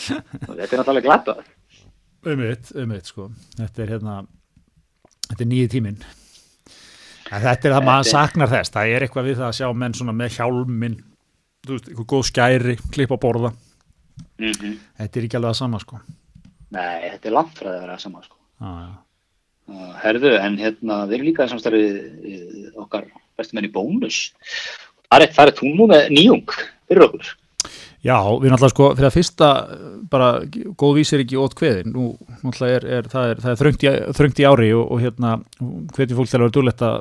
þetta 0.00 0.64
er 0.64 0.78
náttúrulega 0.80 1.06
glata 1.06 1.40
Einmitt, 2.20 2.66
einmitt 2.76 3.06
sko. 3.08 3.30
Þetta 3.56 3.80
er 3.80 3.92
hérna 3.94 4.14
þetta 5.30 5.44
er 5.44 5.48
nýju 5.48 5.70
tíminn 5.72 6.02
þetta 7.30 7.68
er 7.68 7.76
það 7.76 7.88
maður 7.88 8.10
saknar 8.10 8.52
þess 8.52 8.74
það 8.74 8.94
er 8.94 9.06
eitthvað 9.06 9.28
við 9.30 9.40
það 9.40 9.48
að 9.48 9.58
sjá 9.60 9.72
menn 9.82 9.98
svona 9.98 10.16
með 10.16 10.38
hjálminn 10.38 10.96
þú 11.66 11.76
veist, 11.76 11.90
eitthvað 11.90 12.10
góð 12.14 12.24
skæri 12.30 12.78
klippa 12.90 13.20
borða 13.20 13.52
mm 13.52 14.52
-hmm. 14.52 14.80
þetta 14.98 15.20
er 15.20 15.28
ekki 15.28 15.38
alveg 15.38 15.54
að 15.54 15.62
sama 15.62 15.80
sko 15.82 16.00
Nei, 16.70 17.10
þetta 17.10 17.30
er 17.30 17.34
langt 17.34 17.56
frá 17.58 17.66
það 17.66 17.76
að 17.76 17.84
vera 17.84 17.96
sama 18.00 18.22
sko. 18.24 18.36
ah, 18.62 18.82
ja. 18.86 19.86
Herðu, 20.02 20.32
en 20.34 20.56
hérna, 20.58 21.04
við 21.06 21.16
erum 21.16 21.28
líka 21.28 21.46
samstarfið 21.50 22.78
okkar 22.82 23.06
bestu 23.38 23.54
menn 23.56 23.68
í 23.68 23.72
bónus. 23.74 24.18
Það 25.10 25.26
er, 25.26 25.34
er 25.44 25.52
tún 25.54 25.76
nú 25.78 25.86
með 25.90 26.08
nýjung 26.14 26.54
fyrir 26.90 27.06
okkur. 27.06 27.28
Já, 28.00 28.16
við 28.16 28.48
náttúrulega 28.48 28.72
sko, 28.72 28.88
fyrir 28.96 29.10
að 29.10 29.16
fyrsta 29.18 29.48
bara, 30.10 30.28
góð 30.80 30.94
vísir 30.96 31.20
ekki 31.20 31.36
ótt 31.36 31.56
kveðin. 31.58 31.92
Nú 31.92 32.14
náttúrulega 32.40 32.78
er, 32.78 32.86
er 32.96 33.08
það 33.12 33.32
er, 33.34 33.42
það 33.44 33.52
er 33.52 33.60
þröngt, 33.60 33.84
í, 33.84 33.94
þröngt 34.16 34.40
í 34.40 34.46
ári 34.48 34.70
og, 34.72 34.84
og 34.86 35.02
hérna 35.04 35.32
hvetjum 35.96 36.20
fólk 36.20 36.30
til 36.30 36.38
að 36.38 36.44
vera 36.46 36.56
dúlegt 36.56 36.84
að, 36.88 37.00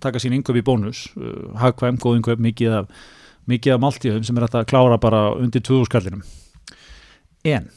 taka 0.00 0.22
sín 0.22 0.38
yngöf 0.40 0.56
í 0.56 0.64
bónus. 0.66 1.04
Uh, 1.20 1.50
hagkvæm, 1.60 2.00
góð 2.00 2.22
yngöf, 2.22 2.40
mikið 2.48 2.78
af 2.80 2.94
mikið 3.50 3.76
af 3.76 3.82
maltíðum 3.82 4.26
sem 4.26 4.38
er 4.38 4.46
að 4.48 4.68
klára 4.70 4.98
bara 5.00 5.26
undir 5.38 5.62
2000 5.64 5.88
skallinum 5.88 6.24
en 7.48 7.68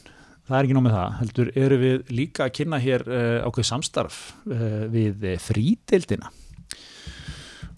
það 0.44 0.56
er 0.58 0.66
ekki 0.66 0.76
nóg 0.76 0.86
með 0.86 0.96
það 0.98 1.18
heldur 1.20 1.52
eru 1.64 1.80
við 1.80 2.14
líka 2.20 2.46
að 2.46 2.56
kynna 2.58 2.80
hér 2.84 3.06
uh, 3.08 3.46
ákveð 3.48 3.68
samstarf 3.70 4.18
uh, 4.44 4.84
við 4.92 5.30
uh, 5.32 5.36
frídeildina 5.40 6.32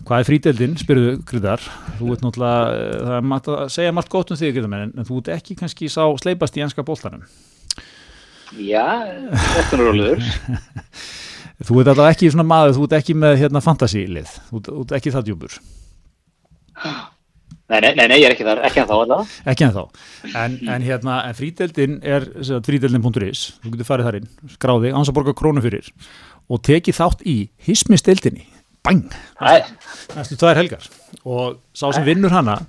hvað 0.06 0.22
er 0.22 0.28
frídeildin, 0.30 0.78
spyrðu 0.80 1.16
Gryðar 1.26 1.66
þú 1.98 2.14
ert 2.14 2.22
náttúrulega, 2.24 2.62
uh, 2.70 3.02
það 3.02 3.18
er 3.18 3.28
maður 3.32 3.58
að 3.64 3.74
segja 3.74 3.96
margt 3.96 4.12
gott 4.14 4.30
um 4.30 4.40
þig 4.40 4.54
Gryðar, 4.60 4.86
en, 4.86 4.94
en 4.96 5.08
þú 5.08 5.20
ert 5.22 5.34
ekki 5.40 5.58
kannski 5.58 5.90
sá 5.92 6.04
sleipast 6.22 6.56
í 6.58 6.64
enska 6.66 6.86
bóltanum 6.86 7.26
Já, 8.54 8.84
þetta 9.34 9.74
er 9.74 9.82
rólegur. 9.82 10.22
þú 11.66 11.80
ert 11.80 11.90
alltaf 11.90 12.12
ekki 12.12 12.30
svona 12.30 12.46
maður, 12.46 12.76
þú 12.76 12.86
ert 12.86 12.96
ekki 13.00 13.16
með 13.18 13.40
hérna 13.42 13.62
fantasílið, 13.64 14.32
þú 14.50 14.62
ert 14.84 14.96
ekki 15.00 15.12
það 15.14 15.28
djúpur. 15.30 15.58
Nei, 17.66 17.80
nei, 17.82 17.90
nei, 17.98 18.20
ég 18.20 18.28
er 18.28 18.36
ekki 18.36 18.46
þar, 18.46 18.60
ekki 18.68 18.84
að 18.84 18.92
þá 18.92 18.94
allavega. 18.94 19.38
ekki 19.50 19.64
en 19.66 19.72
þá, 19.74 19.80
en, 20.38 20.52
en 20.70 20.84
hérna 20.86 21.16
en 21.26 21.34
frídeildin 21.34 21.96
er 22.06 22.28
frídeildin.is 22.68 23.40
þú 23.64 23.72
getur 23.72 23.88
farið 23.88 24.06
þar 24.06 24.18
inn, 24.20 24.28
skráði 24.54 24.92
að 25.10 25.16
borga 25.16 25.34
krónu 25.34 25.64
fyrir. 25.64 25.90
Og 26.46 26.62
tekið 26.62 27.00
þátt 27.00 27.24
í 27.26 27.36
hismisteildinni, 27.66 28.46
bang! 28.86 29.02
Nei, 29.42 29.58
næstu 30.16 30.38
tvær 30.40 30.56
helgar. 30.62 30.86
Og 31.26 31.58
sá 31.76 31.90
sem 31.92 32.06
vinnur 32.06 32.32
hana 32.34 32.60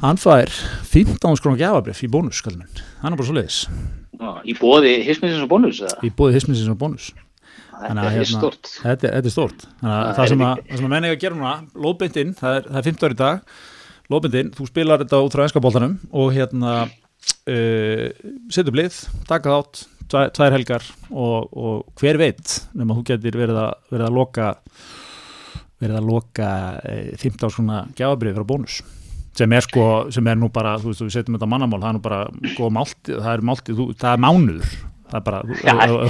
hann 0.00 0.16
fær 0.20 0.48
15 0.90 1.36
skrónu 1.38 1.58
gjafabrif 1.60 1.98
í 2.06 2.08
bónus 2.12 2.38
skallmenn, 2.40 2.70
hann 3.02 3.12
er 3.14 3.18
bara 3.20 3.28
svo 3.28 3.36
leiðis 3.36 3.62
í 4.48 4.54
bóði 4.58 4.94
hisminsins 5.06 5.42
og 5.44 5.48
bónus, 5.50 5.78
eða? 5.84 5.98
í 6.04 6.10
bóði 6.12 6.34
hismisins 6.36 6.68
og 6.72 6.76
bónus. 6.80 7.10
Þetta 7.80 8.02
er 8.04 8.12
hérna, 8.18 8.24
stort. 8.28 8.70
þetta, 8.82 9.06
er- 9.08 9.14
þetta 9.16 9.28
er 9.30 9.32
stort 9.32 9.62
Það 9.80 10.26
sem 10.28 10.42
að, 10.44 10.50
ekki- 10.58 10.66
það 10.70 10.76
sem 10.80 10.86
að 10.88 10.92
menna 10.92 11.08
ég 11.08 11.14
að 11.16 11.22
gera 11.22 11.36
núna 11.38 11.52
lóðbeintinn, 11.86 12.34
það 12.36 12.56
er, 12.58 12.66
það 12.66 12.80
er 12.80 12.86
15 12.90 13.06
ári 13.08 13.16
í 13.16 13.20
dag. 13.20 13.54
Lóðbeintinn, 14.12 14.50
þú 14.58 14.66
spilar 14.68 15.00
þetta 15.04 15.20
út 15.24 15.36
frá 15.36 15.44
enskapoltanum 15.46 15.94
og 16.12 16.32
hérna 16.36 16.74
uh, 16.84 18.04
setur 18.52 18.74
blið, 18.76 18.98
taka 19.30 19.54
þátt 19.54 19.84
tvær, 20.10 20.32
tvær 20.36 20.56
helgar 20.56 20.86
og, 21.10 21.50
og 21.50 22.00
hver 22.00 22.20
veit 22.20 22.56
nema 22.76 22.96
þú 22.98 23.06
getur 23.12 23.40
verið 23.40 23.60
að, 23.62 23.72
verið 23.92 24.08
að 24.08 24.18
loka 24.18 24.48
verið 25.80 25.96
að 25.96 26.08
loka 26.10 26.48
eh, 26.84 27.12
15 27.16 27.54
svona 27.56 27.84
gjafabrið 27.96 28.36
frá 28.38 28.48
bónus 28.48 28.80
sem 29.38 29.52
er 29.56 29.64
sko, 29.64 29.86
sem 30.12 30.26
er 30.28 30.38
nú 30.38 30.50
bara 30.52 30.74
þú 30.82 30.90
veist, 30.90 31.02
við 31.06 31.14
setjum 31.14 31.38
þetta 31.38 31.48
mannamál, 31.48 31.80
það 31.80 31.90
er 31.90 31.96
nú 31.96 32.04
bara 32.04 32.22
góð 32.58 32.72
máltið, 32.76 33.20
það 33.20 33.32
er 33.32 33.44
máltið, 33.50 33.78
þú, 33.78 33.86
það 34.00 34.16
er 34.16 34.24
mánuður 34.26 34.72
það 35.10 35.18
er 35.18 35.24
bara, 35.26 35.40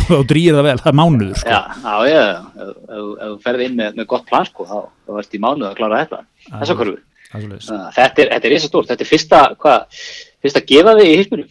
þú 0.08 0.18
drýir 0.28 0.56
það 0.56 0.66
vel, 0.66 0.74
það 0.80 0.90
er 0.90 0.96
mánuður 0.98 1.38
sko. 1.40 1.52
Já, 1.52 1.60
já, 1.84 2.10
já, 2.10 2.24
ef 2.64 3.20
þú 3.20 3.36
ferði 3.44 3.68
inn 3.68 3.78
með, 3.78 3.94
með 4.00 4.08
gott 4.12 4.26
plan, 4.28 4.48
sko, 4.48 4.66
þá, 4.68 4.76
þá 5.06 5.14
varst 5.16 5.36
í 5.36 5.40
mánuð 5.44 5.68
að 5.70 5.78
klára 5.78 6.02
þetta. 6.02 6.20
Það 6.48 6.66
er 6.66 6.70
svoleiðis. 6.70 7.06
Þetta 7.30 8.24
er, 8.24 8.32
þetta 8.34 8.40
er 8.40 8.54
reysa 8.54 8.68
stort, 8.68 8.90
þetta 8.90 9.06
er 9.06 9.10
fyrsta, 9.10 9.40
hvað, 9.62 10.04
fyrsta 10.44 10.64
gefaði 10.68 11.06
í 11.06 11.16
hisminu. 11.20 11.46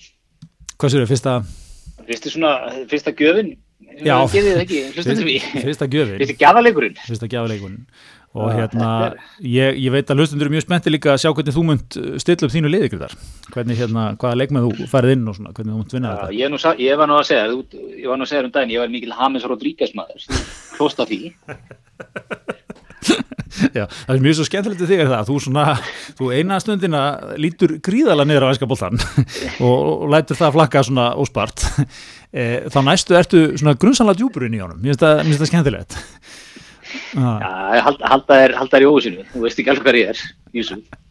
Hvað 0.79 0.93
séu, 0.93 1.07
fyrsta, 1.09 1.35
Fyrsta 2.09 2.31
svona, 2.33 2.53
fyrsta 2.89 3.13
gjöfin, 3.13 3.51
Já. 4.03 4.15
ekki, 4.25 4.79
fyrsta 4.95 5.13
gjöfin, 5.15 6.21
Fyrsta 6.21 6.39
gjafaleikurinn. 6.41 6.95
fyrsta 7.07 7.29
gjafaleikunn 7.29 7.83
og 8.37 8.51
Já, 8.51 8.57
hérna, 8.59 8.87
ég, 9.41 9.77
ég 9.81 9.89
veit 9.93 10.11
að 10.13 10.19
hlustundur 10.21 10.45
er 10.45 10.53
mjög 10.53 10.61
spennti 10.67 10.91
líka 10.93 11.15
að 11.15 11.21
sjá 11.23 11.31
hvernig 11.33 11.55
þú 11.55 11.63
munt 11.65 11.95
uh, 11.97 12.09
stilla 12.21 12.45
upp 12.45 12.53
þínu 12.53 12.69
liðigriðar, 12.69 13.15
hvernig 13.55 13.79
hérna, 13.81 14.03
hvaða 14.21 14.37
leikmenn 14.37 14.67
þú 14.67 14.85
farið 14.91 15.15
inn 15.15 15.23
og 15.31 15.37
svona, 15.39 15.53
hvernig 15.57 15.73
þú 15.73 15.79
munt 15.79 15.95
vinna 15.97 16.11
þetta. 16.13 16.35
ég, 16.37 16.51
nú, 16.53 16.59
ég 16.85 16.99
var 17.01 17.09
nú 17.09 17.17
að 17.17 17.25
segja, 17.31 17.47
þú- 17.49 17.89
ég 18.03 18.05
var 18.11 18.21
nú 18.21 18.27
að 18.27 18.31
segja 18.33 18.43
um 18.45 18.53
daginn, 18.53 18.75
ég 18.75 18.83
var 18.83 18.93
mikil 18.93 19.15
James 19.17 19.47
Rodríguez 19.49 19.95
maður, 19.97 20.29
klósta 20.77 21.07
því. 21.09 21.21
Já, 23.77 23.85
það 23.87 24.13
er 24.13 24.21
mjög 24.23 24.37
svo 24.37 24.45
skemmtilegt 24.47 24.83
við 24.83 24.91
þig 24.91 25.03
er 25.03 25.09
það, 25.11 25.29
þú 25.29 25.37
svona, 25.45 25.65
þú 26.19 26.29
eina 26.35 26.59
stundina 26.61 27.03
lítur 27.39 27.75
gríðala 27.85 28.25
niður 28.27 28.49
á 28.49 28.51
æska 28.53 28.69
boltan 28.69 28.99
og, 29.65 30.05
lætur 30.11 30.39
það 30.39 30.55
flakka 30.57 30.83
svona 30.85 31.07
óspart, 31.19 31.65
e, 32.31 32.45
þá 32.69 32.79
næstu 32.85 33.17
ertu 33.19 33.43
svona 33.59 33.77
grunnsanlega 33.79 34.21
djúpurinn 34.21 34.57
í 34.57 34.61
honum, 34.63 34.81
mér 34.81 34.93
finnst 34.93 35.05
það, 35.05 35.33
það 35.41 35.51
skemmtilegt. 35.53 35.99
Ah. 37.19 37.37
Já, 37.77 37.81
halda 37.85 38.39
þér, 38.41 38.55
halda 38.57 38.75
þér 38.75 38.85
í 38.85 38.89
óvísinu, 38.89 39.25
þú 39.33 39.45
veist 39.45 39.61
ekki 39.61 39.73
alveg 39.73 39.87
hvað 39.87 39.99
ég 40.01 40.13
er, 40.13 40.23
Júsuf. 40.59 41.01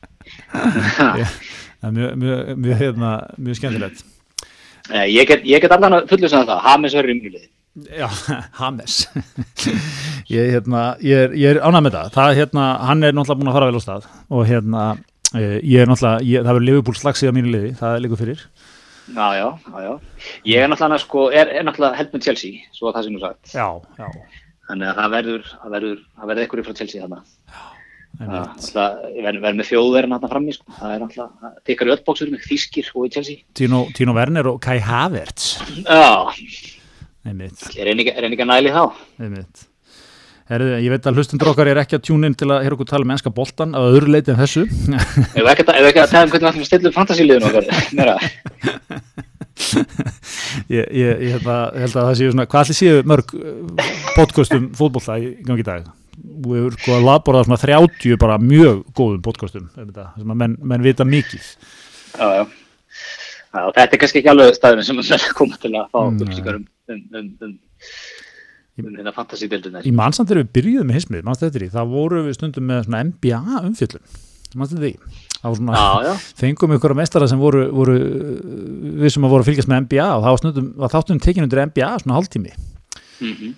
Það 1.78 1.91
er 1.91 1.95
mjög, 1.95 2.14
mjög, 2.22 2.55
mjög, 2.57 2.80
hérna, 2.82 3.12
mjög 3.39 3.61
skemmtilegt. 3.61 4.07
Nei, 4.89 5.05
Ég 5.12 5.28
get, 5.28 5.45
get 5.45 5.72
allan 5.74 5.99
að 5.99 6.11
fullu 6.11 6.30
sem 6.30 6.47
það, 6.49 6.64
James 6.64 6.97
verður 6.97 7.14
ymlið. 7.14 7.47
Já, 7.87 8.09
Hames 8.61 9.01
ég, 10.35 10.51
hérna, 10.55 10.87
ég 11.05 11.26
er, 11.29 11.37
ég 11.39 11.55
er 11.55 11.62
ánægð 11.62 11.85
með 11.87 11.99
það 11.99 12.16
það, 12.16 12.33
hérna, 12.41 12.64
hann 12.89 13.07
er 13.07 13.14
náttúrulega 13.16 13.43
búin 13.43 13.53
að 13.53 13.59
fara 13.59 13.70
vel 13.70 13.79
á 13.79 13.87
stað 13.87 14.09
og 14.29 14.49
hérna, 14.49 14.89
eh, 15.35 15.59
ég 15.62 15.85
er 15.85 15.91
náttúrulega 15.91 16.26
ég, 16.26 16.43
það 16.43 16.59
verður 16.59 16.68
Liverpool 16.70 16.99
slagsið 16.99 17.33
á 17.33 17.37
mínu 17.39 17.55
liði, 17.55 17.72
það 17.79 17.95
er 17.95 18.05
líka 18.07 18.20
fyrir 18.22 18.45
Já, 19.09 19.33
já, 19.33 19.59
já. 19.81 19.93
Ég 20.45 20.61
er 20.61 20.68
náttúrulega, 20.68 21.01
sko, 21.01 21.29
er, 21.33 21.49
er 21.49 21.64
náttúrulega 21.64 21.97
held 21.97 22.12
með 22.12 22.26
Chelsea, 22.26 22.61
svo 22.76 22.91
að 22.91 22.99
það 22.99 23.07
sem 23.07 23.16
þú 23.16 23.22
sagt. 23.24 23.53
Já, 23.55 23.68
já, 23.97 24.09
Þannig 24.68 24.91
að 24.91 24.99
það 24.99 25.12
verður, 25.14 25.45
það 25.53 25.74
verður, 25.76 26.01
það 26.05 26.31
verður 26.31 26.45
eitthvað 26.45 26.66
frá 26.66 26.79
Chelsea 26.81 27.05
þarna. 27.05 27.20
Verður 28.18 29.41
verð 29.45 29.61
með 29.61 29.68
þjóðverðin 29.70 30.14
þarna 30.16 30.31
frammi, 30.35 30.57
sko. 30.57 30.74
Það 30.76 30.93
er 30.95 31.03
náttúrulega, 31.05 31.31
það 31.45 31.62
tekar 31.70 31.89
í 31.89 31.95
öll 31.95 32.03
bóksur 32.09 32.33
með 32.35 32.45
þýskir 32.51 32.91
og 32.93 33.07
í 33.09 33.12
Chelsea. 33.16 33.47
Tino, 33.57 33.81
Tino 33.97 34.16
Werner 34.18 34.51
og 34.53 34.61
Kai 34.64 34.76
Havertz 34.85 35.49
Já, 35.87 36.29
einn 37.27 37.43
ekki 38.35 38.45
að 38.47 38.53
næli 38.53 38.71
þá. 38.75 38.85
Herðu, 40.49 40.69
ég 40.81 40.93
veit 40.95 41.05
að 41.05 41.19
hlustundur 41.19 41.51
okkar 41.51 41.69
er 41.69 41.79
ekki 41.83 41.99
að 41.99 42.07
tjúna 42.07 42.31
inn 42.31 42.37
til 42.39 42.47
að 42.49 42.62
heyra 42.64 42.77
okkur 42.79 42.89
tala 42.89 43.05
um 43.05 43.11
ennska 43.12 43.33
boltan 43.37 43.75
á 43.77 43.85
öðru 43.85 44.09
leiti 44.14 44.33
en 44.33 44.39
þessu. 44.39 44.62
Ef 44.64 45.37
við 45.37 45.51
ekki 45.51 45.66
að, 45.66 46.09
tala 46.09 46.23
um 46.25 46.31
hvernig 46.33 46.47
við 46.47 46.49
ætlum 46.49 46.64
að 46.64 46.69
stilla 46.71 46.89
upp 46.89 46.97
fantasíliðinu 46.97 47.49
okkar, 47.51 47.64
ég, 50.77 50.85
ég, 50.95 51.23
ég 51.27 51.33
held, 51.35 51.49
að, 51.51 51.79
held 51.83 51.97
að 51.97 52.05
það 52.07 52.12
séu 52.21 52.33
svona, 52.33 52.47
hvað 52.49 52.64
allir 52.64 52.79
séu 52.79 53.01
mörg 53.11 53.35
eh, 53.37 53.89
podcastum 54.14 54.69
fótbolta 54.79 55.19
í 55.21 55.33
gangi 55.45 55.64
í 55.64 55.66
dag? 55.66 55.91
Við 56.19 56.61
erum 56.62 56.79
sko 56.79 56.97
að 56.97 57.07
laborða 57.09 57.45
svona 57.49 57.61
30 57.64 58.21
bara 58.23 58.39
mjög 58.43 58.81
góðum 58.97 59.25
podcastum 59.27 59.69
um 59.77 60.33
menn, 60.33 60.57
menn 60.62 60.87
vita 60.87 61.07
mikið. 61.07 61.53
Já, 62.14 62.27
já. 62.39 62.45
Já, 63.49 63.62
þetta 63.72 63.96
er 63.96 64.01
kannski 64.03 64.20
ekki 64.20 64.30
alveg 64.32 64.57
staðurinn 64.57 64.86
sem 64.86 64.99
við 64.99 65.11
verðum 65.12 65.30
að 65.30 65.36
koma 65.38 65.59
til 65.62 65.70
að 65.72 65.86
fá 65.88 66.01
Nei. 66.05 66.22
upplýsingar 66.22 66.59
um, 66.59 66.64
um, 66.92 67.03
um, 67.20 67.28
um, 67.46 67.55
um 68.84 68.96
hérna 68.99 69.14
fantasídeildina. 69.16 69.82
í 69.88 69.92
mannsamt 69.96 70.28
þegar 70.30 70.42
við 70.44 70.51
byrjuðum 70.59 70.90
með 70.90 70.99
hismið, 71.01 71.22
mannst 71.26 71.44
þetta 71.46 71.64
í 71.64 71.70
þá 71.72 71.80
voru 71.92 72.24
við 72.26 72.36
stundum 72.36 72.68
með 72.68 72.82
svona 72.86 73.01
NBA 73.09 73.40
umfjöllun 73.64 74.05
mannst 74.59 74.74
þetta 74.76 74.90
í 74.90 74.96
þá 75.38 75.49
svona, 75.55 75.78
Já, 75.78 76.09
já. 76.09 76.12
fengum 76.42 76.74
ykkur 76.76 76.94
að 76.94 77.01
meistara 77.01 77.28
sem 77.30 77.40
voru, 77.40 77.64
voru 77.72 77.96
við 78.99 79.14
sem 79.14 79.24
að 79.24 79.32
voru 79.34 79.44
að 79.44 79.51
fylgjast 79.53 79.70
með 79.70 79.84
NBA 79.86 80.07
og 80.12 80.24
þá 80.24 80.28
var 80.28 80.42
stundum, 80.42 80.68
var 80.82 80.92
þáttum 80.94 81.22
tekin 81.24 81.46
undir 81.49 81.64
NBA 81.68 81.94
svona 82.05 82.18
hálftími 82.18 82.55
Mm 83.18 83.55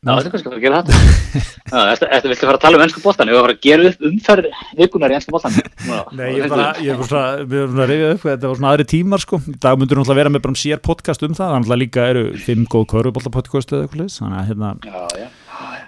Já, 0.00 0.14
þetta 0.16 0.28
er 0.30 0.32
kannski 0.32 0.48
að 0.48 0.52
fara 0.52 0.58
að 0.58 0.62
gera 0.64 0.78
þetta. 0.80 1.00
Þetta, 2.00 2.28
viltu 2.30 2.46
fara 2.48 2.56
að 2.56 2.62
tala 2.62 2.78
um 2.78 2.82
ennsku 2.86 3.02
bóttan, 3.04 3.28
ég 3.28 3.36
var 3.36 3.42
að 3.42 3.44
fara 3.44 3.56
að 3.58 3.66
gera 3.66 3.90
upp 3.90 4.06
umferð 4.08 4.46
vikunar 4.78 5.12
í 5.12 5.16
ennsku 5.18 5.34
bóttan. 5.34 5.58
Nei, 6.18 6.30
ég 6.38 6.46
bara, 6.48 6.70
ég 6.80 6.94
er 6.94 7.02
bara 7.02 7.24
við 7.44 7.60
erum 7.66 7.82
að 7.84 7.92
reyða 7.92 8.08
upp, 8.14 8.24
þetta 8.24 8.48
var 8.48 8.58
svona 8.62 8.72
aðri 8.72 8.86
tímar 8.94 9.24
sko, 9.26 9.42
í 9.44 9.54
dag 9.60 9.76
myndur 9.76 10.00
náttúrulega 10.00 10.20
vera 10.22 10.32
með 10.32 10.44
bara 10.46 10.56
um 10.56 10.58
sér 10.62 10.80
podcast 10.88 11.26
um 11.28 11.36
það, 11.36 11.52
þannig 11.58 11.76
að 11.76 11.82
líka 11.84 12.08
eru 12.14 12.24
fimm 12.46 12.64
góð 12.72 12.88
körfubólta 12.94 13.34
podcast 13.36 13.76
eða 13.76 13.90
eitthvað 13.90 14.16
þannig 14.16 14.40
að 14.40 14.50
hérna, 14.54 14.72
Já, 14.88 15.04
já. 15.20 15.28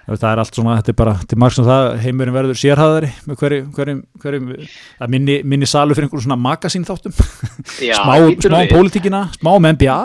Það 0.07 0.29
er 0.33 0.41
allt 0.43 0.59
svona, 0.59 0.77
þetta 0.81 0.93
er 0.93 0.99
bara, 0.99 1.15
til 1.31 1.39
marg 1.39 1.55
sem 1.57 1.67
það, 1.67 1.89
heimurinn 2.03 2.35
verður 2.35 2.59
sérhæðari 2.59 3.11
með 3.29 3.39
hverjum, 3.43 3.69
hverjum, 3.77 4.01
hverjum, 4.25 4.49
að 4.99 5.13
minni, 5.15 5.37
minni 5.47 5.69
salu 5.71 5.95
fyrir 5.95 6.09
einhverjum 6.09 6.27
svona 6.27 6.41
magasín 6.43 6.87
þáttum, 6.89 7.15
Já, 7.83 7.95
smá, 8.03 8.17
smá 8.43 8.59
pólitíkina, 8.73 9.23
smá 9.39 9.53
um 9.55 9.71
NBA, 9.71 9.99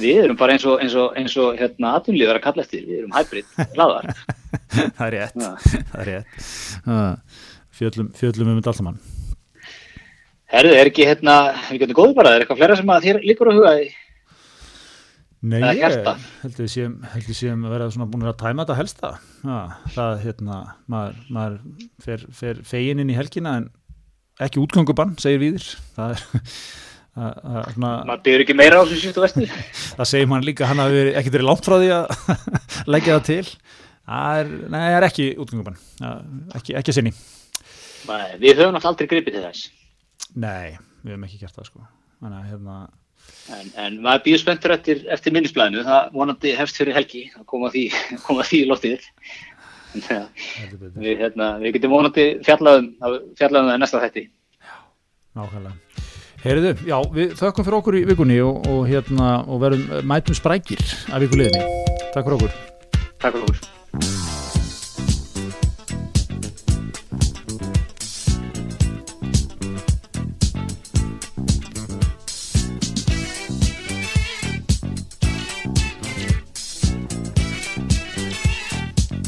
Við 0.00 0.24
erum 0.24 0.38
bara 0.40 0.56
eins 0.56 0.64
og, 0.66 0.80
eins 0.82 0.96
og, 0.98 1.14
eins 1.18 1.36
og 1.38 1.58
hérna 1.60 1.94
aðtunlið 1.98 2.32
að 2.32 2.42
kalla 2.46 2.64
eftir, 2.64 2.84
við 2.88 3.02
erum 3.02 3.14
hybrid, 3.14 3.48
hlaðar. 3.76 4.10
það 4.96 5.06
er 5.06 5.16
rétt, 5.16 5.48
það 5.92 6.00
er 6.00 6.10
rétt, 6.10 7.40
fjöllum, 7.76 8.12
fjöllum 8.16 8.52
um 8.52 8.60
þetta 8.60 8.72
alltaf 8.72 8.86
mann. 8.88 9.00
Herðu, 10.50 10.74
er 10.74 10.90
ekki 10.90 11.06
hérna, 11.06 11.34
við 11.68 11.84
getum 11.84 11.98
góðu 12.00 12.16
bara, 12.16 12.34
er 12.34 12.42
eitthvað 12.42 12.62
fleira 12.62 12.78
sem 12.80 12.88
að 12.90 13.04
þér 13.06 13.20
líkur 13.28 13.52
að 13.52 13.60
huga 13.60 13.74
í? 13.84 13.90
Nei, 15.40 15.62
ég 15.80 16.68
séum, 16.68 16.98
heldur 17.14 17.36
séum 17.38 17.62
að 17.64 17.72
vera 17.72 17.86
svona 17.94 18.06
búin 18.12 18.26
að 18.28 18.34
tæma 18.42 18.66
þetta 18.66 18.74
helsta. 18.76 19.10
Já, 19.40 19.60
það, 19.94 20.18
hérna, 20.26 20.58
maður, 20.92 21.20
maður 21.32 21.54
fer, 22.04 22.24
fer 22.36 22.60
fegin 22.68 23.00
inn 23.00 23.12
í 23.12 23.16
helgina 23.16 23.54
en 23.62 23.70
ekki 24.44 24.60
útgöngubann, 24.60 25.14
segir 25.22 25.40
viðir. 25.40 25.64
Það 25.96 26.12
er, 26.12 26.24
að, 27.24 27.40
að, 27.40 27.70
svona, 27.72 27.92
maður 28.10 28.22
byrður 28.28 28.44
ekki 28.44 28.58
meira 28.60 28.80
á 28.80 28.84
þessu 28.84 29.00
sýttu 29.06 29.24
vestu 29.24 29.46
það 30.02 30.10
segir 30.12 30.30
mann 30.34 30.44
líka 30.44 30.66
að 30.66 30.72
hann 30.74 30.84
hafi 30.84 31.00
ekkert 31.14 31.38
verið 31.38 31.48
langt 31.48 31.70
frá 31.70 31.78
því 31.80 31.90
að 31.96 32.14
leggja 32.96 33.16
það 33.16 33.26
til. 33.32 33.56
Það 34.10 34.42
er, 34.44 34.52
nei, 34.74 34.80
það 34.84 34.98
er 35.00 35.08
ekki 35.08 35.30
útgöngubann, 35.46 35.80
Það- 36.02 36.56
ekki, 36.60 36.76
ekki 36.82 36.96
sinni. 37.00 37.14
Nei, 38.10 38.28
við 38.40 38.60
höfum 38.60 38.74
náttúrulega 38.76 38.92
aldrei 38.92 39.08
gripið 39.14 39.34
til 39.36 39.42
þess 39.48 39.66
Nei, 40.40 40.76
við 41.04 41.12
hefum 41.14 41.24
ekki 41.26 41.40
gert 41.42 41.56
það 41.56 41.66
sko. 41.72 41.82
Þannig 42.20 42.38
að 42.40 42.48
hérna, 42.52 42.76
en, 43.58 43.70
en 43.84 44.00
maður 44.04 44.24
býður 44.26 44.42
spenntur 44.44 44.74
eftir, 44.76 45.04
eftir 45.12 45.34
minnisblæðinu 45.36 45.86
það 45.86 46.10
vonandi 46.16 46.56
hefst 46.58 46.80
fyrir 46.80 46.96
helgi 46.96 47.24
að 47.36 47.46
koma 47.52 47.70
því, 47.74 47.86
koma 48.26 48.46
því 48.46 48.64
í 48.64 48.68
loftið 48.70 49.08
við, 49.90 51.16
hérna, 51.18 51.54
við 51.62 51.78
getum 51.78 51.96
vonandi 51.96 52.26
fjallaðum 52.46 52.92
fjallaðum 53.38 53.72
það 53.72 53.80
næsta 53.82 54.04
þætti 54.04 54.26
Nákvæmlega. 55.38 55.76
Heyriðu, 56.40 56.72
já, 56.88 56.96
við 57.14 57.34
þökkum 57.38 57.66
fyrir 57.66 57.78
okkur 57.78 57.98
í 57.98 58.00
vikunni 58.08 58.40
og, 58.42 58.64
og, 58.72 58.80
hérna, 58.88 59.28
og 59.44 59.60
verðum 59.62 60.08
mætum 60.08 60.38
sprækir 60.38 60.80
af 61.12 61.22
vikuleginni. 61.22 61.84
Takk 62.14 62.24
fyrir 62.24 62.38
okkur. 62.40 62.58
Takk 63.20 63.36
fyrir 63.36 63.46
okkur 63.46 64.29